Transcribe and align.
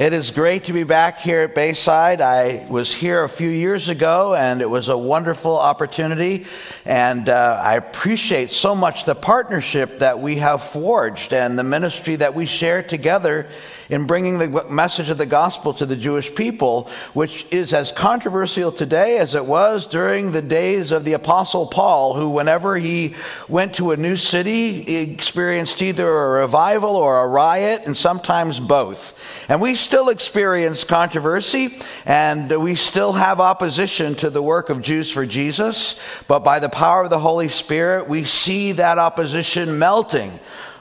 It 0.00 0.14
is 0.14 0.30
great 0.30 0.64
to 0.64 0.72
be 0.72 0.84
back 0.84 1.20
here 1.20 1.40
at 1.40 1.54
Bayside. 1.54 2.22
I 2.22 2.66
was 2.70 2.90
here 2.90 3.22
a 3.22 3.28
few 3.28 3.50
years 3.50 3.90
ago 3.90 4.34
and 4.34 4.62
it 4.62 4.70
was 4.70 4.88
a 4.88 4.96
wonderful 4.96 5.58
opportunity. 5.58 6.46
And 6.86 7.28
uh, 7.28 7.60
I 7.62 7.74
appreciate 7.74 8.48
so 8.48 8.74
much 8.74 9.04
the 9.04 9.14
partnership 9.14 9.98
that 9.98 10.18
we 10.18 10.36
have 10.36 10.62
forged 10.62 11.34
and 11.34 11.58
the 11.58 11.64
ministry 11.64 12.16
that 12.16 12.34
we 12.34 12.46
share 12.46 12.82
together 12.82 13.46
in 13.90 14.06
bringing 14.06 14.38
the 14.38 14.64
message 14.70 15.10
of 15.10 15.18
the 15.18 15.26
gospel 15.26 15.74
to 15.74 15.84
the 15.84 15.96
Jewish 15.96 16.34
people, 16.34 16.88
which 17.12 17.44
is 17.50 17.74
as 17.74 17.90
controversial 17.90 18.70
today 18.70 19.18
as 19.18 19.34
it 19.34 19.44
was 19.44 19.86
during 19.86 20.30
the 20.30 20.42
days 20.42 20.92
of 20.92 21.04
the 21.04 21.12
Apostle 21.12 21.66
Paul, 21.66 22.14
who, 22.14 22.30
whenever 22.30 22.76
he 22.76 23.14
went 23.48 23.74
to 23.74 23.90
a 23.90 23.96
new 23.96 24.14
city, 24.14 24.96
experienced 24.96 25.82
either 25.82 26.08
a 26.08 26.40
revival 26.40 26.94
or 26.94 27.20
a 27.20 27.26
riot, 27.26 27.82
and 27.84 27.96
sometimes 27.96 28.60
both. 28.60 29.16
And 29.50 29.60
we 29.60 29.74
still 29.74 30.08
experience 30.08 30.84
controversy, 30.84 31.78
and 32.06 32.48
we 32.62 32.76
still 32.76 33.12
have 33.12 33.40
opposition 33.40 34.14
to 34.16 34.30
the 34.30 34.42
work 34.42 34.70
of 34.70 34.82
Jews 34.82 35.10
for 35.10 35.26
Jesus, 35.26 36.00
but 36.28 36.44
by 36.44 36.60
the 36.60 36.68
power 36.68 37.02
of 37.02 37.10
the 37.10 37.18
Holy 37.18 37.48
Spirit, 37.48 38.08
we 38.08 38.22
see 38.22 38.72
that 38.72 38.98
opposition 38.98 39.78
melting 39.78 40.38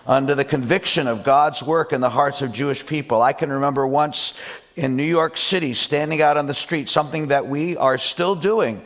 under 0.09 0.33
the 0.33 0.43
conviction 0.43 1.07
of 1.07 1.23
God's 1.23 1.61
work 1.61 1.93
in 1.93 2.01
the 2.01 2.09
hearts 2.09 2.41
of 2.41 2.51
Jewish 2.51 2.83
people. 2.83 3.21
I 3.21 3.31
can 3.31 3.51
remember 3.51 3.85
once 3.85 4.41
in 4.75 4.95
New 4.95 5.03
York 5.03 5.37
City 5.37 5.75
standing 5.75 6.19
out 6.19 6.35
on 6.35 6.47
the 6.47 6.53
street, 6.55 6.89
something 6.89 7.27
that 7.27 7.45
we 7.45 7.77
are 7.77 7.99
still 7.99 8.33
doing. 8.33 8.81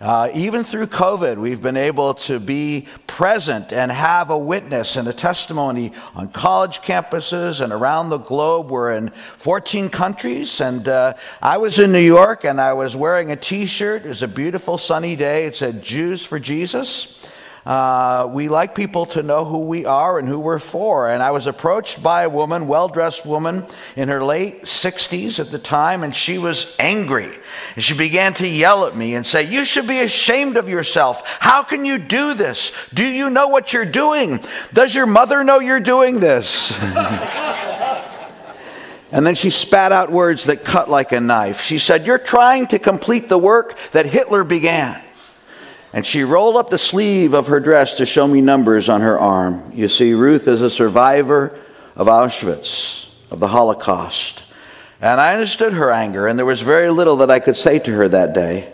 Uh, 0.00 0.30
even 0.34 0.64
through 0.64 0.86
COVID, 0.86 1.36
we've 1.36 1.60
been 1.60 1.76
able 1.76 2.14
to 2.14 2.40
be 2.40 2.86
present 3.06 3.70
and 3.74 3.92
have 3.92 4.30
a 4.30 4.38
witness 4.38 4.96
and 4.96 5.06
a 5.06 5.12
testimony 5.12 5.92
on 6.14 6.28
college 6.28 6.80
campuses 6.80 7.60
and 7.60 7.70
around 7.70 8.08
the 8.08 8.18
globe. 8.18 8.70
We're 8.70 8.94
in 8.94 9.10
14 9.10 9.90
countries, 9.90 10.62
and 10.62 10.88
uh, 10.88 11.12
I 11.42 11.58
was 11.58 11.78
in 11.78 11.92
New 11.92 11.98
York 12.00 12.44
and 12.44 12.58
I 12.58 12.72
was 12.72 12.96
wearing 12.96 13.30
a 13.30 13.36
t 13.36 13.66
shirt. 13.66 14.06
It 14.06 14.08
was 14.08 14.22
a 14.22 14.28
beautiful 14.28 14.78
sunny 14.78 15.16
day. 15.16 15.44
It 15.44 15.54
said 15.54 15.82
Jews 15.82 16.24
for 16.24 16.40
Jesus. 16.40 17.21
Uh, 17.64 18.28
we 18.32 18.48
like 18.48 18.74
people 18.74 19.06
to 19.06 19.22
know 19.22 19.44
who 19.44 19.60
we 19.60 19.84
are 19.84 20.18
and 20.18 20.26
who 20.26 20.40
we're 20.40 20.58
for. 20.58 21.08
And 21.08 21.22
I 21.22 21.30
was 21.30 21.46
approached 21.46 22.02
by 22.02 22.22
a 22.22 22.28
woman, 22.28 22.66
well 22.66 22.88
dressed 22.88 23.24
woman 23.24 23.64
in 23.94 24.08
her 24.08 24.22
late 24.22 24.62
60s 24.64 25.38
at 25.38 25.50
the 25.50 25.58
time, 25.58 26.02
and 26.02 26.14
she 26.14 26.38
was 26.38 26.74
angry. 26.80 27.30
And 27.76 27.84
she 27.84 27.94
began 27.94 28.34
to 28.34 28.48
yell 28.48 28.86
at 28.86 28.96
me 28.96 29.14
and 29.14 29.24
say, 29.24 29.44
You 29.44 29.64
should 29.64 29.86
be 29.86 30.00
ashamed 30.00 30.56
of 30.56 30.68
yourself. 30.68 31.22
How 31.38 31.62
can 31.62 31.84
you 31.84 31.98
do 31.98 32.34
this? 32.34 32.72
Do 32.92 33.04
you 33.04 33.30
know 33.30 33.48
what 33.48 33.72
you're 33.72 33.84
doing? 33.84 34.40
Does 34.72 34.94
your 34.94 35.06
mother 35.06 35.44
know 35.44 35.60
you're 35.60 35.80
doing 35.80 36.18
this? 36.18 36.72
And 39.14 39.26
then 39.26 39.34
she 39.34 39.50
spat 39.50 39.92
out 39.92 40.10
words 40.10 40.44
that 40.44 40.64
cut 40.64 40.88
like 40.88 41.12
a 41.12 41.20
knife. 41.20 41.60
She 41.60 41.78
said, 41.78 42.06
You're 42.06 42.16
trying 42.16 42.66
to 42.68 42.78
complete 42.78 43.28
the 43.28 43.36
work 43.36 43.78
that 43.92 44.06
Hitler 44.06 44.42
began. 44.42 45.02
And 45.92 46.06
she 46.06 46.24
rolled 46.24 46.56
up 46.56 46.70
the 46.70 46.78
sleeve 46.78 47.34
of 47.34 47.48
her 47.48 47.60
dress 47.60 47.98
to 47.98 48.06
show 48.06 48.26
me 48.26 48.40
numbers 48.40 48.88
on 48.88 49.02
her 49.02 49.18
arm. 49.18 49.62
You 49.74 49.88
see, 49.88 50.14
Ruth 50.14 50.48
is 50.48 50.62
a 50.62 50.70
survivor 50.70 51.58
of 51.96 52.06
Auschwitz, 52.06 53.12
of 53.30 53.40
the 53.40 53.48
Holocaust. 53.48 54.44
And 55.00 55.20
I 55.20 55.34
understood 55.34 55.74
her 55.74 55.90
anger, 55.90 56.26
and 56.26 56.38
there 56.38 56.46
was 56.46 56.60
very 56.60 56.90
little 56.90 57.16
that 57.16 57.30
I 57.30 57.40
could 57.40 57.56
say 57.56 57.78
to 57.80 57.92
her 57.92 58.08
that 58.08 58.32
day. 58.32 58.72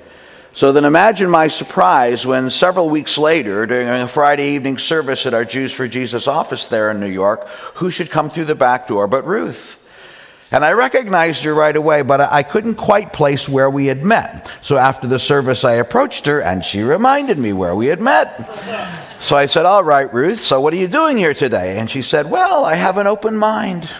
So 0.52 0.72
then 0.72 0.84
imagine 0.84 1.30
my 1.30 1.48
surprise 1.48 2.26
when 2.26 2.50
several 2.50 2.90
weeks 2.90 3.16
later, 3.16 3.64
during 3.64 3.88
a 3.88 4.08
Friday 4.08 4.54
evening 4.54 4.78
service 4.78 5.24
at 5.24 5.34
our 5.34 5.44
Jews 5.44 5.72
for 5.72 5.86
Jesus 5.86 6.26
office 6.26 6.66
there 6.66 6.90
in 6.90 7.00
New 7.00 7.06
York, 7.06 7.48
who 7.76 7.90
should 7.90 8.10
come 8.10 8.28
through 8.28 8.46
the 8.46 8.54
back 8.54 8.88
door 8.88 9.06
but 9.06 9.24
Ruth? 9.24 9.77
And 10.50 10.64
I 10.64 10.72
recognized 10.72 11.44
her 11.44 11.54
right 11.54 11.76
away, 11.76 12.02
but 12.02 12.20
I 12.20 12.42
couldn't 12.42 12.76
quite 12.76 13.12
place 13.12 13.48
where 13.48 13.68
we 13.68 13.86
had 13.86 14.02
met. 14.02 14.50
So 14.62 14.78
after 14.78 15.06
the 15.06 15.18
service, 15.18 15.62
I 15.62 15.74
approached 15.74 16.24
her 16.26 16.40
and 16.40 16.64
she 16.64 16.80
reminded 16.82 17.38
me 17.38 17.52
where 17.52 17.74
we 17.74 17.86
had 17.86 18.00
met. 18.00 18.50
So 19.20 19.36
I 19.36 19.46
said, 19.46 19.66
All 19.66 19.84
right, 19.84 20.12
Ruth, 20.12 20.40
so 20.40 20.60
what 20.60 20.72
are 20.72 20.76
you 20.76 20.88
doing 20.88 21.18
here 21.18 21.34
today? 21.34 21.78
And 21.78 21.90
she 21.90 22.00
said, 22.00 22.30
Well, 22.30 22.64
I 22.64 22.76
have 22.76 22.96
an 22.96 23.06
open 23.06 23.36
mind. 23.36 23.90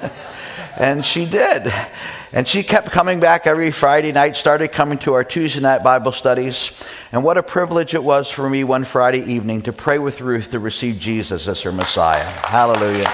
and 0.78 1.04
she 1.04 1.26
did. 1.26 1.70
And 2.32 2.48
she 2.48 2.62
kept 2.62 2.90
coming 2.90 3.20
back 3.20 3.46
every 3.46 3.70
Friday 3.70 4.12
night, 4.12 4.36
started 4.36 4.68
coming 4.72 4.96
to 5.00 5.12
our 5.12 5.24
Tuesday 5.24 5.60
night 5.60 5.82
Bible 5.82 6.12
studies. 6.12 6.82
And 7.12 7.22
what 7.22 7.36
a 7.36 7.42
privilege 7.42 7.94
it 7.94 8.02
was 8.02 8.30
for 8.30 8.48
me 8.48 8.64
one 8.64 8.84
Friday 8.84 9.20
evening 9.30 9.60
to 9.62 9.72
pray 9.74 9.98
with 9.98 10.22
Ruth 10.22 10.52
to 10.52 10.58
receive 10.58 10.98
Jesus 10.98 11.46
as 11.48 11.60
her 11.60 11.72
Messiah. 11.72 12.24
Hallelujah. 12.24 13.12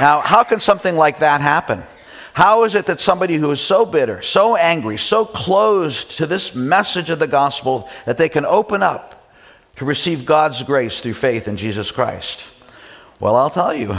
Now, 0.00 0.20
how 0.20 0.44
can 0.44 0.60
something 0.60 0.96
like 0.96 1.20
that 1.20 1.40
happen? 1.40 1.82
How 2.34 2.64
is 2.64 2.74
it 2.74 2.86
that 2.86 3.00
somebody 3.00 3.36
who 3.36 3.50
is 3.50 3.60
so 3.60 3.86
bitter, 3.86 4.20
so 4.20 4.56
angry, 4.56 4.98
so 4.98 5.24
closed 5.24 6.18
to 6.18 6.26
this 6.26 6.54
message 6.54 7.08
of 7.08 7.18
the 7.18 7.26
gospel 7.26 7.88
that 8.04 8.18
they 8.18 8.28
can 8.28 8.44
open 8.44 8.82
up 8.82 9.30
to 9.76 9.86
receive 9.86 10.26
God's 10.26 10.62
grace 10.62 11.00
through 11.00 11.14
faith 11.14 11.48
in 11.48 11.56
Jesus 11.56 11.90
Christ? 11.90 12.46
Well, 13.20 13.36
I'll 13.36 13.50
tell 13.50 13.74
you. 13.74 13.96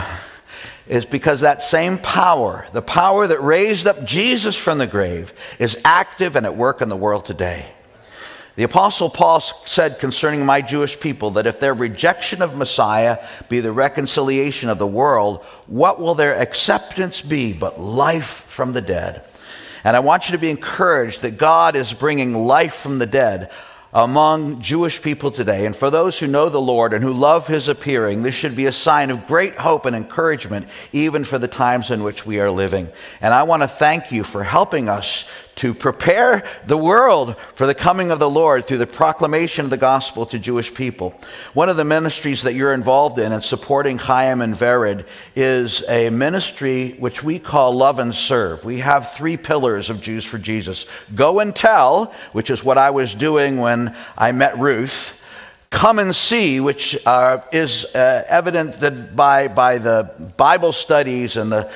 It's 0.88 1.06
because 1.06 1.42
that 1.42 1.62
same 1.62 1.98
power, 1.98 2.66
the 2.72 2.82
power 2.82 3.28
that 3.28 3.42
raised 3.42 3.88
up 3.88 4.06
Jesus 4.06 4.56
from 4.56 4.78
the 4.78 4.88
grave, 4.88 5.34
is 5.60 5.78
active 5.84 6.36
and 6.36 6.46
at 6.46 6.56
work 6.56 6.82
in 6.82 6.90
the 6.90 6.96
world 6.96 7.26
today. 7.26 7.66
The 8.58 8.64
Apostle 8.64 9.12
Paul 9.12 9.40
said 9.40 10.00
concerning 10.00 10.44
my 10.44 10.62
Jewish 10.62 11.00
people 11.00 11.30
that 11.32 11.46
if 11.46 11.60
their 11.60 11.76
rejection 11.76 12.42
of 12.42 12.58
Messiah 12.58 13.20
be 13.50 13.60
the 13.60 13.72
reconciliation 13.72 14.70
of 14.70 14.80
the 14.80 14.88
world, 14.88 15.44
what 15.68 16.00
will 16.00 16.16
their 16.16 16.36
acceptance 16.36 17.22
be 17.22 17.54
but 17.54 17.80
life 17.80 18.46
from 18.48 18.74
the 18.74 18.82
dead? 18.82 19.24
And 19.84 19.96
I 19.96 20.00
want 20.00 20.28
you 20.28 20.32
to 20.32 20.42
be 20.42 20.50
encouraged 20.50 21.22
that 21.22 21.38
God 21.38 21.76
is 21.76 21.94
bringing 21.94 22.34
life 22.34 22.74
from 22.74 22.98
the 22.98 23.06
dead 23.06 23.52
among 23.94 24.60
Jewish 24.60 25.04
people 25.04 25.30
today. 25.30 25.68
And 25.68 25.76
for 25.76 25.92
those 25.92 26.20
who 26.20 26.26
know 26.26 26.50
the 26.50 26.60
Lord 26.60 26.94
and 26.94 27.04
who 27.04 27.14
love 27.14 27.46
his 27.46 27.68
appearing, 27.68 28.24
this 28.24 28.34
should 28.34 28.56
be 28.56 28.66
a 28.66 28.72
sign 28.72 29.12
of 29.12 29.28
great 29.28 29.56
hope 29.56 29.86
and 29.86 29.96
encouragement, 29.96 30.68
even 30.92 31.24
for 31.24 31.38
the 31.38 31.48
times 31.48 31.92
in 31.92 32.02
which 32.02 32.26
we 32.26 32.40
are 32.40 32.50
living. 32.50 32.90
And 33.22 33.36
I 33.36 33.44
want 33.44 33.62
to 33.62 33.68
thank 33.68 34.12
you 34.12 34.24
for 34.24 34.44
helping 34.44 34.90
us 34.90 35.30
to 35.58 35.74
prepare 35.74 36.44
the 36.66 36.78
world 36.78 37.38
for 37.56 37.68
the 37.68 37.76
coming 37.76 38.12
of 38.12 38.20
the 38.20 38.30
Lord 38.30 38.66
through 38.66 38.78
the 38.78 38.88
proclamation 38.88 39.66
of 39.66 39.72
the 39.72 39.78
gospel 39.78 40.26
to 40.28 40.40
Jewish 40.40 40.74
people. 40.74 41.20
One 41.54 41.70
of 41.70 41.78
the 41.78 41.84
ministries 41.84 42.44
that 42.44 42.54
you're 42.54 42.74
involved 42.74 43.20
in 43.20 43.32
and 43.32 43.44
supporting 43.44 43.98
Chaim 43.98 44.42
and 44.42 44.56
Vered 44.56 45.06
is 45.36 45.84
a 45.88 46.10
ministry 46.10 46.92
which 47.00 47.24
we 47.24 47.40
call 47.40 47.74
Love 47.74 48.00
and 48.00 48.14
Serve. 48.14 48.66
We 48.66 48.80
have 48.80 49.12
three 49.12 49.38
pillars 49.38 49.90
of 49.90 50.02
Jews 50.02 50.26
for 50.26 50.38
Jesus 50.38 50.86
Go 51.14 51.40
and 51.40 51.56
Tell, 51.56 52.14
which 52.32 52.50
is 52.50 52.64
what 52.64 52.78
I 52.78 52.92
was 52.92 53.14
doing 53.14 53.58
when 53.58 53.96
I 54.18 54.32
met 54.32 54.58
Ruth 54.58 55.22
come 55.70 56.00
and 56.00 56.16
see, 56.16 56.60
which 56.60 56.98
uh, 57.06 57.42
is 57.52 57.94
uh, 57.94 58.24
evident 58.28 58.80
that 58.80 59.16
by, 59.16 59.48
by 59.48 59.78
the 59.78 60.12
Bible 60.38 60.72
studies 60.72 61.38
and 61.38 61.52
the 61.52 61.70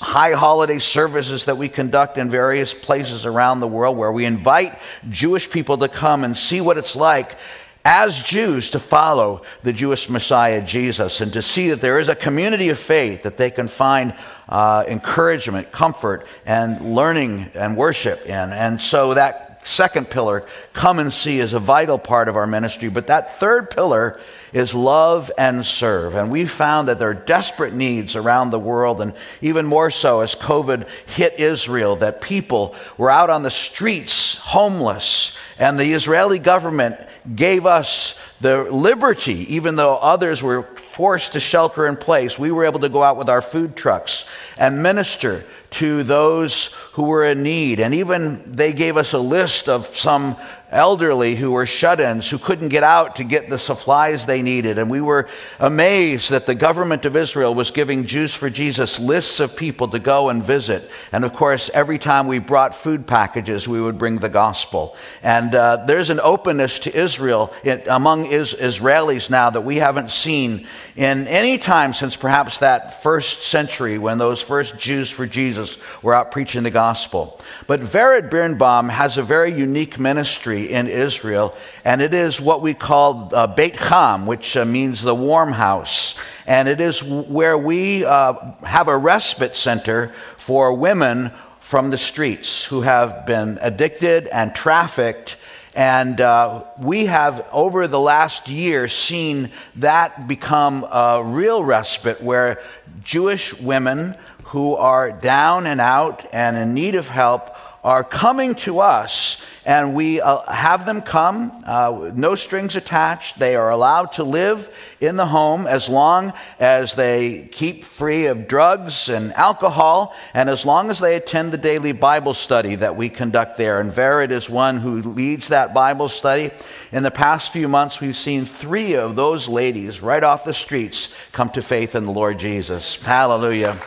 high 0.00 0.32
holiday 0.32 0.78
services 0.78 1.44
that 1.44 1.56
we 1.56 1.68
conduct 1.68 2.18
in 2.18 2.30
various 2.30 2.74
places 2.74 3.26
around 3.26 3.60
the 3.60 3.68
world, 3.68 3.96
where 3.96 4.12
we 4.12 4.24
invite 4.24 4.78
Jewish 5.08 5.50
people 5.50 5.78
to 5.78 5.88
come 5.88 6.24
and 6.24 6.36
see 6.36 6.60
what 6.60 6.78
it's 6.78 6.96
like 6.96 7.36
as 7.84 8.20
Jews 8.22 8.70
to 8.70 8.78
follow 8.78 9.42
the 9.62 9.72
Jewish 9.72 10.10
Messiah 10.10 10.60
Jesus 10.60 11.22
and 11.22 11.32
to 11.32 11.40
see 11.40 11.70
that 11.70 11.80
there 11.80 11.98
is 11.98 12.10
a 12.10 12.14
community 12.14 12.68
of 12.68 12.78
faith 12.78 13.22
that 13.22 13.38
they 13.38 13.50
can 13.50 13.66
find 13.66 14.14
uh, 14.48 14.84
encouragement, 14.86 15.72
comfort, 15.72 16.26
and 16.44 16.94
learning 16.94 17.50
and 17.54 17.76
worship 17.76 18.26
in. 18.26 18.52
And 18.52 18.80
so 18.80 19.14
that 19.14 19.47
second 19.64 20.10
pillar, 20.10 20.44
come 20.72 20.98
and 20.98 21.12
see, 21.12 21.38
is 21.38 21.52
a 21.52 21.58
vital 21.58 21.98
part 21.98 22.28
of 22.28 22.36
our 22.36 22.46
ministry. 22.46 22.88
But 22.88 23.08
that 23.08 23.38
third 23.40 23.70
pillar 23.70 24.18
is 24.52 24.74
love 24.74 25.30
and 25.36 25.64
serve. 25.64 26.14
And 26.14 26.30
we 26.30 26.46
found 26.46 26.88
that 26.88 26.98
there 26.98 27.10
are 27.10 27.14
desperate 27.14 27.74
needs 27.74 28.16
around 28.16 28.50
the 28.50 28.58
world, 28.58 29.00
and 29.00 29.12
even 29.42 29.66
more 29.66 29.90
so 29.90 30.20
as 30.20 30.34
COVID 30.34 30.88
hit 31.06 31.38
Israel, 31.38 31.96
that 31.96 32.20
people 32.20 32.74
were 32.96 33.10
out 33.10 33.30
on 33.30 33.42
the 33.42 33.50
streets 33.50 34.38
homeless, 34.38 35.36
and 35.58 35.78
the 35.78 35.92
Israeli 35.92 36.38
government 36.38 36.96
gave 37.34 37.66
us 37.66 38.24
the 38.40 38.64
liberty, 38.64 39.54
even 39.54 39.76
though 39.76 39.96
others 39.96 40.42
were 40.42 40.62
forced 40.62 41.34
to 41.34 41.40
shelter 41.40 41.86
in 41.86 41.96
place. 41.96 42.38
We 42.38 42.50
were 42.50 42.64
able 42.64 42.80
to 42.80 42.88
go 42.88 43.02
out 43.02 43.16
with 43.16 43.28
our 43.28 43.42
food 43.42 43.76
trucks 43.76 44.28
and 44.56 44.82
minister 44.82 45.44
to 45.70 46.02
those 46.02 46.74
who 46.92 47.04
were 47.04 47.24
in 47.24 47.42
need. 47.42 47.80
And 47.80 47.94
even 47.94 48.42
they 48.50 48.72
gave 48.72 48.96
us 48.96 49.12
a 49.12 49.18
list 49.18 49.68
of 49.68 49.86
some 49.86 50.36
elderly 50.70 51.34
who 51.34 51.52
were 51.52 51.64
shut 51.64 52.00
ins, 52.00 52.28
who 52.28 52.38
couldn't 52.38 52.68
get 52.68 52.82
out 52.82 53.16
to 53.16 53.24
get 53.24 53.48
the 53.48 53.58
supplies 53.58 54.26
they 54.26 54.42
needed. 54.42 54.78
And 54.78 54.90
we 54.90 55.00
were 55.00 55.28
amazed 55.58 56.30
that 56.30 56.46
the 56.46 56.54
government 56.54 57.06
of 57.06 57.16
Israel 57.16 57.54
was 57.54 57.70
giving 57.70 58.04
Jews 58.04 58.34
for 58.34 58.50
Jesus 58.50 58.98
lists 58.98 59.40
of 59.40 59.56
people 59.56 59.88
to 59.88 59.98
go 59.98 60.28
and 60.28 60.42
visit. 60.42 60.90
And 61.12 61.24
of 61.24 61.32
course, 61.32 61.70
every 61.72 61.98
time 61.98 62.26
we 62.26 62.38
brought 62.38 62.74
food 62.74 63.06
packages, 63.06 63.66
we 63.66 63.80
would 63.80 63.98
bring 63.98 64.18
the 64.18 64.28
gospel. 64.28 64.94
And 65.22 65.54
uh, 65.54 65.84
there's 65.86 66.10
an 66.10 66.20
openness 66.20 66.80
to 66.80 66.94
Israel 66.94 67.52
in, 67.64 67.82
among 67.86 68.26
is, 68.26 68.54
Israelis 68.54 69.30
now 69.30 69.50
that 69.50 69.62
we 69.62 69.76
haven't 69.76 70.10
seen 70.10 70.66
in 70.96 71.28
any 71.28 71.58
time 71.58 71.94
since 71.94 72.16
perhaps 72.16 72.58
that 72.58 73.02
first 73.02 73.42
century 73.42 73.98
when 73.98 74.18
those 74.18 74.42
first 74.42 74.76
Jews 74.76 75.08
for 75.08 75.26
Jesus 75.26 75.78
were 76.02 76.14
out 76.14 76.30
preaching 76.30 76.62
the 76.62 76.70
gospel. 76.70 77.40
But 77.66 77.80
Vered 77.80 78.30
Birnbaum 78.30 78.88
has 78.88 79.16
a 79.16 79.22
very 79.22 79.52
unique 79.52 79.98
ministry 79.98 80.57
in 80.66 80.88
Israel, 80.88 81.54
and 81.84 82.02
it 82.02 82.14
is 82.14 82.40
what 82.40 82.62
we 82.62 82.74
call 82.74 83.30
uh, 83.34 83.46
Beit 83.46 83.76
Cham, 83.76 84.26
which 84.26 84.56
uh, 84.56 84.64
means 84.64 85.02
the 85.02 85.14
warm 85.14 85.52
house. 85.52 86.20
And 86.46 86.68
it 86.68 86.80
is 86.80 87.02
where 87.02 87.58
we 87.58 88.04
uh, 88.04 88.52
have 88.62 88.88
a 88.88 88.96
respite 88.96 89.56
center 89.56 90.12
for 90.36 90.74
women 90.74 91.30
from 91.60 91.90
the 91.90 91.98
streets 91.98 92.64
who 92.64 92.80
have 92.80 93.26
been 93.26 93.58
addicted 93.60 94.26
and 94.28 94.54
trafficked 94.54 95.36
and 95.78 96.20
uh, 96.20 96.64
we 96.80 97.06
have, 97.06 97.46
over 97.52 97.86
the 97.86 98.00
last 98.00 98.48
year, 98.48 98.88
seen 98.88 99.50
that 99.76 100.26
become 100.26 100.84
a 100.90 101.22
real 101.24 101.62
respite 101.62 102.20
where 102.20 102.60
Jewish 103.04 103.54
women 103.60 104.16
who 104.46 104.74
are 104.74 105.12
down 105.12 105.66
and 105.66 105.80
out 105.80 106.26
and 106.32 106.56
in 106.56 106.74
need 106.74 106.96
of 106.96 107.08
help 107.08 107.54
are 107.84 108.02
coming 108.02 108.54
to 108.54 108.80
us, 108.80 109.46
and 109.64 109.94
we 109.94 110.20
uh, 110.20 110.40
have 110.50 110.84
them 110.84 111.00
come, 111.00 111.62
uh, 111.64 112.10
no 112.14 112.34
strings 112.34 112.74
attached. 112.74 113.38
They 113.38 113.54
are 113.54 113.70
allowed 113.70 114.12
to 114.14 114.24
live 114.24 114.74
in 115.00 115.16
the 115.16 115.26
home 115.26 115.66
as 115.66 115.88
long 115.88 116.32
as 116.58 116.94
they 116.94 117.48
keep 117.52 117.84
free 117.84 118.26
of 118.26 118.48
drugs 118.48 119.08
and 119.08 119.32
alcohol, 119.34 120.14
and 120.34 120.48
as 120.48 120.66
long 120.66 120.90
as 120.90 120.98
they 120.98 121.14
attend 121.16 121.52
the 121.52 121.58
daily 121.58 121.92
Bible 121.92 122.34
study 122.34 122.74
that 122.74 122.96
we 122.96 123.08
conduct 123.08 123.56
there. 123.56 123.80
And 123.80 123.92
Vered 123.92 124.30
is 124.30 124.50
one 124.50 124.78
who 124.78 125.02
leads 125.02 125.48
that 125.48 125.72
Bible 125.72 126.08
study. 126.08 126.50
In 126.90 127.02
the 127.04 127.10
past 127.10 127.52
few 127.52 127.68
months, 127.68 128.00
we've 128.00 128.16
seen 128.16 128.44
three 128.44 128.94
of 128.94 129.14
those 129.14 129.46
ladies 129.46 130.02
right 130.02 130.24
off 130.24 130.44
the 130.44 130.54
streets 130.54 131.14
come 131.32 131.50
to 131.50 131.62
faith 131.62 131.94
in 131.94 132.04
the 132.06 132.10
Lord 132.10 132.38
Jesus. 132.38 132.96
Hallelujah. 132.96 133.78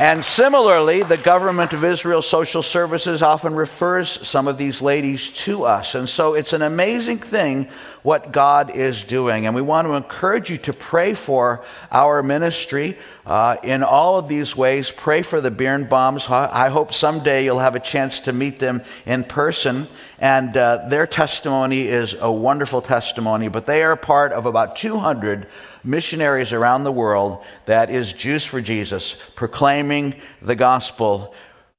And 0.00 0.24
similarly, 0.24 1.04
the 1.04 1.16
government 1.16 1.72
of 1.72 1.84
Israel 1.84 2.20
Social 2.20 2.64
Services 2.64 3.22
often 3.22 3.54
refers 3.54 4.08
some 4.26 4.48
of 4.48 4.58
these 4.58 4.82
ladies 4.82 5.28
to 5.44 5.66
us. 5.66 5.94
And 5.94 6.08
so 6.08 6.34
it's 6.34 6.52
an 6.52 6.62
amazing 6.62 7.18
thing 7.18 7.68
what 8.02 8.32
God 8.32 8.74
is 8.74 9.04
doing. 9.04 9.46
And 9.46 9.54
we 9.54 9.62
want 9.62 9.86
to 9.86 9.94
encourage 9.94 10.50
you 10.50 10.58
to 10.58 10.72
pray 10.72 11.14
for 11.14 11.64
our 11.92 12.24
ministry 12.24 12.98
uh, 13.24 13.56
in 13.62 13.84
all 13.84 14.18
of 14.18 14.26
these 14.26 14.56
ways. 14.56 14.90
Pray 14.90 15.22
for 15.22 15.40
the 15.40 15.52
Birnbaums. 15.52 16.28
I 16.28 16.70
hope 16.70 16.92
someday 16.92 17.44
you'll 17.44 17.60
have 17.60 17.76
a 17.76 17.80
chance 17.80 18.18
to 18.20 18.32
meet 18.32 18.58
them 18.58 18.82
in 19.06 19.22
person. 19.22 19.86
And 20.18 20.56
uh, 20.56 20.88
their 20.88 21.06
testimony 21.06 21.82
is 21.82 22.16
a 22.20 22.32
wonderful 22.32 22.82
testimony, 22.82 23.46
but 23.46 23.66
they 23.66 23.84
are 23.84 23.94
part 23.94 24.32
of 24.32 24.44
about 24.44 24.74
200 24.74 25.46
missionaries 25.84 26.52
around 26.52 26.84
the 26.84 26.92
world 26.92 27.44
that 27.66 27.90
is 27.90 28.12
Jews 28.12 28.44
for 28.44 28.60
Jesus, 28.60 29.16
proclaiming 29.34 30.14
the 30.40 30.54
gospel 30.54 31.34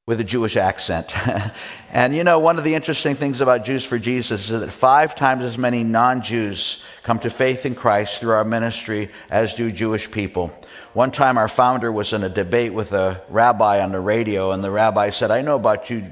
with 0.05 0.19
a 0.19 0.23
Jewish 0.23 0.55
accent. 0.55 1.13
and 1.91 2.15
you 2.15 2.23
know, 2.23 2.39
one 2.39 2.57
of 2.57 2.63
the 2.63 2.75
interesting 2.75 3.15
things 3.15 3.41
about 3.41 3.65
Jews 3.65 3.83
for 3.83 3.97
Jesus 3.97 4.49
is 4.49 4.59
that 4.59 4.71
five 4.71 5.15
times 5.15 5.43
as 5.43 5.57
many 5.57 5.83
non 5.83 6.21
Jews 6.21 6.85
come 7.03 7.19
to 7.19 7.29
faith 7.29 7.65
in 7.65 7.73
Christ 7.73 8.19
through 8.19 8.33
our 8.33 8.45
ministry 8.45 9.09
as 9.29 9.53
do 9.53 9.71
Jewish 9.71 10.09
people. 10.09 10.53
One 10.93 11.11
time, 11.11 11.37
our 11.37 11.47
founder 11.47 11.91
was 11.91 12.13
in 12.13 12.23
a 12.23 12.29
debate 12.29 12.73
with 12.73 12.93
a 12.93 13.21
rabbi 13.29 13.83
on 13.83 13.91
the 13.91 13.99
radio, 13.99 14.51
and 14.51 14.63
the 14.63 14.71
rabbi 14.71 15.09
said, 15.09 15.31
I 15.31 15.41
know 15.41 15.55
about 15.55 15.89
you 15.89 16.09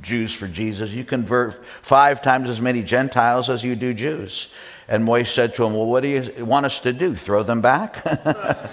Jews 0.00 0.32
for 0.32 0.46
Jesus. 0.46 0.92
You 0.92 1.04
convert 1.04 1.64
five 1.82 2.22
times 2.22 2.48
as 2.48 2.60
many 2.60 2.82
Gentiles 2.82 3.50
as 3.50 3.64
you 3.64 3.76
do 3.76 3.92
Jews. 3.92 4.48
And 4.88 5.04
Moishe 5.04 5.34
said 5.34 5.54
to 5.56 5.64
him, 5.64 5.74
Well, 5.74 5.86
what 5.86 6.02
do 6.02 6.08
you 6.08 6.44
want 6.44 6.66
us 6.66 6.80
to 6.80 6.92
do? 6.92 7.14
Throw 7.14 7.42
them 7.42 7.60
back? 7.60 8.04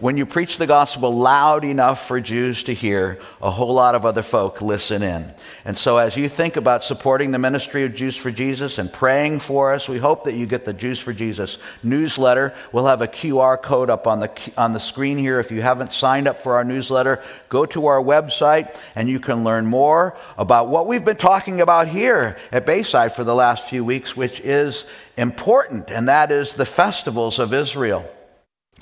when 0.00 0.16
you 0.16 0.24
preach 0.24 0.56
the 0.56 0.66
gospel 0.66 1.14
loud 1.14 1.62
enough 1.62 2.06
for 2.06 2.20
Jews 2.20 2.64
to 2.64 2.74
hear, 2.74 3.20
a 3.42 3.50
whole 3.50 3.74
lot 3.74 3.94
of 3.94 4.06
other 4.06 4.22
folk 4.22 4.62
listen 4.62 5.02
in. 5.02 5.32
And 5.64 5.76
so, 5.76 5.98
as 5.98 6.16
you 6.16 6.28
think 6.28 6.56
about 6.56 6.84
supporting 6.84 7.32
the 7.32 7.38
ministry 7.38 7.84
of 7.84 7.94
Jews 7.94 8.16
for 8.16 8.30
Jesus 8.30 8.78
and 8.78 8.90
praying 8.90 9.40
for 9.40 9.72
us, 9.74 9.88
we 9.88 9.98
hope 9.98 10.24
that 10.24 10.34
you 10.34 10.46
get 10.46 10.64
the 10.64 10.72
Jews 10.72 10.98
for 10.98 11.12
Jesus 11.12 11.58
newsletter. 11.82 12.54
We'll 12.72 12.86
have 12.86 13.02
a 13.02 13.08
QR 13.08 13.60
code 13.60 13.90
up 13.90 14.06
on 14.06 14.20
the, 14.20 14.52
on 14.56 14.72
the 14.72 14.80
screen 14.80 15.18
here. 15.18 15.38
If 15.38 15.50
you 15.50 15.60
haven't 15.60 15.92
signed 15.92 16.26
up 16.26 16.40
for 16.40 16.56
our 16.56 16.64
newsletter, 16.64 17.22
go 17.50 17.66
to 17.66 17.86
our 17.86 18.02
website 18.02 18.74
and 18.94 19.08
you 19.08 19.20
can 19.20 19.44
learn 19.44 19.66
more 19.66 20.16
about 20.38 20.68
what 20.68 20.86
we've 20.86 21.04
been 21.04 21.16
talking 21.16 21.60
about 21.60 21.88
here 21.88 22.38
at 22.52 22.64
Bayside 22.64 23.12
for 23.12 23.24
the 23.24 23.34
last 23.34 23.68
few 23.68 23.84
weeks, 23.84 24.16
which 24.16 24.40
is 24.40 24.86
important, 25.20 25.90
and 25.90 26.08
that 26.08 26.32
is 26.32 26.56
the 26.56 26.64
festivals 26.64 27.38
of 27.38 27.52
Israel. 27.52 28.10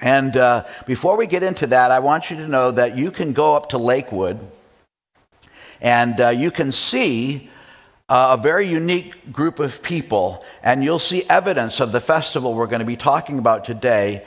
And 0.00 0.36
uh, 0.36 0.64
before 0.86 1.16
we 1.16 1.26
get 1.26 1.42
into 1.42 1.66
that, 1.66 1.90
I 1.90 1.98
want 1.98 2.30
you 2.30 2.36
to 2.36 2.46
know 2.46 2.70
that 2.70 2.96
you 2.96 3.10
can 3.10 3.32
go 3.32 3.56
up 3.56 3.70
to 3.70 3.78
Lakewood 3.78 4.40
and 5.80 6.20
uh, 6.20 6.28
you 6.28 6.52
can 6.52 6.70
see 6.70 7.50
uh, 8.08 8.36
a 8.38 8.42
very 8.42 8.68
unique 8.68 9.32
group 9.32 9.58
of 9.58 9.82
people, 9.82 10.44
and 10.62 10.82
you'll 10.82 10.98
see 10.98 11.24
evidence 11.28 11.80
of 11.80 11.92
the 11.92 12.00
festival 12.00 12.54
we're 12.54 12.66
going 12.66 12.80
to 12.80 12.86
be 12.86 12.96
talking 12.96 13.38
about 13.38 13.64
today 13.64 14.24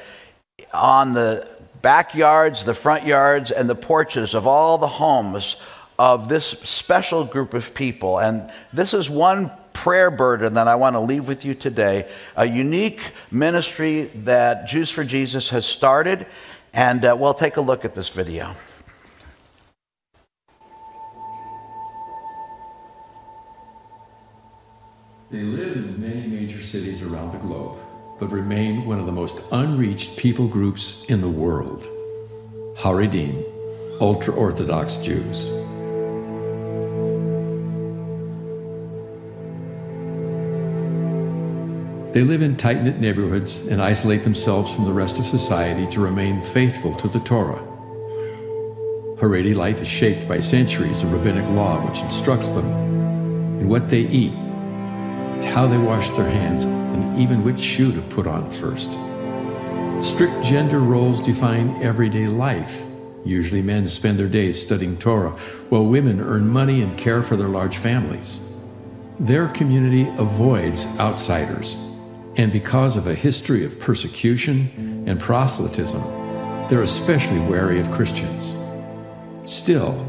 on 0.74 1.13
the 1.13 1.47
backyards, 1.81 2.63
the 2.63 2.74
front 2.74 3.05
yards, 3.05 3.51
and 3.51 3.69
the 3.69 3.75
porches 3.75 4.35
of 4.35 4.45
all 4.45 4.77
the 4.77 4.88
homes 4.88 5.55
of 5.97 6.29
this 6.29 6.45
special 6.45 7.24
group 7.24 7.53
of 7.53 7.74
people. 7.74 8.19
And 8.19 8.51
this 8.71 8.93
is 8.93 9.09
one 9.09 9.51
prayer 9.73 10.11
burden 10.11 10.53
that 10.55 10.67
I 10.67 10.75
want 10.75 10.95
to 10.95 10.99
leave 10.99 11.27
with 11.27 11.45
you 11.45 11.53
today. 11.53 12.09
A 12.35 12.45
unique 12.45 13.01
ministry 13.31 14.11
that 14.23 14.67
Jews 14.67 14.89
for 14.89 15.03
Jesus 15.03 15.49
has 15.49 15.65
started. 15.65 16.27
And 16.73 17.03
uh, 17.03 17.15
we'll 17.19 17.33
take 17.33 17.57
a 17.57 17.61
look 17.61 17.83
at 17.85 17.93
this 17.93 18.09
video. 18.09 18.55
They 25.31 25.43
live 25.43 25.77
in 25.77 26.01
many 26.01 26.27
major 26.27 26.61
cities 26.61 27.01
around 27.01 27.31
the 27.31 27.37
globe, 27.37 27.77
but 28.19 28.27
remain 28.27 28.85
one 28.85 28.99
of 28.99 29.05
the 29.05 29.13
most 29.13 29.41
unreached 29.53 30.17
people 30.17 30.45
groups 30.45 31.05
in 31.09 31.21
the 31.21 31.29
world 31.29 31.87
Haredim, 32.77 33.41
ultra 34.01 34.33
Orthodox 34.33 34.97
Jews. 34.97 35.70
They 42.13 42.25
live 42.25 42.41
in 42.41 42.57
tight 42.57 42.81
knit 42.83 42.99
neighborhoods 42.99 43.67
and 43.67 43.81
isolate 43.81 44.25
themselves 44.25 44.75
from 44.75 44.83
the 44.83 44.91
rest 44.91 45.17
of 45.17 45.25
society 45.25 45.87
to 45.91 46.01
remain 46.01 46.41
faithful 46.41 46.93
to 46.95 47.07
the 47.07 47.21
Torah. 47.21 47.65
Haredi 49.21 49.55
life 49.55 49.81
is 49.81 49.87
shaped 49.87 50.27
by 50.27 50.39
centuries 50.39 51.03
of 51.03 51.13
rabbinic 51.13 51.47
law 51.51 51.79
which 51.87 52.01
instructs 52.01 52.49
them 52.49 52.65
in 53.61 53.69
what 53.69 53.89
they 53.89 54.01
eat, 54.01 54.33
how 55.45 55.67
they 55.67 55.77
wash 55.77 56.09
their 56.11 56.29
hands, 56.29 56.65
and 56.65 57.17
even 57.17 57.45
which 57.45 57.59
shoe 57.61 57.93
to 57.93 58.01
put 58.13 58.27
on 58.27 58.49
first. 58.49 58.89
Strict 60.05 60.33
gender 60.43 60.79
roles 60.79 61.21
define 61.21 61.81
everyday 61.81 62.27
life. 62.27 62.83
Usually, 63.23 63.61
men 63.61 63.87
spend 63.87 64.19
their 64.19 64.27
days 64.27 64.59
studying 64.59 64.97
Torah, 64.97 65.29
while 65.69 65.85
women 65.85 66.19
earn 66.19 66.49
money 66.49 66.81
and 66.81 66.97
care 66.97 67.23
for 67.23 67.37
their 67.37 67.47
large 67.47 67.77
families. 67.77 68.59
Their 69.19 69.47
community 69.47 70.07
avoids 70.17 70.99
outsiders, 70.99 71.90
and 72.38 72.51
because 72.51 72.95
of 72.95 73.07
a 73.07 73.15
history 73.15 73.65
of 73.65 73.79
persecution 73.79 75.05
and 75.05 75.19
proselytism, 75.19 76.01
they're 76.69 76.81
especially 76.81 77.39
wary 77.41 77.79
of 77.81 77.91
Christians. 77.91 78.57
Still, 79.43 80.05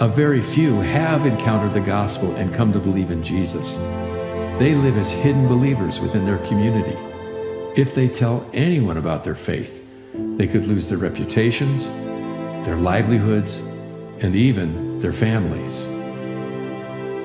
a 0.00 0.08
very 0.08 0.40
few 0.40 0.80
have 0.80 1.26
encountered 1.26 1.74
the 1.74 1.80
gospel 1.80 2.34
and 2.36 2.54
come 2.54 2.72
to 2.72 2.78
believe 2.78 3.10
in 3.10 3.22
Jesus. 3.22 3.76
They 4.58 4.74
live 4.74 4.96
as 4.96 5.10
hidden 5.10 5.48
believers 5.48 6.00
within 6.00 6.24
their 6.24 6.38
community. 6.46 6.96
If 7.78 7.94
they 7.94 8.08
tell 8.08 8.48
anyone 8.54 8.96
about 8.96 9.22
their 9.22 9.34
faith, 9.34 9.86
they 10.14 10.46
could 10.46 10.64
lose 10.64 10.88
their 10.88 10.98
reputations, 10.98 11.92
their 12.64 12.76
livelihoods, 12.76 13.60
and 14.20 14.34
even 14.34 14.98
their 15.00 15.12
families. 15.12 15.86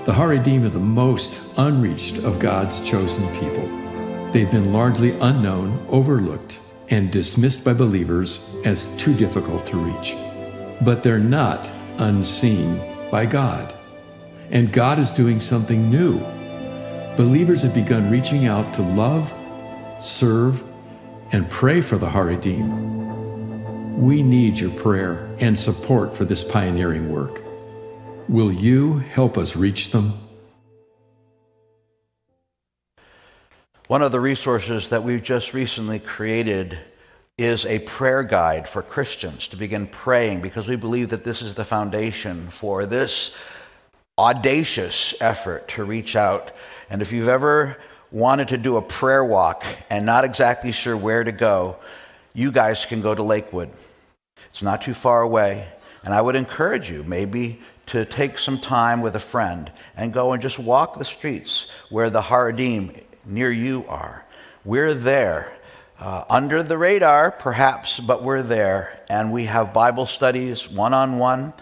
The 0.06 0.12
Haredim 0.12 0.66
are 0.66 0.70
the 0.70 0.80
most 0.80 1.58
unreached 1.58 2.26
of 2.26 2.40
God's 2.40 2.82
chosen 2.82 3.26
people. 3.40 3.81
They've 4.32 4.50
been 4.50 4.72
largely 4.72 5.12
unknown, 5.20 5.86
overlooked, 5.90 6.62
and 6.90 7.12
dismissed 7.12 7.66
by 7.66 7.74
believers 7.74 8.56
as 8.64 8.96
too 8.96 9.14
difficult 9.14 9.68
to 9.68 9.78
reach. 9.78 10.16
But 10.82 11.04
they're 11.04 11.20
not 11.20 11.70
unseen 11.98 12.80
by 13.12 13.26
God. 13.26 13.74
And 14.50 14.72
God 14.72 15.00
is 15.00 15.12
doing 15.12 15.42
something 15.42 15.90
new. 15.90 16.20
Believers 17.18 17.64
have 17.64 17.74
begun 17.74 18.10
reaching 18.10 18.48
out 18.48 18.74
to 18.76 18.82
love, 18.82 19.34
serve, 20.00 20.64
and 21.34 21.50
pray 21.50 21.82
for 21.82 21.98
the 21.98 22.10
Haredim. 22.10 23.98
We 23.98 24.24
need 24.24 24.58
your 24.58 24.72
prayer 24.72 25.30
and 25.40 25.60
support 25.60 26.16
for 26.16 26.24
this 26.24 26.46
pioneering 26.46 27.10
work. 27.10 27.44
Will 28.30 28.52
you 28.52 29.00
help 29.00 29.38
us 29.38 29.58
reach 29.58 29.92
them? 29.92 30.14
One 33.92 34.02
of 34.02 34.14
the 34.14 34.22
resources 34.22 34.88
that 34.88 35.04
we've 35.04 35.22
just 35.22 35.54
recently 35.54 36.00
created 36.00 36.80
is 37.38 37.66
a 37.66 37.80
prayer 37.80 38.24
guide 38.24 38.70
for 38.70 38.82
Christians 38.82 39.50
to 39.50 39.58
begin 39.58 39.86
praying 39.86 40.40
because 40.40 40.66
we 40.66 40.78
believe 40.78 41.10
that 41.10 41.26
this 41.26 41.42
is 41.42 41.56
the 41.56 41.66
foundation 41.66 42.48
for 42.48 42.86
this 42.86 43.38
audacious 44.18 45.14
effort 45.20 45.68
to 45.68 45.84
reach 45.84 46.16
out. 46.16 46.56
And 46.90 47.02
if 47.02 47.12
you've 47.12 47.28
ever 47.28 47.76
wanted 48.14 48.48
to 48.48 48.58
do 48.58 48.78
a 48.78 48.82
prayer 48.82 49.26
walk 49.26 49.66
and 49.90 50.06
not 50.06 50.24
exactly 50.24 50.72
sure 50.72 50.96
where 50.96 51.26
to 51.26 51.34
go, 51.34 51.76
you 52.34 52.54
guys 52.54 52.86
can 52.86 53.02
go 53.02 53.14
to 53.14 53.24
Lakewood. 53.24 53.72
It's 54.52 54.62
not 54.62 54.82
too 54.82 54.94
far 54.94 55.22
away. 55.22 55.68
And 56.06 56.14
I 56.14 56.22
would 56.22 56.38
encourage 56.38 56.90
you 56.90 57.04
maybe 57.04 57.60
to 57.88 58.06
take 58.06 58.40
some 58.40 58.58
time 58.58 59.02
with 59.02 59.18
a 59.18 59.20
friend 59.20 59.70
and 59.98 60.14
go 60.14 60.32
and 60.32 60.42
just 60.42 60.60
walk 60.60 60.98
the 60.98 61.04
streets 61.04 61.66
where 61.90 62.10
the 62.10 62.22
Haredim 62.22 63.04
near 63.26 63.52
you 63.52 63.86
are. 63.88 64.26
We're 64.64 64.94
there. 64.94 65.54
Uh, 66.00 66.24
under 66.30 66.64
the 66.64 66.78
radar, 66.78 67.30
perhaps, 67.30 68.00
but 68.00 68.24
we're 68.24 68.42
there. 68.42 69.04
And 69.10 69.32
we 69.32 69.46
have 69.46 69.72
Bible 69.72 70.08
studies 70.08 70.68
one 70.68 70.94
on 70.94 71.20
one. 71.20 71.54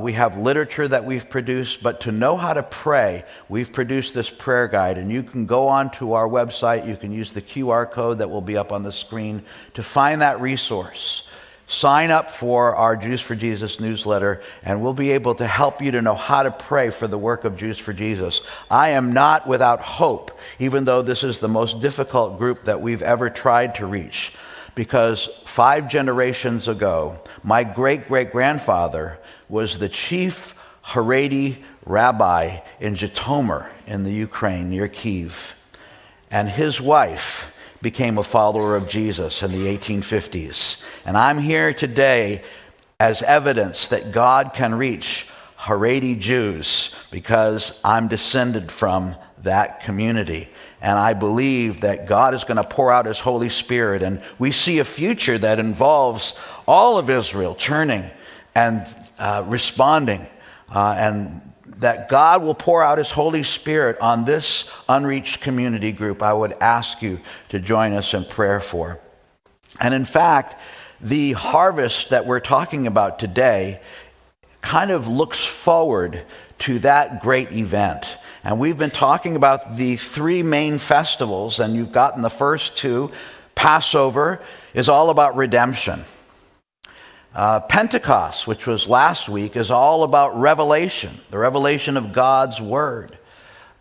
we 0.00 0.14
have 0.14 0.36
literature 0.36 0.88
that 0.88 1.04
we've 1.04 1.30
produced, 1.30 1.82
but 1.82 2.00
to 2.00 2.10
know 2.12 2.36
how 2.36 2.52
to 2.52 2.64
pray, 2.64 3.24
we've 3.48 3.72
produced 3.72 4.12
this 4.12 4.28
prayer 4.28 4.66
guide. 4.66 4.98
And 4.98 5.10
you 5.10 5.22
can 5.22 5.46
go 5.46 5.68
on 5.68 5.90
to 5.92 6.14
our 6.14 6.28
website, 6.28 6.88
you 6.88 6.96
can 6.96 7.12
use 7.12 7.32
the 7.32 7.42
QR 7.42 7.88
code 7.88 8.18
that 8.18 8.28
will 8.28 8.40
be 8.40 8.56
up 8.56 8.72
on 8.72 8.82
the 8.82 8.90
screen 8.90 9.42
to 9.74 9.82
find 9.84 10.20
that 10.20 10.40
resource. 10.40 11.22
Sign 11.70 12.10
up 12.10 12.32
for 12.32 12.74
our 12.74 12.96
Jews 12.96 13.20
for 13.20 13.36
Jesus 13.36 13.78
newsletter, 13.78 14.42
and 14.64 14.82
we'll 14.82 14.92
be 14.92 15.12
able 15.12 15.36
to 15.36 15.46
help 15.46 15.80
you 15.80 15.92
to 15.92 16.02
know 16.02 16.16
how 16.16 16.42
to 16.42 16.50
pray 16.50 16.90
for 16.90 17.06
the 17.06 17.16
work 17.16 17.44
of 17.44 17.56
Jews 17.56 17.78
for 17.78 17.92
Jesus. 17.92 18.42
I 18.68 18.88
am 18.88 19.12
not 19.12 19.46
without 19.46 19.80
hope, 19.80 20.36
even 20.58 20.84
though 20.84 21.00
this 21.00 21.22
is 21.22 21.38
the 21.38 21.46
most 21.46 21.78
difficult 21.78 22.38
group 22.38 22.64
that 22.64 22.80
we've 22.80 23.02
ever 23.02 23.30
tried 23.30 23.76
to 23.76 23.86
reach, 23.86 24.32
because 24.74 25.28
five 25.44 25.88
generations 25.88 26.66
ago, 26.66 27.20
my 27.44 27.62
great 27.62 28.08
great 28.08 28.32
grandfather 28.32 29.20
was 29.48 29.78
the 29.78 29.88
chief 29.88 30.60
Haredi 30.86 31.58
rabbi 31.86 32.58
in 32.80 32.96
Zhytomyr 32.96 33.70
in 33.86 34.02
the 34.02 34.12
Ukraine 34.12 34.70
near 34.70 34.88
Kiev, 34.88 35.54
and 36.32 36.48
his 36.48 36.80
wife 36.80 37.54
became 37.82 38.18
a 38.18 38.22
follower 38.22 38.76
of 38.76 38.88
Jesus 38.88 39.42
in 39.42 39.52
the 39.52 39.66
1850s. 39.76 40.82
And 41.04 41.16
I'm 41.16 41.38
here 41.38 41.72
today 41.72 42.42
as 42.98 43.22
evidence 43.22 43.88
that 43.88 44.12
God 44.12 44.52
can 44.54 44.74
reach 44.74 45.26
Haredi 45.58 46.18
Jews 46.18 47.08
because 47.10 47.80
I'm 47.84 48.08
descended 48.08 48.70
from 48.70 49.16
that 49.42 49.82
community. 49.82 50.48
And 50.82 50.98
I 50.98 51.14
believe 51.14 51.80
that 51.80 52.06
God 52.06 52.34
is 52.34 52.44
going 52.44 52.56
to 52.56 52.64
pour 52.64 52.92
out 52.92 53.06
His 53.06 53.18
Holy 53.18 53.48
Spirit. 53.48 54.02
And 54.02 54.22
we 54.38 54.52
see 54.52 54.78
a 54.78 54.84
future 54.84 55.38
that 55.38 55.58
involves 55.58 56.34
all 56.66 56.98
of 56.98 57.10
Israel 57.10 57.54
turning 57.54 58.10
and 58.54 58.86
uh, 59.18 59.44
responding 59.46 60.26
uh, 60.74 60.94
and 60.96 61.40
that 61.80 62.08
God 62.08 62.42
will 62.42 62.54
pour 62.54 62.82
out 62.82 62.98
His 62.98 63.10
Holy 63.10 63.42
Spirit 63.42 63.98
on 64.00 64.24
this 64.24 64.74
unreached 64.88 65.40
community 65.40 65.92
group, 65.92 66.22
I 66.22 66.32
would 66.32 66.52
ask 66.60 67.02
you 67.02 67.20
to 67.48 67.58
join 67.58 67.92
us 67.92 68.14
in 68.14 68.24
prayer 68.24 68.60
for. 68.60 69.00
And 69.80 69.94
in 69.94 70.04
fact, 70.04 70.56
the 71.00 71.32
harvest 71.32 72.10
that 72.10 72.26
we're 72.26 72.40
talking 72.40 72.86
about 72.86 73.18
today 73.18 73.80
kind 74.60 74.90
of 74.90 75.08
looks 75.08 75.44
forward 75.44 76.22
to 76.60 76.78
that 76.80 77.22
great 77.22 77.52
event. 77.52 78.18
And 78.44 78.60
we've 78.60 78.76
been 78.76 78.90
talking 78.90 79.36
about 79.36 79.76
the 79.76 79.96
three 79.96 80.42
main 80.42 80.78
festivals, 80.78 81.58
and 81.58 81.74
you've 81.74 81.92
gotten 81.92 82.22
the 82.22 82.30
first 82.30 82.76
two. 82.76 83.10
Passover 83.54 84.40
is 84.74 84.88
all 84.88 85.10
about 85.10 85.36
redemption. 85.36 86.04
Uh, 87.32 87.60
Pentecost, 87.60 88.48
which 88.48 88.66
was 88.66 88.88
last 88.88 89.28
week, 89.28 89.56
is 89.56 89.70
all 89.70 90.02
about 90.02 90.36
revelation, 90.36 91.20
the 91.30 91.38
revelation 91.38 91.96
of 91.96 92.12
God's 92.12 92.60
Word. 92.60 93.16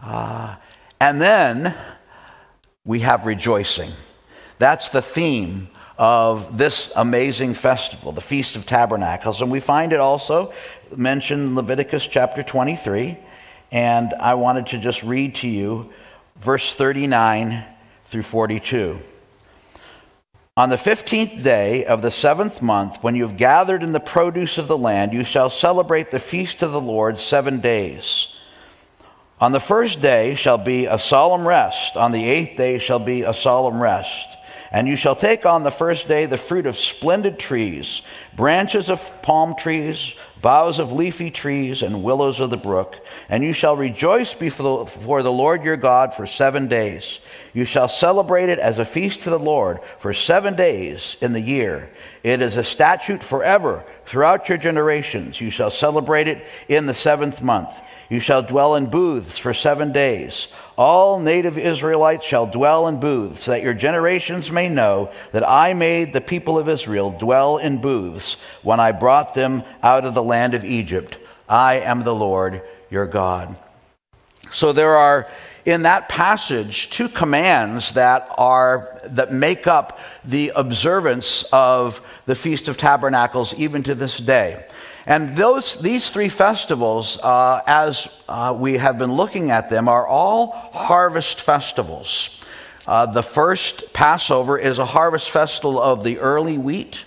Uh, 0.01 0.55
and 1.01 1.19
then 1.19 1.75
we 2.85 2.99
have 2.99 3.25
rejoicing. 3.25 3.91
That's 4.59 4.89
the 4.89 5.01
theme 5.01 5.69
of 5.97 6.57
this 6.57 6.91
amazing 6.95 7.55
festival, 7.55 8.11
the 8.11 8.21
Feast 8.21 8.55
of 8.55 8.65
Tabernacles. 8.65 9.41
And 9.41 9.51
we 9.51 9.59
find 9.59 9.93
it 9.93 9.99
also 9.99 10.53
mentioned 10.95 11.41
in 11.41 11.55
Leviticus 11.55 12.05
chapter 12.05 12.43
23. 12.43 13.17
And 13.71 14.13
I 14.13 14.35
wanted 14.35 14.67
to 14.67 14.77
just 14.77 15.01
read 15.03 15.35
to 15.35 15.47
you 15.47 15.91
verse 16.39 16.73
39 16.75 17.63
through 18.05 18.21
42. 18.21 18.99
On 20.59 20.67
the 20.67 20.77
fifteenth 20.77 21.41
day 21.41 21.85
of 21.85 22.01
the 22.01 22.11
seventh 22.11 22.61
month, 22.61 23.01
when 23.01 23.15
you 23.15 23.23
have 23.23 23.37
gathered 23.37 23.81
in 23.81 23.93
the 23.93 23.99
produce 24.01 24.57
of 24.57 24.67
the 24.67 24.77
land, 24.77 25.13
you 25.13 25.23
shall 25.23 25.49
celebrate 25.49 26.11
the 26.11 26.19
feast 26.19 26.61
of 26.61 26.73
the 26.73 26.81
Lord 26.81 27.17
seven 27.17 27.61
days. 27.61 28.35
On 29.39 29.53
the 29.53 29.61
first 29.61 30.01
day 30.01 30.35
shall 30.35 30.57
be 30.57 30.85
a 30.85 30.99
solemn 30.99 31.47
rest, 31.47 31.95
on 31.95 32.11
the 32.11 32.25
eighth 32.25 32.57
day 32.57 32.77
shall 32.77 32.99
be 32.99 33.21
a 33.21 33.31
solemn 33.31 33.81
rest. 33.81 34.35
And 34.69 34.85
you 34.85 34.97
shall 34.97 35.15
take 35.15 35.45
on 35.45 35.63
the 35.63 35.71
first 35.71 36.09
day 36.09 36.25
the 36.25 36.35
fruit 36.35 36.65
of 36.65 36.75
splendid 36.75 37.39
trees, 37.39 38.01
branches 38.35 38.89
of 38.89 39.21
palm 39.21 39.55
trees, 39.55 40.13
boughs 40.41 40.79
of 40.79 40.91
leafy 40.91 41.31
trees, 41.31 41.81
and 41.81 42.03
willows 42.03 42.39
of 42.39 42.49
the 42.49 42.57
brook. 42.57 43.05
And 43.27 43.43
you 43.43 43.53
shall 43.53 43.75
rejoice 43.75 44.33
before 44.33 45.23
the 45.23 45.31
Lord 45.31 45.63
your 45.63 45.77
God 45.77 46.13
for 46.13 46.25
seven 46.25 46.67
days. 46.67 47.19
You 47.53 47.65
shall 47.65 47.87
celebrate 47.87 48.49
it 48.49 48.59
as 48.59 48.79
a 48.79 48.85
feast 48.85 49.21
to 49.21 49.29
the 49.29 49.39
Lord 49.39 49.79
for 49.97 50.13
seven 50.13 50.55
days 50.55 51.17
in 51.21 51.33
the 51.33 51.41
year. 51.41 51.89
It 52.23 52.41
is 52.41 52.57
a 52.57 52.63
statute 52.63 53.23
forever 53.23 53.83
throughout 54.05 54.49
your 54.49 54.57
generations. 54.57 55.39
You 55.39 55.49
shall 55.49 55.71
celebrate 55.71 56.27
it 56.27 56.45
in 56.67 56.85
the 56.85 56.93
seventh 56.93 57.41
month. 57.41 57.69
You 58.09 58.19
shall 58.19 58.41
dwell 58.41 58.75
in 58.75 58.87
booths 58.87 59.37
for 59.37 59.53
seven 59.53 59.91
days. 59.91 60.47
All 60.75 61.19
native 61.19 61.59
Israelites 61.59 62.25
shall 62.25 62.47
dwell 62.47 62.87
in 62.87 62.99
booths, 62.99 63.45
that 63.45 63.61
your 63.61 63.75
generations 63.75 64.51
may 64.51 64.67
know 64.67 65.11
that 65.31 65.47
I 65.47 65.73
made 65.73 66.11
the 66.11 66.21
people 66.21 66.57
of 66.57 66.67
Israel 66.67 67.11
dwell 67.11 67.57
in 67.57 67.79
booths 67.79 68.37
when 68.63 68.79
I 68.79 68.93
brought 68.93 69.35
them 69.35 69.63
out 69.83 70.05
of 70.05 70.15
the 70.15 70.23
land 70.23 70.55
of 70.55 70.65
Egypt. 70.65 71.19
I 71.47 71.81
am 71.81 72.01
the 72.01 72.15
Lord 72.15 72.63
your 72.89 73.05
God. 73.05 73.55
So 74.51 74.73
there 74.73 74.95
are 74.95 75.29
in 75.65 75.83
that 75.83 76.09
passage 76.09 76.89
two 76.89 77.09
commands 77.09 77.91
that 77.91 78.27
are 78.37 78.99
that 79.05 79.31
make 79.31 79.67
up 79.67 79.99
the 80.25 80.51
observance 80.55 81.43
of 81.51 82.01
the 82.25 82.33
feast 82.33 82.67
of 82.67 82.77
tabernacles 82.77 83.53
even 83.55 83.83
to 83.83 83.93
this 83.93 84.17
day 84.17 84.65
and 85.05 85.35
those, 85.35 85.77
these 85.77 86.09
three 86.09 86.29
festivals, 86.29 87.17
uh, 87.17 87.61
as 87.65 88.07
uh, 88.27 88.55
we 88.57 88.73
have 88.73 88.97
been 88.97 89.13
looking 89.13 89.51
at 89.51 89.69
them, 89.69 89.87
are 89.87 90.07
all 90.07 90.51
harvest 90.73 91.41
festivals. 91.41 92.43
Uh, 92.85 93.05
the 93.05 93.23
first 93.23 93.93
Passover 93.93 94.57
is 94.57 94.79
a 94.79 94.85
harvest 94.85 95.29
festival 95.29 95.81
of 95.81 96.03
the 96.03 96.19
early 96.19 96.57
wheat. 96.57 97.05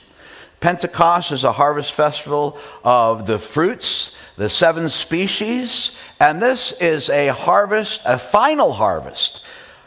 Pentecost 0.61 1.33
is 1.33 1.43
a 1.43 1.53
harvest 1.53 1.93
festival 1.93 2.57
of 2.85 3.27
the 3.27 3.39
fruits, 3.39 4.17
the 4.37 4.49
seven 4.49 4.89
species, 4.89 5.97
and 6.21 6.41
this 6.41 6.73
is 6.81 7.11
a 7.11 7.29
harvest, 7.29 8.01
a 8.05 8.17
final 8.17 8.73
harvest, 8.73 9.45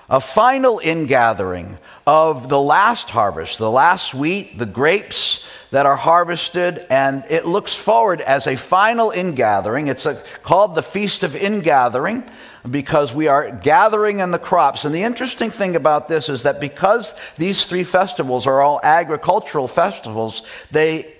a 0.09 0.19
final 0.19 0.81
ingathering 0.83 1.77
of 2.05 2.49
the 2.49 2.59
last 2.59 3.09
harvest, 3.09 3.57
the 3.57 3.71
last 3.71 4.13
wheat, 4.13 4.59
the 4.59 4.65
grapes 4.65 5.45
that 5.75 5.85
are 5.85 5.97
harvested, 5.97 6.85
and 6.89 7.25
it 7.29 7.45
looks 7.45 7.75
forward 7.75 8.21
as 8.21 8.47
a 8.47 8.55
final 8.55 9.11
ingathering. 9.11 9.87
It's 9.87 10.05
a, 10.05 10.23
called 10.41 10.73
the 10.73 10.81
Feast 10.81 11.21
of 11.21 11.35
Ingathering 11.35 12.23
because 12.71 13.13
we 13.13 13.27
are 13.27 13.51
gathering 13.51 14.19
in 14.19 14.31
the 14.31 14.39
crops. 14.39 14.85
And 14.85 14.95
the 14.95 15.03
interesting 15.03 15.51
thing 15.51 15.75
about 15.75 16.07
this 16.07 16.29
is 16.29 16.43
that 16.43 16.61
because 16.61 17.13
these 17.35 17.65
three 17.65 17.83
festivals 17.83 18.47
are 18.47 18.61
all 18.61 18.79
agricultural 18.83 19.67
festivals, 19.67 20.43
they 20.71 21.13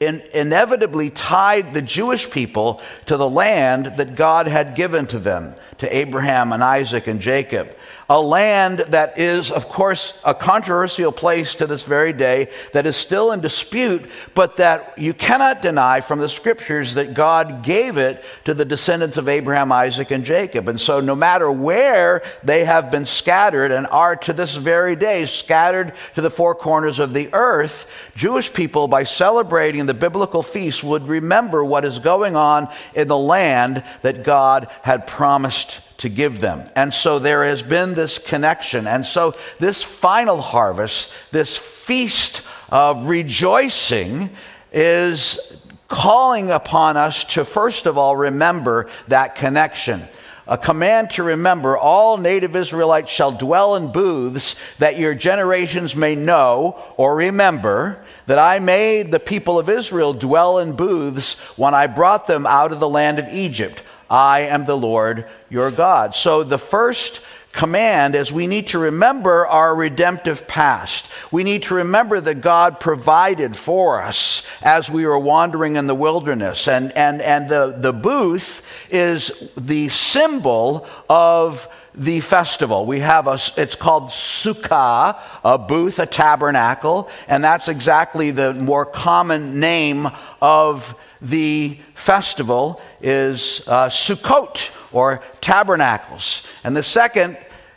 in, 0.00 0.20
inevitably 0.34 1.10
tied 1.10 1.72
the 1.72 1.80
Jewish 1.80 2.28
people 2.28 2.82
to 3.06 3.16
the 3.16 3.30
land 3.30 3.86
that 3.98 4.16
God 4.16 4.48
had 4.48 4.74
given 4.74 5.06
to 5.06 5.20
them, 5.20 5.54
to 5.78 5.96
Abraham 5.96 6.52
and 6.52 6.64
Isaac 6.64 7.06
and 7.06 7.20
Jacob 7.20 7.72
a 8.12 8.20
land 8.20 8.80
that 8.88 9.18
is, 9.18 9.50
of 9.50 9.70
course, 9.70 10.12
a 10.22 10.34
controversial 10.34 11.10
place 11.10 11.54
to 11.54 11.66
this 11.66 11.82
very 11.82 12.12
day, 12.12 12.50
that 12.74 12.84
is 12.84 12.94
still 12.94 13.32
in 13.32 13.40
dispute, 13.40 14.04
but 14.34 14.58
that 14.58 14.92
you 14.98 15.14
cannot 15.14 15.62
deny 15.62 15.98
from 16.02 16.18
the 16.18 16.28
scriptures 16.28 16.92
that 16.92 17.14
God 17.14 17.62
gave 17.62 17.96
it 17.96 18.22
to 18.44 18.52
the 18.52 18.66
descendants 18.66 19.16
of 19.16 19.30
Abraham, 19.30 19.72
Isaac, 19.72 20.10
and 20.10 20.26
Jacob. 20.26 20.68
And 20.68 20.78
so, 20.78 21.00
no 21.00 21.14
matter 21.14 21.50
where 21.50 22.22
they 22.44 22.66
have 22.66 22.90
been 22.90 23.06
scattered 23.06 23.72
and 23.72 23.86
are 23.86 24.16
to 24.16 24.34
this 24.34 24.56
very 24.56 24.94
day 24.94 25.24
scattered 25.24 25.94
to 26.14 26.20
the 26.20 26.28
four 26.28 26.54
corners 26.54 26.98
of 26.98 27.14
the 27.14 27.30
earth, 27.32 27.90
Jewish 28.14 28.52
people, 28.52 28.88
by 28.88 29.04
celebrating 29.04 29.86
the 29.86 29.94
biblical 29.94 30.42
feast, 30.42 30.84
would 30.84 31.08
remember 31.08 31.64
what 31.64 31.86
is 31.86 31.98
going 31.98 32.36
on 32.36 32.68
in 32.94 33.08
the 33.08 33.16
land 33.16 33.82
that 34.02 34.22
God 34.22 34.68
had 34.82 35.06
promised 35.06 35.80
to 36.02 36.08
give 36.08 36.40
them. 36.40 36.68
And 36.74 36.92
so 36.92 37.20
there 37.20 37.44
has 37.44 37.62
been 37.62 37.94
this 37.94 38.18
connection. 38.18 38.88
And 38.88 39.06
so 39.06 39.34
this 39.60 39.84
final 39.84 40.40
harvest, 40.40 41.12
this 41.30 41.56
feast 41.56 42.42
of 42.70 43.08
rejoicing, 43.08 44.30
is 44.72 45.64
calling 45.86 46.50
upon 46.50 46.96
us 46.96 47.22
to 47.22 47.44
first 47.44 47.86
of 47.86 47.96
all 47.96 48.16
remember 48.16 48.88
that 49.06 49.36
connection. 49.36 50.02
A 50.48 50.58
command 50.58 51.10
to 51.10 51.22
remember 51.22 51.78
all 51.78 52.18
native 52.18 52.56
Israelites 52.56 53.08
shall 53.08 53.30
dwell 53.30 53.76
in 53.76 53.92
booths, 53.92 54.56
that 54.80 54.98
your 54.98 55.14
generations 55.14 55.94
may 55.94 56.16
know 56.16 56.82
or 56.96 57.14
remember 57.14 58.04
that 58.26 58.40
I 58.40 58.58
made 58.58 59.12
the 59.12 59.20
people 59.20 59.56
of 59.56 59.68
Israel 59.68 60.12
dwell 60.14 60.58
in 60.58 60.72
booths 60.72 61.38
when 61.56 61.74
I 61.74 61.86
brought 61.86 62.26
them 62.26 62.44
out 62.44 62.72
of 62.72 62.80
the 62.80 62.88
land 62.88 63.20
of 63.20 63.28
Egypt. 63.28 63.84
I 64.12 64.40
am 64.40 64.66
the 64.66 64.76
Lord 64.76 65.26
your 65.48 65.70
God. 65.70 66.14
So 66.14 66.44
the 66.44 66.58
first 66.58 67.22
command 67.52 68.14
is 68.14 68.30
we 68.30 68.46
need 68.46 68.68
to 68.68 68.78
remember 68.78 69.46
our 69.46 69.74
redemptive 69.74 70.46
past. 70.46 71.08
We 71.32 71.44
need 71.44 71.64
to 71.64 71.76
remember 71.76 72.20
that 72.20 72.42
God 72.42 72.78
provided 72.78 73.56
for 73.56 74.02
us 74.02 74.46
as 74.62 74.90
we 74.90 75.06
were 75.06 75.18
wandering 75.18 75.76
in 75.76 75.86
the 75.86 75.94
wilderness. 75.94 76.68
And, 76.68 76.92
and, 76.92 77.22
and 77.22 77.48
the, 77.48 77.74
the 77.78 77.92
booth 77.92 78.62
is 78.90 79.50
the 79.56 79.88
symbol 79.88 80.86
of 81.08 81.68
the 81.94 82.20
festival. 82.20 82.86
We 82.86 83.00
have 83.00 83.26
a, 83.26 83.38
it's 83.56 83.74
called 83.74 84.04
sukkah, 84.04 85.18
a 85.44 85.58
booth, 85.58 85.98
a 85.98 86.06
tabernacle, 86.06 87.08
and 87.28 87.44
that's 87.44 87.68
exactly 87.68 88.30
the 88.30 88.54
more 88.54 88.86
common 88.86 89.60
name 89.60 90.08
of 90.40 90.94
the 91.20 91.78
festival 91.94 92.80
is 93.00 93.66
uh, 93.68 93.88
Sukkot 93.88 94.70
or 94.92 95.22
tabernacles. 95.40 96.46
And 96.64 96.76
the 96.76 96.82
second, 96.82 97.36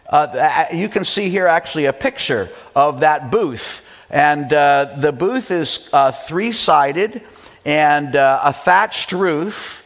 uh, 0.09 0.65
you 0.73 0.89
can 0.89 1.05
see 1.05 1.29
here 1.29 1.47
actually 1.47 1.85
a 1.85 1.93
picture 1.93 2.49
of 2.75 3.01
that 3.01 3.31
booth. 3.31 3.87
And 4.09 4.51
uh, 4.51 4.95
the 4.97 5.11
booth 5.11 5.51
is 5.51 5.89
uh, 5.93 6.11
three 6.11 6.51
sided 6.51 7.21
and 7.65 8.15
uh, 8.15 8.41
a 8.43 8.53
thatched 8.53 9.11
roof. 9.11 9.84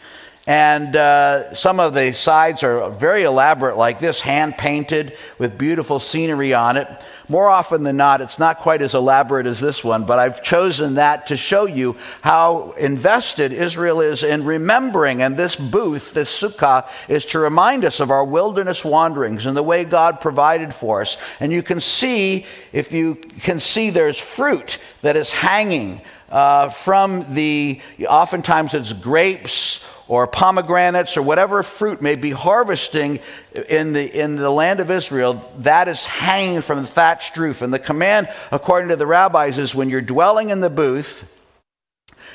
And 0.50 0.96
uh, 0.96 1.54
some 1.54 1.80
of 1.80 1.94
the 1.94 2.12
sides 2.12 2.64
are 2.64 2.90
very 2.90 3.22
elaborate, 3.22 3.78
like 3.78 4.00
this, 4.00 4.20
hand 4.20 4.58
painted 4.58 5.16
with 5.38 5.60
beautiful 5.60 6.00
scenery 6.00 6.56
on 6.56 6.76
it. 6.76 6.88
More 7.28 7.48
often 7.48 7.84
than 7.84 7.98
not, 7.98 8.20
it's 8.20 8.40
not 8.40 8.58
quite 8.58 8.82
as 8.82 8.96
elaborate 8.96 9.46
as 9.46 9.60
this 9.60 9.84
one, 9.84 10.06
but 10.06 10.18
I've 10.18 10.42
chosen 10.42 10.96
that 10.96 11.28
to 11.28 11.38
show 11.38 11.68
you 11.68 11.96
how 12.24 12.72
invested 12.80 13.54
Israel 13.54 14.02
is 14.02 14.24
in 14.24 14.44
remembering. 14.44 15.22
And 15.22 15.38
this 15.38 15.56
booth, 15.56 16.16
this 16.16 16.42
sukkah, 16.42 16.90
is 17.08 17.26
to 17.26 17.38
remind 17.38 17.86
us 17.86 18.00
of 18.00 18.10
our 18.10 18.26
wilderness 18.26 18.84
wanderings 18.84 19.46
and 19.46 19.56
the 19.56 19.62
way 19.62 19.84
God 19.84 20.20
provided 20.20 20.74
for 20.74 21.02
us. 21.02 21.20
And 21.40 21.52
you 21.52 21.62
can 21.62 21.80
see, 21.80 22.48
if 22.74 22.92
you 22.92 23.18
can 23.42 23.60
see, 23.60 23.92
there's 23.92 24.18
fruit 24.18 24.80
that 25.04 25.16
is 25.16 25.30
hanging 25.30 26.02
uh, 26.32 26.70
from 26.70 27.36
the, 27.36 27.82
oftentimes 28.08 28.74
it's 28.74 28.94
grapes 28.94 29.86
or 30.10 30.26
pomegranates 30.26 31.16
or 31.16 31.22
whatever 31.22 31.62
fruit 31.62 32.02
may 32.02 32.16
be 32.16 32.32
harvesting 32.32 33.20
in 33.70 33.94
the, 33.94 34.20
in 34.20 34.36
the 34.36 34.50
land 34.50 34.80
of 34.80 34.90
Israel, 34.90 35.50
that 35.60 35.88
is 35.88 36.04
hanging 36.06 36.62
from 36.62 36.82
the 36.82 36.88
thatched 36.88 37.38
roof. 37.38 37.62
And 37.62 37.72
the 37.72 37.80
command, 37.80 38.28
according 38.52 38.90
to 38.90 38.96
the 38.96 39.06
rabbis, 39.06 39.60
is 39.60 39.76
when 39.76 39.88
you're 39.88 40.02
dwelling 40.02 40.50
in 40.50 40.62
the 40.62 40.70
booth, 40.70 41.30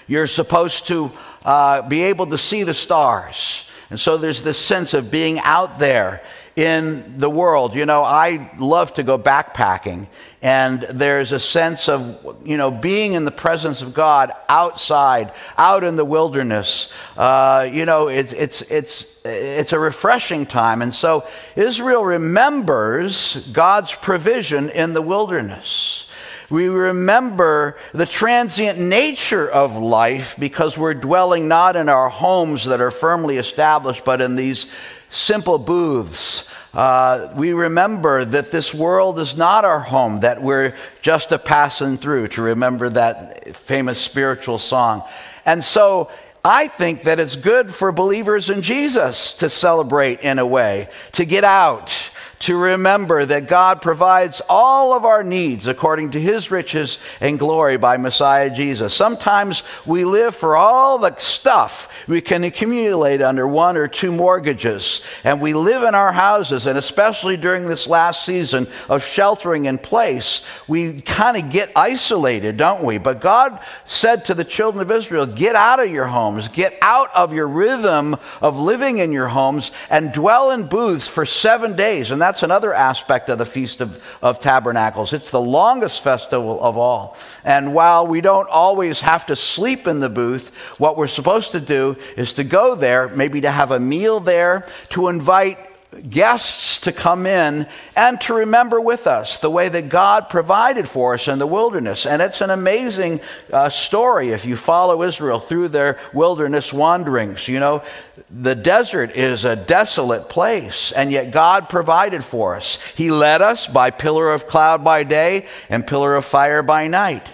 you're 0.06 0.28
supposed 0.28 0.86
to 0.86 1.10
uh, 1.44 1.82
be 1.82 2.04
able 2.04 2.28
to 2.28 2.38
see 2.38 2.62
the 2.62 2.74
stars. 2.74 3.68
And 3.90 3.98
so 3.98 4.18
there's 4.18 4.42
this 4.42 4.58
sense 4.58 4.94
of 4.94 5.10
being 5.10 5.40
out 5.40 5.80
there 5.80 6.22
in 6.54 7.18
the 7.18 7.28
world. 7.28 7.74
You 7.74 7.86
know, 7.86 8.02
I 8.02 8.52
love 8.56 8.94
to 8.94 9.02
go 9.02 9.18
backpacking, 9.18 10.06
and 10.44 10.82
there's 10.90 11.32
a 11.32 11.40
sense 11.40 11.88
of, 11.88 12.36
you 12.44 12.58
know, 12.58 12.70
being 12.70 13.14
in 13.14 13.24
the 13.24 13.30
presence 13.30 13.80
of 13.80 13.94
God 13.94 14.30
outside, 14.46 15.32
out 15.56 15.82
in 15.82 15.96
the 15.96 16.04
wilderness. 16.04 16.92
Uh, 17.16 17.66
you 17.72 17.86
know, 17.86 18.08
it's, 18.08 18.34
it's, 18.34 18.60
it's, 18.60 19.20
it's 19.24 19.72
a 19.72 19.78
refreshing 19.78 20.44
time. 20.44 20.82
And 20.82 20.92
so 20.92 21.26
Israel 21.56 22.04
remembers 22.04 23.36
God's 23.54 23.94
provision 23.94 24.68
in 24.68 24.92
the 24.92 25.00
wilderness. 25.00 26.04
We 26.50 26.68
remember 26.68 27.78
the 27.94 28.04
transient 28.04 28.78
nature 28.78 29.48
of 29.48 29.78
life 29.78 30.36
because 30.38 30.76
we're 30.76 30.92
dwelling 30.92 31.48
not 31.48 31.74
in 31.74 31.88
our 31.88 32.10
homes 32.10 32.66
that 32.66 32.82
are 32.82 32.90
firmly 32.90 33.38
established, 33.38 34.04
but 34.04 34.20
in 34.20 34.36
these 34.36 34.66
simple 35.08 35.58
booths. 35.58 36.46
Uh, 36.74 37.32
we 37.36 37.52
remember 37.52 38.24
that 38.24 38.50
this 38.50 38.74
world 38.74 39.20
is 39.20 39.36
not 39.36 39.64
our 39.64 39.78
home, 39.78 40.20
that 40.20 40.42
we're 40.42 40.74
just 41.02 41.30
a 41.30 41.38
passing 41.38 41.96
through, 41.96 42.26
to 42.26 42.42
remember 42.42 42.88
that 42.90 43.56
famous 43.56 44.00
spiritual 44.00 44.58
song. 44.58 45.04
And 45.46 45.62
so 45.62 46.10
I 46.44 46.66
think 46.68 47.02
that 47.02 47.20
it's 47.20 47.36
good 47.36 47.72
for 47.72 47.92
believers 47.92 48.50
in 48.50 48.60
Jesus 48.60 49.34
to 49.34 49.48
celebrate 49.48 50.20
in 50.20 50.40
a 50.40 50.46
way, 50.46 50.88
to 51.12 51.24
get 51.24 51.44
out, 51.44 52.10
to 52.44 52.58
remember 52.58 53.24
that 53.24 53.48
God 53.48 53.80
provides 53.80 54.42
all 54.50 54.92
of 54.92 55.06
our 55.06 55.24
needs 55.24 55.66
according 55.66 56.10
to 56.10 56.20
his 56.20 56.50
riches 56.50 56.98
and 57.22 57.38
glory 57.38 57.78
by 57.78 57.96
Messiah 57.96 58.54
Jesus. 58.54 58.92
Sometimes 58.92 59.62
we 59.86 60.04
live 60.04 60.34
for 60.34 60.54
all 60.54 60.98
the 60.98 61.16
stuff 61.16 62.06
we 62.06 62.20
can 62.20 62.44
accumulate 62.44 63.22
under 63.22 63.48
one 63.48 63.78
or 63.78 63.88
two 63.88 64.12
mortgages, 64.12 65.00
and 65.24 65.40
we 65.40 65.54
live 65.54 65.84
in 65.84 65.94
our 65.94 66.12
houses, 66.12 66.66
and 66.66 66.76
especially 66.76 67.38
during 67.38 67.66
this 67.66 67.86
last 67.86 68.26
season 68.26 68.66
of 68.90 69.02
sheltering 69.02 69.64
in 69.64 69.78
place, 69.78 70.42
we 70.68 71.00
kind 71.00 71.38
of 71.38 71.50
get 71.50 71.72
isolated, 71.74 72.58
don't 72.58 72.84
we? 72.84 72.98
But 72.98 73.22
God 73.22 73.58
said 73.86 74.26
to 74.26 74.34
the 74.34 74.44
children 74.44 74.82
of 74.82 74.90
Israel, 74.90 75.24
Get 75.24 75.56
out 75.56 75.80
of 75.80 75.90
your 75.90 76.08
homes, 76.08 76.48
get 76.48 76.76
out 76.82 77.08
of 77.14 77.32
your 77.32 77.48
rhythm 77.48 78.16
of 78.42 78.58
living 78.58 78.98
in 78.98 79.12
your 79.12 79.28
homes, 79.28 79.72
and 79.88 80.12
dwell 80.12 80.50
in 80.50 80.64
booths 80.64 81.08
for 81.08 81.24
seven 81.24 81.74
days. 81.74 82.10
And 82.10 82.20
that's 82.20 82.33
that's 82.34 82.42
another 82.42 82.74
aspect 82.74 83.28
of 83.28 83.38
the 83.38 83.46
Feast 83.46 83.80
of, 83.80 84.04
of 84.20 84.40
Tabernacles. 84.40 85.12
It's 85.12 85.30
the 85.30 85.40
longest 85.40 86.02
festival 86.02 86.60
of 86.60 86.76
all. 86.76 87.16
And 87.44 87.72
while 87.72 88.08
we 88.08 88.20
don't 88.20 88.48
always 88.50 88.98
have 89.02 89.26
to 89.26 89.36
sleep 89.36 89.86
in 89.86 90.00
the 90.00 90.08
booth, 90.08 90.52
what 90.80 90.96
we're 90.96 91.06
supposed 91.06 91.52
to 91.52 91.60
do 91.60 91.96
is 92.16 92.32
to 92.32 92.42
go 92.42 92.74
there, 92.74 93.06
maybe 93.06 93.40
to 93.42 93.52
have 93.52 93.70
a 93.70 93.78
meal 93.78 94.18
there, 94.18 94.66
to 94.88 95.06
invite 95.06 95.60
guests 96.08 96.78
to 96.80 96.92
come 96.92 97.26
in 97.26 97.66
and 97.96 98.20
to 98.22 98.34
remember 98.34 98.80
with 98.80 99.06
us 99.06 99.38
the 99.38 99.50
way 99.50 99.68
that 99.68 99.88
God 99.88 100.28
provided 100.28 100.88
for 100.88 101.14
us 101.14 101.28
in 101.28 101.38
the 101.38 101.46
wilderness. 101.46 102.06
And 102.06 102.20
it's 102.20 102.40
an 102.40 102.50
amazing 102.50 103.20
uh, 103.52 103.68
story 103.68 104.30
if 104.30 104.44
you 104.44 104.56
follow 104.56 105.02
Israel 105.02 105.38
through 105.38 105.68
their 105.68 105.98
wilderness 106.12 106.72
wanderings. 106.72 107.48
You 107.48 107.60
know, 107.60 107.82
the 108.30 108.54
desert 108.54 109.16
is 109.16 109.44
a 109.44 109.56
desolate 109.56 110.28
place, 110.28 110.92
and 110.92 111.10
yet 111.10 111.30
God 111.30 111.68
provided 111.68 112.24
for 112.24 112.54
us. 112.54 112.84
He 112.94 113.10
led 113.10 113.42
us 113.42 113.66
by 113.66 113.90
pillar 113.90 114.32
of 114.32 114.46
cloud 114.46 114.84
by 114.84 115.04
day 115.04 115.46
and 115.68 115.86
pillar 115.86 116.14
of 116.14 116.24
fire 116.24 116.62
by 116.62 116.86
night. 116.86 117.30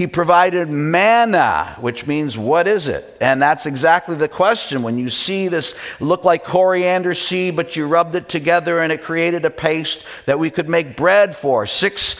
He 0.00 0.06
provided 0.06 0.70
manna, 0.70 1.76
which 1.78 2.06
means 2.06 2.38
what 2.38 2.66
is 2.66 2.88
it? 2.88 3.04
And 3.20 3.42
that's 3.42 3.66
exactly 3.66 4.16
the 4.16 4.28
question. 4.28 4.82
When 4.82 4.96
you 4.96 5.10
see 5.10 5.48
this 5.48 5.78
look 6.00 6.24
like 6.24 6.42
coriander 6.42 7.12
seed, 7.12 7.54
but 7.54 7.76
you 7.76 7.86
rubbed 7.86 8.14
it 8.14 8.26
together 8.26 8.80
and 8.80 8.90
it 8.90 9.02
created 9.02 9.44
a 9.44 9.50
paste 9.50 10.06
that 10.24 10.38
we 10.38 10.48
could 10.48 10.70
make 10.70 10.96
bread 10.96 11.36
for, 11.36 11.66
six 11.66 12.18